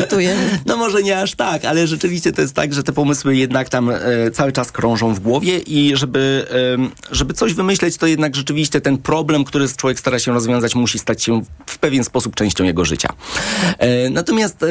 cytuję. 0.00 0.36
No 0.66 0.76
może 0.76 1.02
nie 1.02 1.20
aż 1.20 1.34
tak, 1.34 1.64
ale 1.64 1.86
rzeczywiście 1.86 2.32
to 2.32 2.42
jest 2.42 2.54
tak, 2.54 2.74
że 2.74 2.82
te 2.82 2.92
pomysły 2.92 3.36
jednak 3.36 3.68
tam 3.68 3.90
cały 4.32 4.52
czas 4.52 4.72
krążą 4.72 5.14
w 5.14 5.20
głowie 5.20 5.58
i 5.58 5.96
żeby, 5.96 6.46
żeby 7.10 7.34
coś 7.34 7.54
wymyśleć, 7.54 7.96
to 7.96 8.06
jednak 8.06 8.36
rzeczywiście 8.36 8.80
ten 8.80 8.98
problem, 8.98 9.44
który 9.44 9.68
człowiek 9.68 10.00
stara 10.00 10.18
się 10.18 10.32
rozwiązać, 10.32 10.74
musi 10.74 10.98
stać 10.98 11.22
się 11.22 11.42
w 11.66 11.78
pewien 11.78 12.04
sposób 12.04 12.34
częścią 12.34 12.64
jego 12.64 12.84
życia. 12.84 13.08
Natomiast 14.10 14.64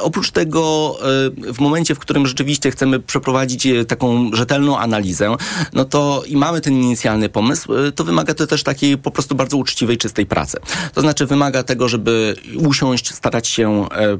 oprócz 0.00 0.30
tego 0.30 0.96
w 1.36 1.60
momencie, 1.60 1.73
w 1.82 1.98
którym 1.98 2.26
rzeczywiście 2.26 2.70
chcemy 2.70 3.00
przeprowadzić 3.00 3.66
e, 3.66 3.84
taką 3.84 4.30
rzetelną 4.32 4.78
analizę, 4.78 5.36
no 5.72 5.84
to 5.84 6.22
i 6.26 6.36
mamy 6.36 6.60
ten 6.60 6.74
inicjalny 6.74 7.28
pomysł, 7.28 7.74
e, 7.74 7.92
to 7.92 8.04
wymaga 8.04 8.34
to 8.34 8.46
też 8.46 8.62
takiej 8.62 8.98
po 8.98 9.10
prostu 9.10 9.34
bardzo 9.34 9.56
uczciwej, 9.56 9.98
czystej 9.98 10.26
pracy. 10.26 10.58
To 10.94 11.00
znaczy 11.00 11.26
wymaga 11.26 11.62
tego, 11.62 11.88
żeby 11.88 12.36
usiąść, 12.56 13.14
starać 13.14 13.48
się 13.48 13.86
e, 13.90 14.18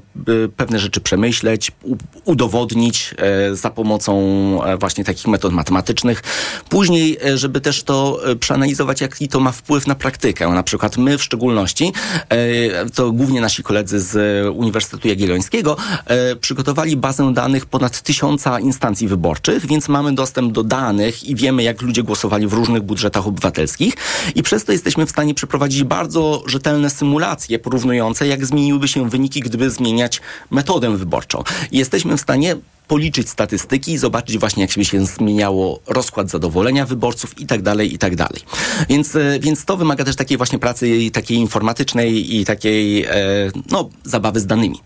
pewne 0.56 0.78
rzeczy 0.78 1.00
przemyśleć, 1.00 1.72
udowodnić 2.24 3.14
za 3.52 3.70
pomocą 3.70 4.14
właśnie 4.80 5.04
takich 5.04 5.26
metod 5.26 5.52
matematycznych. 5.52 6.22
Później, 6.68 7.18
żeby 7.34 7.60
też 7.60 7.82
to 7.82 8.20
przeanalizować, 8.40 9.00
jaki 9.00 9.28
to 9.28 9.40
ma 9.40 9.52
wpływ 9.52 9.86
na 9.86 9.94
praktykę. 9.94 10.48
Na 10.48 10.62
przykład 10.62 10.96
my 10.96 11.18
w 11.18 11.22
szczególności, 11.22 11.92
to 12.94 13.12
głównie 13.12 13.40
nasi 13.40 13.62
koledzy 13.62 14.00
z 14.00 14.46
Uniwersytetu 14.56 15.08
Jagiellońskiego, 15.08 15.76
przygotowali 16.40 16.96
bazę 16.96 17.32
danych 17.32 17.43
ponad 17.66 18.02
tysiąca 18.02 18.60
instancji 18.60 19.08
wyborczych, 19.08 19.66
więc 19.66 19.88
mamy 19.88 20.14
dostęp 20.14 20.52
do 20.52 20.62
danych 20.62 21.24
i 21.24 21.34
wiemy, 21.34 21.62
jak 21.62 21.82
ludzie 21.82 22.02
głosowali 22.02 22.46
w 22.46 22.52
różnych 22.52 22.82
budżetach 22.82 23.26
obywatelskich 23.26 23.94
i 24.34 24.42
przez 24.42 24.64
to 24.64 24.72
jesteśmy 24.72 25.06
w 25.06 25.10
stanie 25.10 25.34
przeprowadzić 25.34 25.84
bardzo 25.84 26.42
rzetelne 26.46 26.90
symulacje 26.90 27.58
porównujące, 27.58 28.26
jak 28.26 28.46
zmieniłyby 28.46 28.88
się 28.88 29.10
wyniki, 29.10 29.40
gdyby 29.40 29.70
zmieniać 29.70 30.20
metodę 30.50 30.96
wyborczą. 30.96 31.42
Jesteśmy 31.72 32.16
w 32.16 32.20
stanie 32.20 32.56
policzyć 32.88 33.28
statystyki 33.28 33.92
i 33.92 33.98
zobaczyć 33.98 34.38
właśnie, 34.38 34.62
jak 34.62 34.70
się 34.84 35.06
zmieniało 35.06 35.80
rozkład 35.86 36.30
zadowolenia 36.30 36.86
wyborców 36.86 37.40
i 37.40 37.46
tak 37.46 37.62
dalej, 37.62 37.94
i 37.94 37.98
tak 37.98 38.16
dalej. 38.16 38.40
Więc, 38.88 39.16
e, 39.16 39.38
więc 39.40 39.64
to 39.64 39.76
wymaga 39.76 40.04
też 40.04 40.16
takiej 40.16 40.36
właśnie 40.36 40.58
pracy 40.58 41.10
takiej 41.12 41.38
informatycznej 41.38 42.36
i 42.36 42.44
takiej, 42.44 43.04
e, 43.04 43.10
no, 43.70 43.88
zabawy 44.04 44.40
z 44.40 44.46
danymi. 44.46 44.80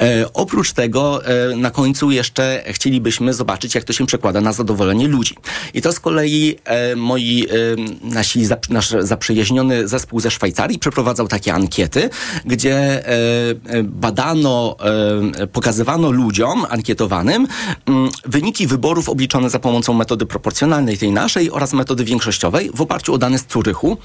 E, 0.00 0.32
oprócz 0.32 0.72
tego 0.72 1.20
na 1.56 1.70
końcu 1.70 2.10
jeszcze 2.10 2.64
chcielibyśmy 2.66 3.34
zobaczyć, 3.34 3.74
jak 3.74 3.84
to 3.84 3.92
się 3.92 4.06
przekłada 4.06 4.40
na 4.40 4.52
zadowolenie 4.52 5.08
ludzi. 5.08 5.34
I 5.74 5.82
to 5.82 5.92
z 5.92 6.00
kolei 6.00 6.58
moi, 6.96 7.46
nasi, 8.02 8.46
nasz 8.70 8.90
zaprzyjaźniony 9.00 9.88
zespół 9.88 10.20
ze 10.20 10.30
Szwajcarii 10.30 10.78
przeprowadzał 10.78 11.28
takie 11.28 11.54
ankiety, 11.54 12.10
gdzie 12.44 13.04
badano, 13.84 14.76
pokazywano 15.52 16.10
ludziom 16.10 16.66
ankietowanym 16.70 17.39
mm, 17.86 18.10
wyniki 18.24 18.66
wyborów 18.66 19.08
obliczone 19.08 19.50
za 19.50 19.58
pomocą 19.58 19.94
metody 19.94 20.26
proporcjonalnej, 20.26 20.98
tej 20.98 21.12
naszej, 21.12 21.50
oraz 21.50 21.72
metody 21.72 22.04
większościowej 22.04 22.70
w 22.74 22.80
oparciu 22.80 23.14
o 23.14 23.18
dane 23.18 23.38
z 23.38 23.44
Curychu 23.44 23.96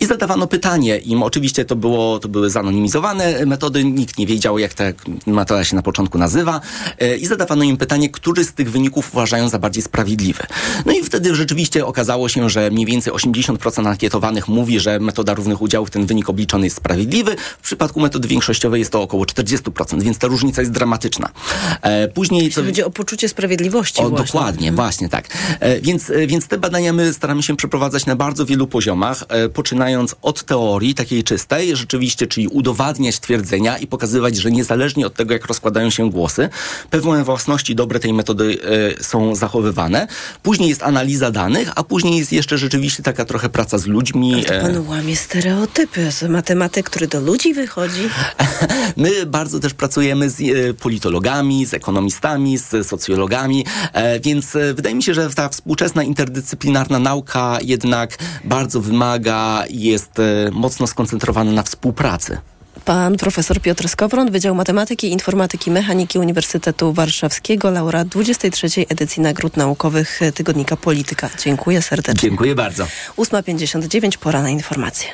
i 0.00 0.06
zadawano 0.06 0.46
pytanie 0.46 0.98
im. 0.98 1.22
Oczywiście 1.22 1.64
to, 1.64 1.76
było, 1.76 2.18
to 2.18 2.28
były 2.28 2.50
zanonimizowane 2.50 3.46
metody, 3.46 3.84
nikt 3.84 4.18
nie 4.18 4.26
wiedział, 4.26 4.58
jak 4.58 4.74
ta 4.74 4.84
metoda 5.26 5.64
się 5.64 5.76
na 5.76 5.82
początku 5.82 6.18
nazywa 6.18 6.60
e, 6.98 7.16
i 7.16 7.26
zadawano 7.26 7.64
im 7.64 7.76
pytanie, 7.76 8.10
który 8.10 8.44
z 8.44 8.52
tych 8.52 8.70
wyników 8.70 9.14
uważają 9.14 9.48
za 9.48 9.58
bardziej 9.58 9.82
sprawiedliwy. 9.82 10.42
No 10.86 10.92
i 10.92 11.02
wtedy 11.02 11.34
rzeczywiście 11.34 11.86
okazało 11.86 12.28
się, 12.28 12.50
że 12.50 12.70
mniej 12.70 12.86
więcej 12.86 13.12
80% 13.12 13.88
ankietowanych 13.88 14.48
mówi, 14.48 14.80
że 14.80 15.00
metoda 15.00 15.34
równych 15.34 15.62
udziałów, 15.62 15.90
ten 15.90 16.06
wynik 16.06 16.30
obliczony 16.30 16.66
jest 16.66 16.76
sprawiedliwy. 16.76 17.36
W 17.58 17.62
przypadku 17.62 18.00
metody 18.00 18.28
większościowej 18.28 18.78
jest 18.78 18.92
to 18.92 19.02
około 19.02 19.24
40%, 19.24 20.02
więc 20.02 20.18
ta 20.18 20.26
różnica 20.26 20.62
jest 20.62 20.72
dramatyczna. 20.72 21.28
E, 21.82 22.08
później... 22.08 22.44
Jeśli 22.44 22.62
chodzi 22.76 22.82
o 22.82 22.90
poczucie 22.90 23.28
sprawiedliwości 23.28 24.00
o, 24.00 24.10
właśnie. 24.10 24.26
Dokładnie, 24.26 24.68
mhm. 24.68 24.76
właśnie 24.76 25.08
tak. 25.08 25.28
E, 25.60 25.80
więc, 25.80 26.12
więc 26.26 26.48
te 26.48 26.58
badania 26.58 26.92
my 26.92 27.12
staramy 27.12 27.42
się 27.42 27.56
przeprowadzać 27.56 28.06
na 28.06 28.16
bardzo 28.16 28.46
wielu 28.46 28.66
poziomach, 28.66 29.24
e, 29.28 29.48
poczynając 29.48 30.16
od 30.22 30.44
teorii 30.44 30.94
takiej 30.94 31.24
czystej, 31.24 31.76
rzeczywiście, 31.76 32.26
czyli 32.26 32.48
udowadniać 32.48 33.20
twierdzenia 33.20 33.78
i 33.78 33.86
pokazywać, 33.86 34.36
że 34.36 34.50
niezależnie 34.50 35.06
od 35.06 35.14
tego, 35.14 35.32
jak 35.32 35.46
rozkładają 35.46 35.90
się 35.90 36.10
głosy, 36.10 36.48
pewne 36.90 37.24
własności 37.24 37.74
dobre 37.74 38.00
tej 38.00 38.12
metody 38.12 38.58
e, 38.98 39.04
są 39.04 39.34
zachowywane. 39.34 40.06
Później 40.42 40.68
jest 40.68 40.82
analiza 40.82 41.30
danych, 41.30 41.72
a 41.76 41.84
później 41.84 42.18
jest 42.18 42.32
jeszcze 42.32 42.58
rzeczywiście 42.58 43.02
taka 43.02 43.24
trochę 43.24 43.48
praca 43.48 43.78
z 43.78 43.86
ludźmi. 43.86 44.34
Ale 44.34 44.42
to 44.44 44.54
e, 44.54 44.60
pan 44.60 44.88
łamie 44.88 45.16
stereotypy. 45.16 46.12
Z 46.12 46.22
matematyk, 46.22 46.90
który 46.90 47.06
do 47.06 47.20
ludzi 47.20 47.54
wychodzi. 47.54 48.08
My 48.96 49.26
bardzo 49.26 49.60
też 49.60 49.74
pracujemy 49.74 50.30
z 50.30 50.40
e, 50.40 50.74
politologami, 50.74 51.66
z 51.66 51.74
ekonomistami, 51.74 52.58
z 52.58 52.65
socjologami, 52.84 53.64
e, 53.92 54.20
więc 54.20 54.56
e, 54.56 54.74
wydaje 54.74 54.94
mi 54.94 55.02
się, 55.02 55.14
że 55.14 55.30
ta 55.30 55.48
współczesna 55.48 56.02
interdyscyplinarna 56.02 56.98
nauka 56.98 57.58
jednak 57.62 58.18
bardzo 58.44 58.80
wymaga 58.80 59.64
i 59.68 59.80
jest 59.80 60.18
e, 60.18 60.50
mocno 60.52 60.86
skoncentrowana 60.86 61.52
na 61.52 61.62
współpracy. 61.62 62.38
Pan 62.84 63.16
profesor 63.16 63.60
Piotr 63.60 63.88
Skowron, 63.88 64.30
Wydział 64.30 64.54
Matematyki, 64.54 65.12
Informatyki, 65.12 65.70
Mechaniki 65.70 66.18
Uniwersytetu 66.18 66.92
Warszawskiego, 66.92 67.70
laureat 67.70 68.08
23. 68.08 68.68
edycji 68.88 69.22
Nagród 69.22 69.56
Naukowych 69.56 70.20
Tygodnika 70.34 70.76
Polityka. 70.76 71.30
Dziękuję 71.44 71.82
serdecznie. 71.82 72.28
Dziękuję 72.28 72.54
bardzo. 72.54 72.84
8.59, 73.16 74.18
pora 74.18 74.42
na 74.42 74.50
informacje. 74.50 75.08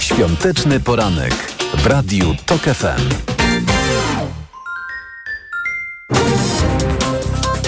Świąteczny 0.00 0.80
poranek 0.80 1.34
w 1.74 1.86
Radiu 1.86 2.34
TOK 2.46 2.62
FM. 2.62 3.35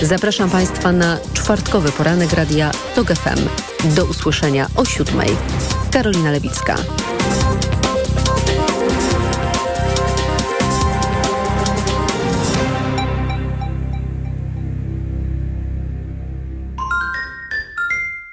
Zapraszam 0.03 0.51
Państwa 0.51 0.93
na 0.93 1.19
czwartkowy 1.35 1.93
poranek 1.93 2.33
radia 2.33 2.71
TOG 2.95 3.09
FM. 3.09 3.49
Do 3.97 4.05
usłyszenia 4.05 4.67
o 4.77 4.85
siódmej. 4.85 5.31
Karolina 5.91 6.31
Lewicka. 6.31 6.77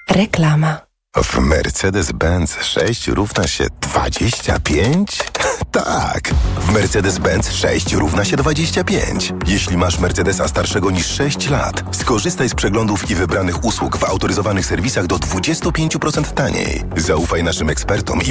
Reklama. 0.10 0.85
W 1.24 1.40
Mercedes-Benz 1.40 2.64
6 2.64 3.08
równa 3.08 3.48
się 3.48 3.68
25? 3.82 5.18
tak! 5.72 6.34
W 6.60 6.74
Mercedes-Benz 6.74 7.52
6 7.52 7.94
równa 7.94 8.26
się 8.26 8.38
25. 8.38 9.34
Jeśli 9.48 9.78
masz 9.78 10.00
Mercedesa 10.00 10.48
starszego 10.48 10.92
niż 10.92 11.08
6 11.08 11.50
lat, 11.50 11.84
skorzystaj 11.92 12.50
z 12.50 12.56
przeglądów 12.56 13.12
i 13.12 13.16
wybranych 13.16 13.64
usług 13.64 13.98
w 13.98 14.04
autoryzowanych 14.04 14.66
serwisach 14.66 15.08
do 15.08 15.16
25% 15.16 16.34
taniej. 16.34 16.84
Zaufaj 16.98 17.44
naszym 17.44 17.70
ekspertom 17.70 18.22
i 18.22 18.24